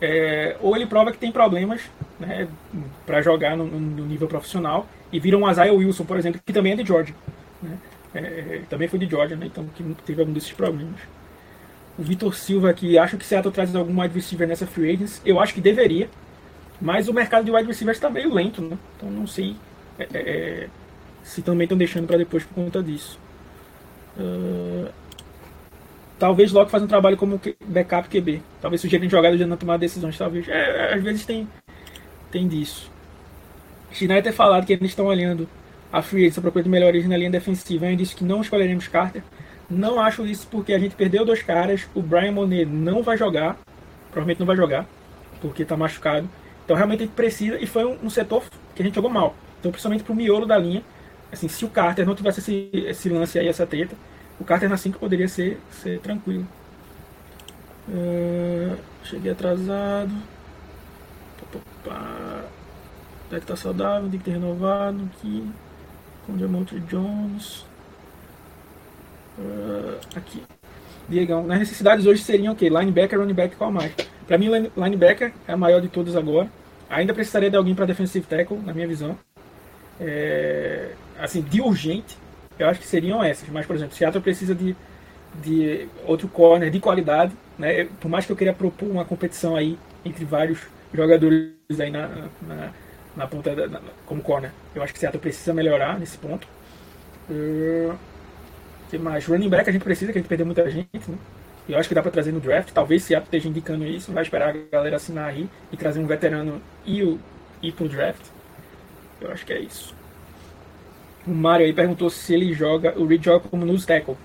É, 0.01 0.57
ou 0.61 0.75
ele 0.77 0.87
prova 0.87 1.13
que 1.13 1.19
tem 1.19 1.31
problemas 1.31 1.83
né, 2.19 2.49
para 3.05 3.21
jogar 3.21 3.57
no, 3.57 3.67
no, 3.67 4.07
nível 4.07 4.27
profissional 4.27 4.87
e 5.13 5.21
vira 5.21 5.37
um 5.37 5.51
Isaiah 5.51 5.75
Wilson, 5.75 6.05
por 6.05 6.17
exemplo, 6.17 6.41
que 6.45 6.53
também 6.53 6.73
é 6.73 6.77
de 6.77 6.87
Georgia. 6.87 7.15
Né? 7.61 7.77
É, 8.15 8.61
também 8.71 8.89
foi 8.89 8.99
de 8.99 9.07
Georgia, 9.07 9.37
né, 9.37 9.47
então 9.47 9.67
que 9.75 9.83
teve 10.07 10.21
algum 10.21 10.33
desses 10.33 10.53
problemas. 10.53 11.01
O 12.01 12.03
Vitor 12.03 12.35
Silva 12.35 12.71
aqui 12.71 12.97
acha 12.97 13.19
que 13.19 13.27
Seattle 13.27 13.53
traz 13.53 13.77
algum 13.77 14.01
wide 14.01 14.15
receiver 14.15 14.49
nessa 14.49 14.67
free 14.67 14.91
agents. 14.91 15.21
Eu 15.23 15.39
acho 15.39 15.53
que 15.53 15.61
deveria, 15.61 16.09
mas 16.81 17.09
o 17.09 17.13
mercado 17.13 17.45
de 17.45 17.51
wide 17.51 17.67
receivers 17.69 17.99
está 17.99 18.09
meio 18.09 18.33
lento, 18.33 18.63
né? 18.63 18.79
então 18.97 19.11
não 19.11 19.27
sei 19.27 19.55
é, 19.99 20.09
é, 20.15 20.19
é 20.19 20.69
se 21.23 21.43
também 21.43 21.67
estão 21.67 21.77
deixando 21.77 22.07
para 22.07 22.17
depois 22.17 22.43
por 22.43 22.55
conta 22.55 22.83
disso. 22.83 23.21
Uh, 24.17 24.91
talvez 26.19 26.51
logo 26.53 26.71
faça 26.71 26.87
um 26.87 26.89
trabalho 26.89 27.19
como 27.19 27.39
backup 27.67 28.09
QB. 28.09 28.41
Talvez 28.63 28.81
sugerem 28.81 29.09
jogadas 29.09 29.39
de 29.39 29.45
não 29.45 29.59
tomar 29.59 29.77
decisões. 29.77 30.17
Talvez. 30.17 30.49
É, 30.49 30.95
às 30.95 31.03
vezes 31.03 31.27
tem, 31.27 31.47
tem 32.31 32.49
disso. 32.49 32.91
Schneider 33.93 34.23
ter 34.23 34.33
falado 34.33 34.65
que 34.65 34.73
eles 34.73 34.91
estão 34.91 35.05
olhando 35.05 35.47
a 35.93 36.01
free 36.01 36.23
agency 36.23 36.41
procura 36.41 36.65
de 36.65 36.71
melhorias 36.71 37.07
na 37.07 37.17
linha 37.19 37.31
defensiva. 37.31 37.91
Eu 37.91 37.97
disse 37.97 38.17
que 38.17 38.25
não 38.25 38.41
escolheremos 38.41 38.89
Carter. 38.89 39.23
Não 39.71 40.01
acho 40.01 40.27
isso 40.27 40.49
porque 40.51 40.73
a 40.73 40.79
gente 40.79 40.97
perdeu 40.97 41.25
dois 41.25 41.43
caras. 41.43 41.89
O 41.95 42.03
Brian 42.03 42.33
Monet 42.33 42.67
não 42.67 43.03
vai 43.03 43.17
jogar. 43.17 43.57
Provavelmente 44.11 44.41
não 44.41 44.47
vai 44.47 44.57
jogar. 44.57 44.87
Porque 45.41 45.63
está 45.63 45.77
machucado. 45.77 46.29
Então 46.65 46.77
realmente 46.77 47.05
a 47.05 47.07
gente 47.07 47.15
precisa. 47.15 47.59
E 47.59 47.67
foi 47.67 47.85
um, 47.85 47.97
um 48.03 48.11
setor 48.11 48.43
que 48.75 48.83
a 48.83 48.85
gente 48.85 48.95
jogou 48.95 49.11
mal. 49.11 49.37
Então, 49.61 49.71
principalmente 49.71 50.03
pro 50.03 50.15
miolo 50.15 50.47
da 50.47 50.59
linha. 50.59 50.83
Assim, 51.33 51.47
se 51.47 51.65
o 51.65 51.69
Carter 51.69 52.05
não 52.05 52.15
tivesse 52.15 52.41
esse, 52.41 52.71
esse 52.75 53.09
lance 53.09 53.39
aí, 53.39 53.47
essa 53.47 53.65
treta, 53.65 53.95
o 54.41 54.45
Carter 54.45 54.69
na 54.69 54.77
5 54.77 54.99
poderia 54.99 55.29
ser, 55.29 55.61
ser 55.71 56.01
tranquilo. 56.01 56.47
Uh, 57.89 58.77
cheguei 59.05 59.31
atrasado. 59.31 60.11
Deck 63.31 63.47
tá 63.47 63.55
saudável, 63.55 64.11
tem 64.11 64.19
que 64.19 64.25
ter 64.25 64.33
renovado 64.33 65.09
aqui. 65.15 65.49
Com 66.27 66.37
Diamante 66.37 66.79
Jones. 66.81 67.65
Uh, 69.39 69.99
aqui. 70.15 70.43
Diegão, 71.09 71.45
nas 71.45 71.59
necessidades 71.59 72.07
hoje 72.07 72.23
seriam 72.23 72.53
o 72.53 72.57
quê? 72.57 72.69
Linebacker, 72.69 73.19
running 73.19 73.35
back, 73.35 73.57
qual 73.57 73.73
mais? 73.73 73.93
Para 74.27 74.39
mim, 74.39 74.49
linebacker 74.77 75.33
é 75.49 75.53
a 75.53 75.57
maior 75.57 75.81
de 75.81 75.89
todas 75.89 76.15
agora. 76.15 76.49
Ainda 76.89 77.13
precisaria 77.13 77.51
de 77.51 77.57
alguém 77.57 77.75
para 77.75 77.85
defensive 77.85 78.27
tackle, 78.27 78.59
na 78.59 78.73
minha 78.73 78.87
visão. 78.87 79.19
É, 80.01 80.93
assim, 81.19 81.43
de 81.43 81.61
urgente, 81.61 82.17
eu 82.59 82.69
acho 82.69 82.81
que 82.81 82.87
seriam 82.87 83.23
essas. 83.23 83.49
Mas, 83.49 83.67
por 83.67 83.75
exemplo, 83.77 83.97
Seattle 83.97 84.23
precisa 84.23 84.55
de, 84.55 84.77
de 85.43 85.89
outro 86.05 86.29
corner 86.29 86.71
de 86.71 86.81
qualidade. 86.81 87.33
Né? 87.59 87.89
Por 88.01 88.09
mais 88.09 88.25
que 88.25 88.33
eu 88.33 88.37
queria 88.37 88.53
propor 88.53 88.89
uma 88.89 89.05
competição 89.05 89.57
aí 89.57 89.79
entre 90.05 90.25
vários 90.25 90.61
jogadores 90.93 91.53
aí 91.79 91.91
na, 91.91 92.09
na, 92.43 92.71
na 93.17 93.27
ponta 93.27 93.55
da, 93.55 93.69
na, 93.69 93.81
como 94.07 94.23
corner. 94.23 94.51
Eu 94.75 94.83
acho 94.83 94.93
que 94.93 94.99
Seattle 94.99 95.21
precisa 95.21 95.53
melhorar 95.53 95.99
nesse 95.99 96.19
ponto. 96.19 96.47
Uh, 97.29 97.95
que 98.91 98.99
mais? 98.99 99.27
Running 99.27 99.49
back 99.49 99.69
a 99.69 99.73
gente 99.73 99.83
precisa, 99.83 100.13
que 100.13 100.19
a 100.19 100.21
gente 100.21 100.29
perdeu 100.29 100.45
muita 100.45 100.69
gente, 100.71 101.11
né? 101.11 101.17
Eu 101.69 101.79
acho 101.79 101.89
que 101.89 101.95
dá 101.95 102.03
para 102.03 102.11
trazer 102.11 102.33
no 102.33 102.41
draft. 102.41 102.73
Talvez 102.73 103.05
Seattle 103.05 103.27
esteja 103.27 103.49
indicando 103.49 103.87
isso. 103.87 104.13
Vai 104.13 104.25
esperar 104.25 104.49
a 104.49 104.59
galera 104.73 104.97
assinar 104.97 105.29
aí 105.29 105.49
e 105.71 105.77
trazer 105.77 106.01
um 106.01 106.07
veterano 106.07 106.61
e 106.85 107.03
o, 107.03 107.19
ir 107.63 107.73
pro 107.73 107.89
draft. 107.89 108.23
Eu 109.21 109.31
acho 109.31 109.47
que 109.47 109.53
é 109.53 109.61
isso. 109.61 109.95
O 111.27 111.31
Mario 111.31 111.67
aí 111.67 111.73
perguntou 111.73 112.11
se 112.11 112.35
ele 112.35 112.53
joga, 112.53 112.99
o 112.99 113.07
Reed 113.07 113.25
joga 113.25 113.47
como 113.49 113.65
nose 113.65 113.87
tackle, 113.87 114.17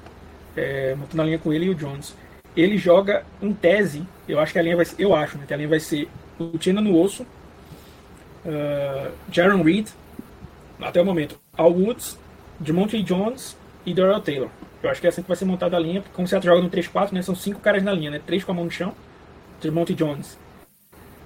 é, 0.55 0.95
montando 0.95 1.21
a 1.21 1.25
linha 1.25 1.37
com 1.37 1.53
ele 1.53 1.65
e 1.65 1.69
o 1.69 1.75
Jones. 1.75 2.15
Ele 2.55 2.77
joga 2.77 3.25
em 3.41 3.53
tese, 3.53 4.07
eu 4.27 4.39
acho 4.39 4.53
que 4.53 4.59
a 4.59 4.61
linha 4.61 4.77
vai 4.77 4.85
ser, 4.85 4.95
eu 4.97 5.13
acho, 5.13 5.37
né, 5.37 5.43
que 5.45 5.53
a 5.53 5.57
linha 5.57 5.67
vai 5.67 5.79
ser 5.79 6.07
o 6.39 6.57
Tina 6.57 6.79
no 6.79 6.97
osso, 6.97 7.23
uh, 8.45 9.11
Jaron 9.29 9.61
Reed, 9.61 9.89
até 10.79 11.01
o 11.01 11.05
momento, 11.05 11.37
Al 11.57 11.73
Woods, 11.73 12.17
Demonte 12.59 13.03
Jones 13.03 13.57
e 13.85 13.93
Darrell 13.93 14.21
Taylor. 14.21 14.49
Eu 14.81 14.89
acho 14.89 15.01
que 15.01 15.07
é 15.07 15.09
assim 15.09 15.21
que 15.21 15.27
vai 15.27 15.37
ser 15.37 15.45
montada 15.45 15.75
a 15.75 15.79
linha, 15.79 16.01
porque 16.01 16.15
como 16.15 16.27
você 16.27 16.39
joga 16.41 16.61
no 16.61 16.69
3-4, 16.69 17.11
né, 17.11 17.21
são 17.21 17.35
cinco 17.35 17.59
caras 17.59 17.83
na 17.83 17.91
linha, 17.91 18.11
né, 18.11 18.21
três 18.25 18.43
com 18.43 18.51
a 18.51 18.55
mão 18.55 18.65
no 18.65 18.71
chão, 18.71 18.93
Demonte 19.61 19.93
Jones. 19.93 20.37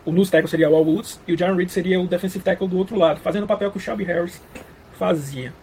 O 0.05 0.11
nose 0.11 0.31
tackle 0.31 0.49
seria 0.49 0.69
o 0.69 0.75
Al 0.75 0.83
Woods 0.83 1.19
e 1.27 1.33
o 1.33 1.37
Jaron 1.37 1.55
Reed 1.55 1.69
seria 1.69 1.99
o 1.99 2.07
defensive 2.07 2.43
tackle 2.43 2.67
do 2.67 2.77
outro 2.77 2.97
lado, 2.97 3.19
fazendo 3.19 3.43
o 3.43 3.47
papel 3.47 3.69
que 3.69 3.77
o 3.77 3.79
Shelby 3.79 4.03
Harris 4.05 4.41
fazia. 4.93 5.53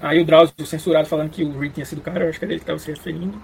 Aí 0.00 0.20
o 0.20 0.24
Drauzio 0.24 0.66
censurado 0.66 1.08
falando 1.08 1.30
que 1.30 1.42
o 1.42 1.58
Reed 1.58 1.72
tinha 1.72 1.86
sido 1.86 1.98
o 1.98 2.02
cara, 2.02 2.24
eu 2.24 2.28
acho 2.28 2.38
que 2.38 2.44
era 2.44 2.52
ele 2.52 2.60
que 2.60 2.64
estava 2.64 2.78
se 2.78 2.90
referindo. 2.90 3.40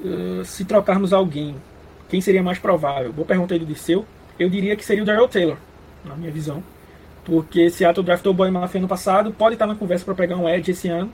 Uh, 0.00 0.44
se 0.44 0.64
trocarmos 0.64 1.12
alguém, 1.12 1.56
quem 2.08 2.20
seria 2.20 2.42
mais 2.42 2.58
provável? 2.58 3.12
Boa 3.12 3.26
pergunta 3.26 3.52
aí 3.52 3.60
do 3.60 3.66
Disseu. 3.66 4.06
Eu 4.38 4.48
diria 4.48 4.76
que 4.76 4.84
seria 4.84 5.02
o 5.02 5.06
Daryl 5.06 5.28
Taylor, 5.28 5.58
na 6.04 6.14
minha 6.14 6.30
visão. 6.30 6.62
Porque 7.28 7.68
Seattle 7.68 8.02
draftou 8.04 8.32
o 8.32 8.34
Boy 8.34 8.50
Mafia 8.50 8.80
ano 8.80 8.88
passado, 8.88 9.30
pode 9.30 9.54
estar 9.54 9.66
na 9.66 9.74
conversa 9.74 10.02
para 10.02 10.14
pegar 10.14 10.36
um 10.36 10.48
Edge 10.48 10.70
esse 10.70 10.88
ano. 10.88 11.12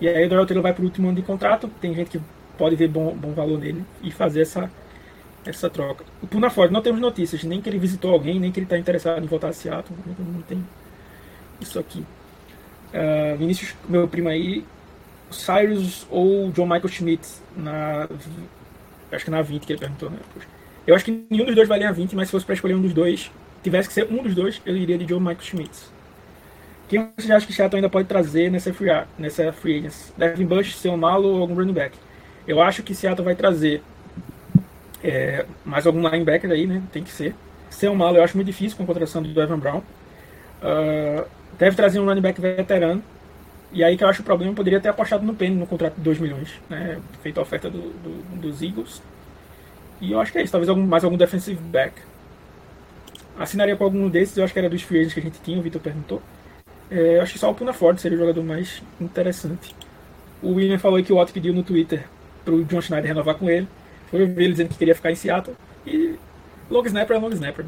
E 0.00 0.06
aí 0.08 0.24
o 0.24 0.28
Daryl 0.28 0.46
Taylor 0.46 0.62
vai 0.62 0.72
para 0.72 0.82
o 0.82 0.84
último 0.84 1.08
ano 1.08 1.16
de 1.16 1.22
contrato. 1.22 1.68
Tem 1.80 1.92
gente 1.92 2.10
que 2.10 2.20
pode 2.56 2.76
ver 2.76 2.86
bom, 2.86 3.12
bom 3.12 3.32
valor 3.32 3.58
nele 3.58 3.84
e 4.00 4.12
fazer 4.12 4.42
essa, 4.42 4.70
essa 5.44 5.68
troca. 5.68 6.04
O 6.22 6.28
Puna 6.28 6.48
Ford, 6.48 6.70
não 6.70 6.80
temos 6.80 7.00
notícias, 7.00 7.42
nem 7.42 7.60
que 7.60 7.68
ele 7.68 7.78
visitou 7.78 8.12
alguém, 8.12 8.38
nem 8.38 8.52
que 8.52 8.60
ele 8.60 8.66
está 8.66 8.78
interessado 8.78 9.24
em 9.24 9.26
voltar 9.26 9.48
a 9.48 9.52
Seattle. 9.52 9.98
Não 10.16 10.42
tem 10.42 10.64
isso 11.60 11.76
aqui. 11.76 12.04
Uh, 12.94 13.36
Vinícius, 13.36 13.74
meu 13.88 14.06
primo 14.06 14.28
aí, 14.28 14.64
Cyrus 15.28 16.06
ou 16.08 16.52
John 16.52 16.66
Michael 16.66 16.88
Schmidt 16.88 17.28
na. 17.56 18.08
Acho 19.10 19.24
que 19.24 19.30
na 19.32 19.42
20 19.42 19.66
que 19.66 19.72
ele 19.72 19.80
perguntou, 19.80 20.08
né? 20.08 20.18
Eu 20.86 20.94
acho 20.94 21.04
que 21.04 21.26
nenhum 21.28 21.44
dos 21.44 21.56
dois 21.56 21.68
valia 21.68 21.92
20, 21.92 22.14
mas 22.14 22.28
se 22.28 22.32
fosse 22.32 22.46
para 22.46 22.54
escolher 22.54 22.74
um 22.74 22.80
dos 22.80 22.92
dois, 22.92 23.28
tivesse 23.68 23.88
que 23.88 23.94
ser 23.94 24.06
um 24.10 24.22
dos 24.22 24.34
dois, 24.34 24.60
eu 24.64 24.76
iria 24.76 24.98
de 24.98 25.04
John 25.04 25.20
Michael 25.20 25.40
Schmidt. 25.40 25.70
Quem 26.88 27.10
você 27.16 27.32
acha 27.32 27.46
que 27.46 27.52
Seattle 27.52 27.78
ainda 27.78 27.90
pode 27.90 28.08
trazer 28.08 28.50
nessa 28.50 28.72
free, 28.72 28.90
nessa 29.18 29.52
free 29.52 29.78
agency? 29.78 30.12
Devin 30.16 30.46
Bush, 30.46 30.76
seu 30.76 30.96
malo 30.96 31.28
ou 31.28 31.40
algum 31.40 31.54
running 31.54 31.72
back? 31.72 31.96
Eu 32.46 32.62
acho 32.62 32.82
que 32.82 32.94
Seattle 32.94 33.24
vai 33.24 33.34
trazer 33.34 33.82
é, 35.04 35.44
mais 35.64 35.86
algum 35.86 36.00
linebacker 36.08 36.50
aí, 36.50 36.66
né? 36.66 36.82
Tem 36.92 37.02
que 37.02 37.10
ser. 37.10 37.34
Seu 37.68 37.94
malo 37.94 38.16
eu 38.16 38.24
acho 38.24 38.36
muito 38.36 38.46
difícil 38.46 38.76
com 38.76 38.84
a 38.84 38.86
contratação 38.86 39.22
do 39.22 39.40
Evan 39.40 39.58
Brown. 39.58 39.82
Uh, 40.62 41.26
Deve 41.58 41.74
trazer 41.74 41.98
um 41.98 42.06
running 42.06 42.20
back 42.20 42.40
veterano. 42.40 43.02
E 43.72 43.84
aí 43.84 43.96
que 43.98 44.04
eu 44.04 44.08
acho 44.08 44.22
o 44.22 44.24
problema, 44.24 44.54
poderia 44.54 44.80
ter 44.80 44.88
apostado 44.88 45.26
no 45.26 45.34
Penny 45.34 45.56
no 45.56 45.66
contrato 45.66 45.96
de 45.96 46.00
2 46.00 46.18
milhões, 46.18 46.54
né? 46.70 46.98
Feito 47.22 47.38
a 47.38 47.42
oferta 47.42 47.68
do, 47.68 47.78
do, 47.80 48.40
dos 48.40 48.62
Eagles. 48.62 49.02
E 50.00 50.12
eu 50.12 50.20
acho 50.20 50.32
que 50.32 50.38
é 50.38 50.42
isso, 50.42 50.52
talvez 50.52 50.70
algum, 50.70 50.86
mais 50.86 51.04
algum 51.04 51.18
defensive 51.18 51.60
back. 51.60 51.92
Assinaria 53.38 53.76
com 53.76 53.84
algum 53.84 54.08
desses, 54.08 54.36
eu 54.36 54.44
acho 54.44 54.52
que 54.52 54.58
era 54.58 54.68
dos 54.68 54.82
free 54.82 54.98
agents 54.98 55.14
que 55.14 55.20
a 55.20 55.22
gente 55.22 55.40
tinha, 55.40 55.58
o 55.58 55.62
Vitor 55.62 55.80
perguntou. 55.80 56.20
É, 56.90 57.16
eu 57.16 57.22
acho 57.22 57.34
que 57.34 57.38
só 57.38 57.50
o 57.50 57.54
Puna 57.54 57.72
Ford 57.72 57.98
seria 57.98 58.16
o 58.16 58.20
jogador 58.20 58.42
mais 58.42 58.82
interessante. 59.00 59.74
O 60.42 60.54
William 60.54 60.78
falou 60.78 61.02
que 61.02 61.12
o 61.12 61.16
Otto 61.16 61.32
pediu 61.32 61.52
no 61.52 61.62
Twitter 61.62 62.04
pro 62.44 62.64
John 62.64 62.80
Schneider 62.80 63.08
renovar 63.08 63.34
com 63.36 63.48
ele. 63.48 63.68
Foi 64.10 64.24
ver 64.24 64.42
ele 64.42 64.52
dizendo 64.52 64.70
que 64.70 64.78
queria 64.78 64.94
ficar 64.94 65.10
em 65.10 65.14
Seattle. 65.14 65.56
E 65.86 66.14
long 66.70 66.84
snapper 66.84 67.16
é 67.16 67.20
long 67.20 67.30
snapper. 67.30 67.64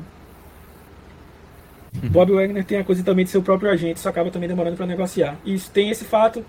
Bob 2.11 2.33
Wagner 2.33 2.65
tem 2.65 2.79
a 2.79 2.85
coisa 2.85 3.03
também 3.03 3.25
de 3.25 3.31
ser 3.31 3.39
o 3.39 3.43
próprio 3.43 3.71
agente, 3.71 3.99
isso 3.99 4.09
acaba 4.09 4.31
também 4.31 4.49
demorando 4.49 4.77
para 4.77 4.87
negociar. 4.87 5.37
E 5.45 5.55
isso 5.55 5.71
tem 5.71 5.91
esse 5.91 6.05
fato, 6.05 6.45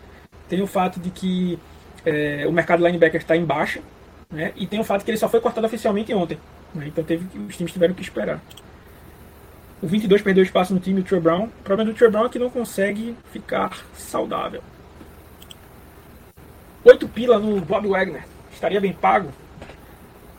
tem 0.47 0.61
o 0.61 0.67
fato 0.67 0.99
de 0.99 1.09
que 1.09 1.59
é, 2.05 2.45
o 2.47 2.51
mercado 2.51 2.86
linebacker 2.86 3.19
está 3.19 3.36
em 3.36 3.43
baixa, 3.43 3.82
né? 4.30 4.53
E 4.55 4.65
tem 4.67 4.80
o 4.80 4.84
fato 4.84 5.03
que 5.03 5.11
ele 5.11 5.17
só 5.17 5.28
foi 5.28 5.41
cortado 5.41 5.65
oficialmente 5.65 6.13
ontem. 6.13 6.38
Né? 6.74 6.88
Então 6.88 7.03
teve, 7.03 7.26
os 7.47 7.57
times 7.57 7.74
tiveram 7.74 7.93
que 7.93 8.01
esperar. 8.01 8.39
O 9.82 9.88
22 9.88 10.21
perdeu 10.21 10.43
espaço 10.43 10.73
no 10.73 10.79
time, 10.79 11.01
o 11.01 11.03
Trey 11.03 11.19
Brown. 11.19 11.45
O 11.45 11.63
problema 11.63 11.91
do 11.91 11.97
Trey 11.97 12.09
Brown 12.09 12.25
é 12.25 12.29
que 12.29 12.38
não 12.38 12.49
consegue 12.49 13.15
ficar 13.32 13.84
saudável. 13.95 14.61
8 16.84 17.07
pila 17.09 17.39
no 17.39 17.59
Bob 17.61 17.88
Wagner. 17.88 18.23
Estaria 18.51 18.79
bem 18.79 18.93
pago? 18.93 19.29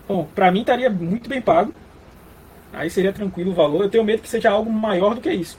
Bom, 0.07 0.29
pra 0.35 0.51
mim 0.51 0.61
estaria 0.61 0.89
muito 0.89 1.29
bem 1.29 1.41
pago. 1.41 1.75
Aí 2.73 2.89
seria 2.89 3.13
tranquilo 3.13 3.51
o 3.51 3.55
valor. 3.55 3.83
Eu 3.83 3.91
tenho 3.91 4.05
medo 4.05 4.23
que 4.23 4.29
seja 4.29 4.51
algo 4.51 4.71
maior 4.71 5.15
do 5.15 5.21
que 5.21 5.31
isso. 5.31 5.59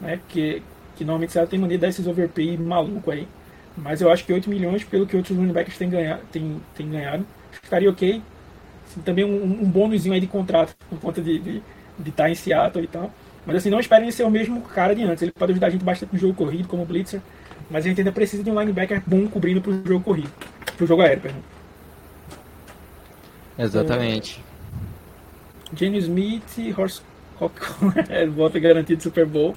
Né? 0.00 0.20
Que, 0.28 0.62
que 0.96 1.04
normalmente 1.04 1.32
você 1.32 1.46
tem 1.46 1.58
maneira 1.58 1.78
de 1.78 1.82
dar 1.82 1.88
esses 1.88 2.06
overpay 2.06 2.56
maluco 2.56 3.10
aí. 3.10 3.28
Mas 3.76 4.00
eu 4.00 4.10
acho 4.10 4.24
que 4.24 4.32
8 4.32 4.50
milhões, 4.50 4.84
pelo 4.84 5.06
que 5.06 5.16
outros 5.16 5.36
running 5.36 5.52
backs 5.52 5.78
têm 5.78 5.88
ganhado, 5.88 6.22
têm, 6.30 6.60
têm 6.74 6.90
ganhado 6.90 7.24
ficaria 7.60 7.90
ok. 7.90 8.22
Assim, 8.86 9.00
também 9.00 9.24
um, 9.24 9.62
um 9.62 9.70
bônusinho 9.70 10.14
aí 10.14 10.20
de 10.20 10.26
contrato, 10.26 10.74
por 10.88 10.98
conta 11.00 11.20
de 11.20 11.38
de, 11.38 11.62
de 11.98 12.10
estar 12.10 12.24
tá 12.24 12.30
em 12.30 12.34
Seattle 12.34 12.84
e 12.84 12.88
tal. 12.88 13.12
Mas 13.44 13.56
assim, 13.56 13.70
não 13.70 13.80
esperem 13.80 14.10
ser 14.10 14.24
o 14.24 14.30
mesmo 14.30 14.60
cara 14.62 14.94
de 14.94 15.02
antes. 15.02 15.22
Ele 15.22 15.32
pode 15.32 15.52
ajudar 15.52 15.66
a 15.66 15.70
gente 15.70 15.84
bastante 15.84 16.12
no 16.12 16.18
jogo 16.18 16.34
corrido, 16.34 16.68
como 16.68 16.84
Blitzer. 16.84 17.20
Mas 17.70 17.84
a 17.84 17.88
gente 17.88 18.00
ainda 18.00 18.12
precisa 18.12 18.42
de 18.42 18.50
um 18.50 18.58
linebacker 18.58 19.02
bom 19.06 19.26
cobrindo 19.28 19.60
para 19.60 19.72
o 19.72 19.86
jogo 19.86 20.04
corrido. 20.04 20.30
Para 20.76 20.84
o 20.84 20.86
jogo 20.86 21.02
aéreo, 21.02 21.22
perdão. 21.22 21.42
Exatamente. 23.58 24.42
É, 25.72 25.76
Jenny 25.76 25.98
Smith, 25.98 26.74
Horst 26.76 27.02
volta 28.34 28.58
garantido 28.58 29.02
Super 29.02 29.26
Bowl. 29.26 29.56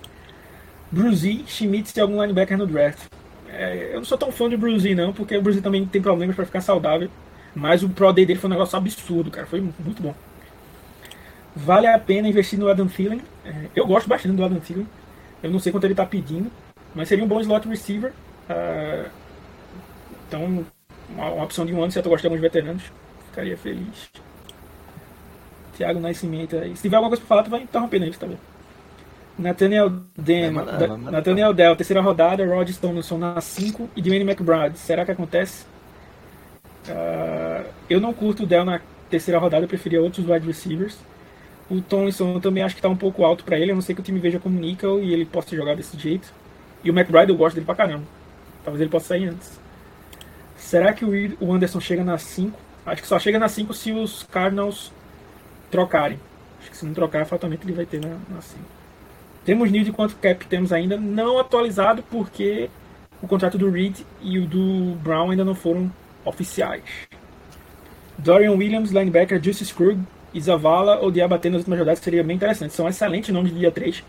Bruzy, 0.92 1.44
Schmitz 1.48 1.96
e 1.96 2.02
algum 2.02 2.22
linebacker 2.22 2.58
no 2.58 2.66
draft. 2.66 3.00
É, 3.50 3.92
eu 3.94 3.98
não 3.98 4.06
sou 4.06 4.18
tão 4.18 4.32
fã 4.32 4.50
de 4.50 4.58
Bruzy 4.58 4.96
não, 4.96 5.14
porque 5.14 5.36
o 5.38 5.42
Bruzy 5.42 5.62
também 5.62 5.86
tem 5.86 6.02
problemas 6.02 6.36
para 6.36 6.46
ficar 6.46 6.62
saudável. 6.62 7.10
Mas 7.54 7.84
o 7.84 7.90
Pro 7.90 8.12
Day 8.12 8.26
dele 8.26 8.40
foi 8.40 8.50
um 8.50 8.54
negócio 8.54 8.78
absurdo, 8.78 9.32
cara. 9.32 9.48
Foi 9.48 9.62
muito 9.62 10.02
bom. 10.02 10.14
Vale 11.56 11.88
a 11.88 11.98
pena 11.98 12.28
investir 12.28 12.60
no 12.60 12.68
Adam 12.68 12.88
Thielen. 12.88 13.22
É, 13.46 13.68
eu 13.76 13.88
gosto 13.88 14.10
bastante 14.10 14.36
do 14.36 14.44
Adam 14.44 14.60
Thielen. 14.60 14.88
Eu 15.42 15.50
não 15.50 15.60
sei 15.60 15.72
quanto 15.72 15.86
ele 15.86 15.94
está 15.94 16.06
pedindo, 16.06 16.52
mas 16.94 17.08
seria 17.08 17.24
um 17.24 17.28
bom 17.28 17.40
slot 17.40 17.68
receiver. 17.68 18.12
Uh, 18.50 19.10
então, 20.28 20.66
uma, 21.10 21.30
uma, 21.30 21.44
opção 21.44 21.66
de 21.66 21.74
um 21.74 21.82
ano, 21.82 21.92
se 21.92 22.00
eu 22.00 22.04
gosto 22.04 22.22
de 22.22 22.28
alguns 22.28 22.42
veteranos, 22.42 22.84
ficaria 23.28 23.58
feliz. 23.58 24.10
Tiago 25.78 26.00
Nascimento 26.00 26.58
aí. 26.58 26.76
Se 26.76 26.82
tiver 26.82 26.96
alguma 26.98 27.10
coisa 27.10 27.22
para 27.22 27.28
falar, 27.28 27.44
tu 27.44 27.50
vai 27.50 27.62
interrompendo 27.62 28.10
tá 28.18 28.26
vendo? 28.26 28.40
Nathaniel 29.38 29.92
Den, 30.18 30.52
Nathaniel 31.12 31.54
Dell, 31.54 31.76
terceira 31.76 32.02
rodada, 32.02 32.46
Rod 32.46 32.70
Stonelson 32.70 33.18
na 33.18 33.42
5 33.42 33.90
e 33.96 34.02
Dwayne 34.02 34.24
McBride. 34.24 34.78
Será 34.78 35.06
que 35.06 35.12
acontece? 35.12 35.66
Uh, 36.88 37.66
eu 37.90 38.00
não 38.00 38.14
curto 38.14 38.44
o 38.44 38.46
Dell 38.46 38.64
na 38.64 38.80
terceira 39.10 39.40
rodada, 39.40 39.66
eu 39.66 39.68
preferia 39.68 40.02
outros 40.02 40.28
wide 40.28 40.48
receivers. 40.48 40.98
O 41.70 41.82
Tomlinson 41.82 42.40
também 42.40 42.64
acho 42.64 42.76
que 42.76 42.80
está 42.80 42.90
um 42.90 42.96
pouco 42.96 43.24
alto 43.24 43.44
para 43.44 43.58
ele, 43.58 43.72
a 43.72 43.76
não 43.76 43.82
ser 43.82 43.96
que 43.96 44.02
o 44.02 44.04
time 44.04 44.20
veja 44.20 44.40
como 44.40 44.60
nickel 44.60 45.02
e 45.02 45.12
ele 45.12 45.26
possa 45.26 45.56
jogar 45.56 45.76
desse 45.76 45.98
jeito. 45.98 46.32
E 46.84 46.92
o 46.92 46.94
McBride 46.94 47.32
eu 47.32 47.38
gosto 47.38 47.56
dele 47.56 47.66
pra 47.66 47.76
caramba. 47.76 48.04
Talvez 48.64 48.82
ele 48.82 48.90
possa 48.90 49.08
sair 49.08 49.28
antes. 49.28 49.60
Será 50.56 50.94
que 50.94 51.04
o 51.04 51.54
Anderson 51.54 51.80
chega 51.80 52.04
na 52.04 52.18
5? 52.18 52.58
Acho 52.86 53.02
que 53.02 53.08
só 53.08 53.18
chega 53.18 53.40
na 53.40 53.50
5 53.50 53.74
se 53.74 53.92
os 53.92 54.24
Cardinals 54.24 54.92
trocarem. 55.72 56.20
Acho 56.60 56.70
que 56.70 56.78
se 56.78 56.86
não 56.86 56.94
trocar, 56.94 57.26
fatalmente 57.26 57.64
ele 57.64 57.74
vai 57.74 57.86
ter 57.86 58.00
na, 58.00 58.42
5. 58.42 58.64
Temos 59.44 59.72
nível 59.72 59.86
de 59.86 59.92
quanto 59.92 60.16
cap 60.16 60.46
temos 60.48 60.72
ainda, 60.72 60.98
não 60.98 61.40
atualizado 61.40 62.04
porque 62.10 62.70
o 63.22 63.28
contrato 63.28 63.58
do 63.58 63.70
Reed 63.70 64.00
e 64.22 64.40
o 64.40 64.48
do 64.48 64.96
Brown 65.04 65.32
ainda 65.32 65.46
não 65.46 65.54
foram 65.54 65.92
oficiais. 66.24 66.84
Dorian 68.18 68.54
Williams, 68.54 68.92
linebacker, 68.92 69.44
Justice 69.44 69.74
Krug 69.74 70.00
e 70.36 70.42
Zavala 70.42 71.00
ou 71.00 71.10
Diabaté 71.10 71.50
nas 71.50 71.60
últimas 71.60 71.80
rodadas 71.80 72.00
seria 72.00 72.22
bem 72.22 72.36
interessante. 72.36 72.74
São 72.74 72.90
excelentes 72.90 73.30
nomes 73.30 73.54
de 73.54 73.60
dia 73.60 73.72
3. 73.72 74.04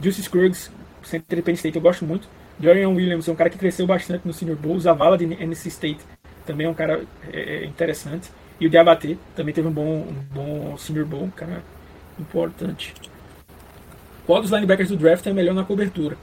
Justice 0.00 0.28
Kruggs, 0.28 0.68
sempre 1.04 1.36
de 1.36 1.42
Penn 1.42 1.54
State, 1.54 1.76
eu 1.76 1.80
gosto 1.80 2.04
muito. 2.04 2.28
Dorian 2.58 2.88
Williams 2.88 3.28
é 3.28 3.32
um 3.32 3.36
cara 3.36 3.48
que 3.48 3.56
cresceu 3.56 3.86
bastante 3.86 4.26
no 4.26 4.32
Senior 4.32 4.58
Bowl. 4.58 4.78
Zavala 4.80 5.16
de 5.16 5.24
NC 5.24 5.68
State 5.68 6.00
também 6.44 6.66
é 6.66 6.70
um 6.70 6.74
cara 6.74 7.04
é, 7.32 7.40
é, 7.40 7.64
interessante. 7.66 8.32
E 8.58 8.66
o 8.66 8.70
Diabaté 8.70 9.16
também 9.36 9.54
teve 9.54 9.68
um 9.68 9.70
bom, 9.70 10.08
um 10.08 10.24
bom 10.32 10.76
Senior 10.76 11.06
Bowl, 11.06 11.22
um 11.22 11.30
cara 11.30 11.62
importante. 12.18 12.92
Qual 14.26 14.42
dos 14.42 14.50
linebackers 14.50 14.88
do 14.88 14.96
draft 14.96 15.24
é 15.24 15.32
melhor 15.32 15.54
na 15.54 15.62
cobertura? 15.62 16.16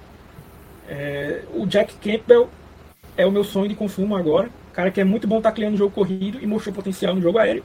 É, 0.89 1.43
o 1.53 1.65
Jack 1.65 1.95
Campbell 1.95 2.49
é 3.15 3.25
o 3.25 3.31
meu 3.31 3.45
sonho 3.45 3.69
de 3.69 3.75
consumo 3.75 4.13
agora. 4.13 4.49
Cara 4.73 4.91
que 4.91 4.99
é 4.99 5.05
muito 5.05 5.25
bom 5.25 5.39
tacleando 5.39 5.71
no 5.71 5.77
jogo 5.77 5.95
corrido 5.95 6.37
e 6.41 6.45
mostrou 6.45 6.75
potencial 6.75 7.15
no 7.15 7.21
jogo 7.21 7.37
aéreo. 7.37 7.63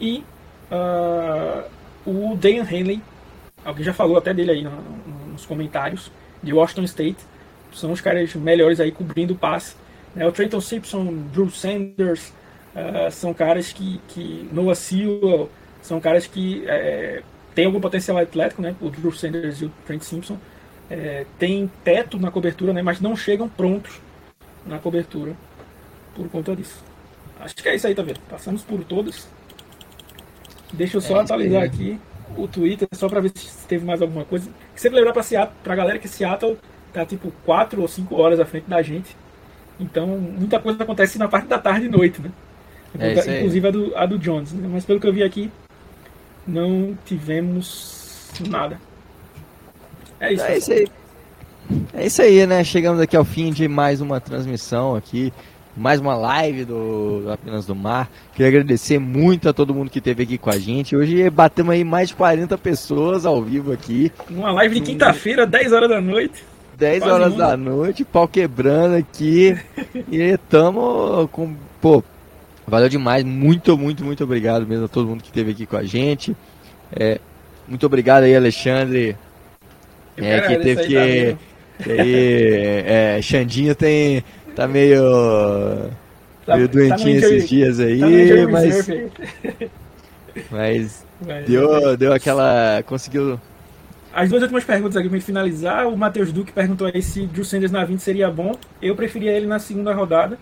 E 0.00 0.24
Uh, 0.70 1.68
o 2.06 2.36
Dan 2.36 2.64
Henley, 2.70 3.02
alguém 3.64 3.84
já 3.84 3.92
falou 3.92 4.16
até 4.16 4.32
dele 4.32 4.52
aí 4.52 4.62
no, 4.62 4.70
no, 4.70 5.32
nos 5.32 5.44
comentários, 5.44 6.10
de 6.42 6.52
Washington 6.52 6.84
State, 6.84 7.18
são 7.72 7.92
os 7.92 8.00
caras 8.00 8.34
melhores 8.34 8.80
aí 8.80 8.90
cobrindo 8.90 9.34
o 9.34 9.36
passe. 9.36 9.74
Né? 10.14 10.26
O 10.26 10.32
Trenton 10.32 10.60
Simpson, 10.60 11.04
Drew 11.32 11.50
Sanders, 11.50 12.32
uh, 12.74 13.10
são 13.10 13.34
caras 13.34 13.72
que, 13.72 14.00
que 14.08 14.48
Noah 14.52 14.74
Sewell, 14.74 15.50
são 15.82 16.00
caras 16.00 16.26
que 16.26 16.64
é, 16.66 17.22
têm 17.54 17.66
algum 17.66 17.80
potencial 17.80 18.18
atlético, 18.18 18.62
né? 18.62 18.74
o 18.80 18.90
Drew 18.90 19.12
Sanders 19.12 19.62
e 19.62 19.66
o 19.66 19.72
Trent 19.86 20.02
Simpson, 20.02 20.38
é, 20.90 21.24
têm 21.38 21.70
teto 21.84 22.18
na 22.18 22.30
cobertura, 22.30 22.72
né? 22.72 22.82
mas 22.82 23.00
não 23.00 23.16
chegam 23.16 23.48
prontos 23.48 24.00
na 24.66 24.78
cobertura 24.78 25.34
por 26.14 26.28
conta 26.28 26.54
disso. 26.54 26.82
Acho 27.38 27.54
que 27.54 27.68
é 27.68 27.74
isso 27.74 27.86
aí, 27.86 27.94
tá 27.94 28.02
vendo? 28.02 28.20
Passamos 28.28 28.62
por 28.62 28.84
todas. 28.84 29.26
Deixa 30.72 30.96
eu 30.96 31.00
só 31.00 31.18
é, 31.18 31.20
atualizar 31.20 31.62
aqui 31.62 31.98
o 32.36 32.46
Twitter, 32.46 32.88
só 32.92 33.08
para 33.08 33.20
ver 33.20 33.32
se 33.34 33.66
teve 33.66 33.84
mais 33.84 34.00
alguma 34.00 34.24
coisa. 34.24 34.50
Sempre 34.74 34.98
lembrar 34.98 35.12
para 35.12 35.22
Seattle, 35.22 35.56
pra 35.62 35.74
galera 35.74 35.98
que 35.98 36.08
Seattle 36.08 36.56
tá 36.92 37.04
tipo 37.04 37.32
4 37.44 37.80
ou 37.80 37.88
5 37.88 38.14
horas 38.14 38.40
à 38.40 38.44
frente 38.44 38.68
da 38.68 38.82
gente. 38.82 39.16
Então, 39.78 40.06
muita 40.06 40.58
coisa 40.58 40.82
acontece 40.82 41.18
na 41.18 41.28
parte 41.28 41.48
da 41.48 41.58
tarde 41.58 41.86
e 41.86 41.88
noite, 41.88 42.20
né? 42.20 42.30
É 42.98 43.38
Inclusive 43.38 43.68
a 43.68 43.70
do, 43.70 43.96
a 43.96 44.06
do 44.06 44.18
Jones. 44.18 44.52
Né? 44.52 44.68
Mas 44.70 44.84
pelo 44.84 45.00
que 45.00 45.06
eu 45.06 45.12
vi 45.12 45.22
aqui, 45.22 45.50
não 46.46 46.96
tivemos 47.04 48.30
nada. 48.48 48.80
É 50.18 50.32
isso. 50.32 50.44
É 50.44 50.58
isso 50.58 50.72
aí. 50.72 50.88
É 51.94 52.06
isso 52.06 52.22
aí, 52.22 52.46
né? 52.46 52.64
Chegamos 52.64 53.00
aqui 53.00 53.16
ao 53.16 53.24
fim 53.24 53.52
de 53.52 53.68
mais 53.68 54.00
uma 54.00 54.20
transmissão 54.20 54.96
aqui 54.96 55.32
mais 55.76 56.00
uma 56.00 56.16
live 56.16 56.64
do 56.64 57.24
Apenas 57.32 57.66
do 57.66 57.74
Mar. 57.74 58.10
Queria 58.32 58.48
agradecer 58.48 58.98
muito 58.98 59.48
a 59.48 59.52
todo 59.52 59.74
mundo 59.74 59.90
que 59.90 59.98
esteve 59.98 60.24
aqui 60.24 60.38
com 60.38 60.50
a 60.50 60.58
gente. 60.58 60.96
Hoje 60.96 61.28
batemos 61.30 61.72
aí 61.72 61.84
mais 61.84 62.08
de 62.08 62.14
40 62.14 62.56
pessoas 62.58 63.24
ao 63.24 63.42
vivo 63.42 63.72
aqui. 63.72 64.12
Uma 64.28 64.52
live 64.52 64.80
de 64.80 64.86
quinta-feira, 64.86 65.46
10 65.46 65.72
horas 65.72 65.88
da 65.88 66.00
noite. 66.00 66.44
10 66.76 67.02
Quase 67.02 67.14
horas 67.14 67.34
da 67.34 67.56
noite, 67.56 68.04
pau 68.04 68.26
quebrando 68.26 68.96
aqui. 68.96 69.56
e 70.10 70.36
tamo 70.48 71.28
com. 71.28 71.54
Pô, 71.80 72.02
valeu 72.66 72.88
demais. 72.88 73.22
Muito, 73.22 73.76
muito, 73.76 74.04
muito 74.04 74.24
obrigado 74.24 74.66
mesmo 74.66 74.86
a 74.86 74.88
todo 74.88 75.06
mundo 75.06 75.22
que 75.22 75.28
esteve 75.28 75.52
aqui 75.52 75.66
com 75.66 75.76
a 75.76 75.84
gente. 75.84 76.34
É, 76.92 77.20
muito 77.68 77.84
obrigado 77.84 78.24
aí, 78.24 78.34
Alexandre. 78.34 79.16
É, 80.16 80.40
que 80.40 80.56
teve 80.56 80.82
que. 80.86 81.36
que 81.82 81.90
aí, 81.90 82.84
é, 82.86 83.20
Xandinho 83.22 83.74
tem 83.74 84.24
tá 84.54 84.66
meio. 84.66 85.02
Tá, 86.46 86.56
meio 86.56 86.68
tá 86.68 86.74
doentinho 86.74 87.20
tá 87.20 87.26
esses 87.26 87.48
dias 87.48 87.80
aí, 87.80 88.00
tá 88.00 88.50
mas. 88.50 88.88
mas. 90.50 91.04
deu, 91.46 91.96
deu 91.96 92.12
aquela. 92.12 92.82
Conseguiu. 92.84 93.40
As 94.12 94.28
duas 94.28 94.42
últimas 94.42 94.64
perguntas 94.64 94.96
aqui 94.96 95.08
pra 95.08 95.20
finalizar. 95.20 95.86
O 95.86 95.96
Matheus 95.96 96.32
Duque 96.32 96.52
perguntou 96.52 96.86
aí 96.92 97.00
se 97.00 97.26
Drew 97.26 97.44
Sanders 97.44 97.70
na 97.70 97.84
20 97.84 98.00
seria 98.00 98.30
bom. 98.30 98.56
Eu 98.82 98.96
preferia 98.96 99.32
ele 99.32 99.46
na 99.46 99.58
segunda 99.58 99.94
rodada. 99.94 100.36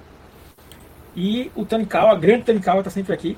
E 1.14 1.50
o 1.54 1.64
Tanikawa, 1.64 2.12
a 2.12 2.14
grande 2.14 2.44
Tanikawa, 2.44 2.82
tá 2.82 2.90
sempre 2.90 3.12
aqui, 3.12 3.36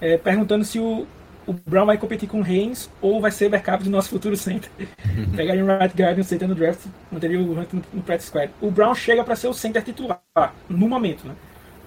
é, 0.00 0.18
perguntando 0.18 0.64
se 0.64 0.78
o, 0.78 1.06
o 1.46 1.52
Brown 1.52 1.86
vai 1.86 1.98
competir 1.98 2.28
com 2.28 2.40
o 2.40 2.42
Reigns 2.42 2.88
ou 3.00 3.20
vai 3.20 3.30
ser 3.30 3.48
backup 3.48 3.82
do 3.82 3.90
nosso 3.90 4.08
futuro 4.08 4.36
center. 4.36 4.70
Pegaria 5.36 5.64
um 5.64 5.66
right 5.66 5.94
guard 5.96 6.18
no 6.18 6.24
center 6.24 6.48
no 6.48 6.54
draft, 6.54 6.86
manteria 7.10 7.40
o 7.40 7.58
Hunt 7.58 7.72
no, 7.72 7.82
no 7.92 8.02
practice 8.02 8.28
squad. 8.28 8.52
O 8.60 8.70
Brown 8.70 8.94
chega 8.94 9.24
para 9.24 9.36
ser 9.36 9.48
o 9.48 9.54
center 9.54 9.82
titular, 9.82 10.20
no 10.68 10.88
momento, 10.88 11.26
né? 11.26 11.34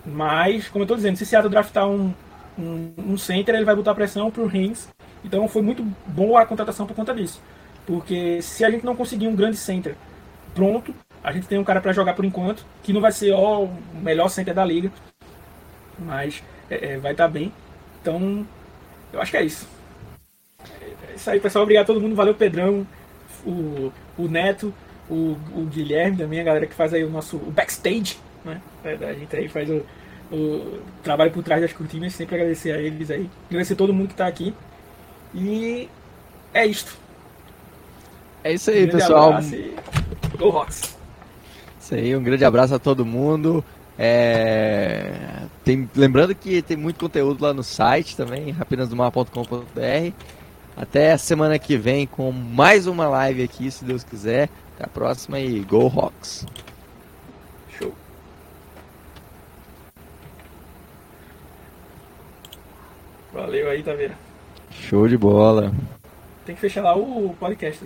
Mas, 0.05 0.67
como 0.67 0.83
eu 0.83 0.85
estou 0.85 0.97
dizendo, 0.97 1.17
se 1.17 1.25
Seattle 1.25 1.49
draftar 1.49 1.87
um, 1.87 2.13
um, 2.59 2.93
um, 2.97 3.17
center, 3.17 3.55
ele 3.55 3.65
vai 3.65 3.75
botar 3.75 3.95
pressão 3.95 4.29
pro 4.29 4.45
Reigns. 4.45 4.87
Então 5.23 5.47
foi 5.47 5.61
muito 5.61 5.83
boa 6.05 6.41
a 6.41 6.45
contratação 6.45 6.85
por 6.85 6.95
conta 6.95 7.13
disso. 7.13 7.41
Porque 7.87 8.41
se 8.41 8.63
a 8.63 8.69
gente 8.69 8.85
não 8.85 8.95
conseguir 8.95 9.27
um 9.27 9.35
grande 9.35 9.57
center 9.57 9.95
pronto, 10.53 10.93
a 11.23 11.31
gente 11.31 11.47
tem 11.47 11.57
um 11.57 11.63
cara 11.63 11.81
para 11.81 11.91
jogar 11.91 12.13
por 12.13 12.23
enquanto, 12.23 12.65
que 12.83 12.93
não 12.93 13.01
vai 13.01 13.11
ser 13.11 13.31
ó, 13.31 13.63
o 13.63 13.79
melhor 13.95 14.29
center 14.29 14.53
da 14.53 14.63
liga, 14.63 14.91
mas 15.97 16.43
é, 16.69 16.93
é, 16.93 16.97
vai 16.97 17.13
estar 17.13 17.25
tá 17.25 17.29
bem. 17.29 17.51
Então 18.01 18.45
eu 19.15 19.21
acho 19.21 19.31
que 19.31 19.37
é 19.37 19.43
isso. 19.43 19.67
É 21.09 21.15
isso 21.15 21.29
aí, 21.29 21.39
pessoal. 21.39 21.63
Obrigado 21.63 21.83
a 21.83 21.87
todo 21.87 22.01
mundo. 22.01 22.15
Valeu, 22.15 22.35
Pedrão, 22.35 22.85
o, 23.45 23.91
o 24.17 24.27
Neto, 24.27 24.73
o, 25.09 25.37
o 25.55 25.65
Guilherme 25.71 26.17
também, 26.17 26.41
a 26.41 26.43
galera 26.43 26.67
que 26.67 26.75
faz 26.75 26.93
aí 26.93 27.03
o 27.03 27.09
nosso 27.09 27.37
o 27.37 27.51
backstage, 27.51 28.17
né? 28.43 28.61
É, 28.83 28.93
a 28.93 29.13
gente 29.13 29.35
aí 29.35 29.47
faz 29.47 29.69
o, 29.69 29.85
o 30.31 30.79
trabalho 31.01 31.31
por 31.31 31.43
trás 31.43 31.61
das 31.61 31.71
cortinas. 31.73 32.13
Sempre 32.13 32.35
agradecer 32.35 32.71
a 32.73 32.77
eles 32.77 33.09
aí. 33.09 33.29
Agradecer 33.49 33.73
a 33.73 33.77
todo 33.77 33.93
mundo 33.93 34.07
que 34.07 34.13
está 34.13 34.27
aqui. 34.27 34.53
E 35.33 35.89
é 36.53 36.65
isto. 36.65 36.97
É 38.43 38.53
isso 38.53 38.69
aí, 38.69 38.85
Um 38.85 38.89
pessoal. 38.89 39.29
abraço 39.29 39.55
e 39.55 39.75
Go 40.37 40.49
Rocks! 40.49 40.95
Isso 41.79 41.95
aí, 41.95 42.15
um 42.15 42.23
grande 42.23 42.43
abraço 42.43 42.75
a 42.75 42.79
todo 42.79 43.05
mundo. 43.05 43.63
É, 43.97 45.43
tem, 45.63 45.89
lembrando 45.95 46.35
que 46.35 46.61
tem 46.61 46.75
muito 46.75 46.99
conteúdo 46.99 47.43
lá 47.43 47.53
no 47.53 47.63
site 47.63 48.15
também, 48.15 48.51
rapidasdomar.com.br. 48.51 50.13
Até 50.75 51.13
a 51.13 51.17
semana 51.17 51.57
que 51.57 51.77
vem 51.77 52.05
com 52.05 52.31
mais 52.31 52.85
uma 52.85 53.07
live 53.07 53.43
aqui, 53.43 53.71
se 53.71 53.85
Deus 53.85 54.03
quiser. 54.03 54.49
Até 54.75 54.85
a 54.85 54.89
próxima 54.89 55.39
e 55.39 55.61
Go 55.61 55.87
Rocks! 55.87 56.45
Show! 57.77 57.93
Valeu 63.33 63.69
aí, 63.69 63.81
Taveira. 63.81 64.17
Show 64.69 65.07
de 65.07 65.17
bola! 65.17 65.73
Tem 66.45 66.53
que 66.53 66.61
fechar 66.61 66.83
lá 66.83 66.95
o 66.95 67.33
podcast. 67.39 67.85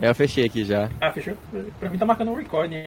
Eu 0.00 0.14
fechei 0.14 0.44
aqui 0.44 0.64
já. 0.64 0.90
Ah, 1.00 1.12
fechou? 1.12 1.34
Pra 1.78 1.88
mim 1.88 1.98
tá 1.98 2.04
marcando 2.04 2.30
um 2.30 2.34
recording 2.34 2.76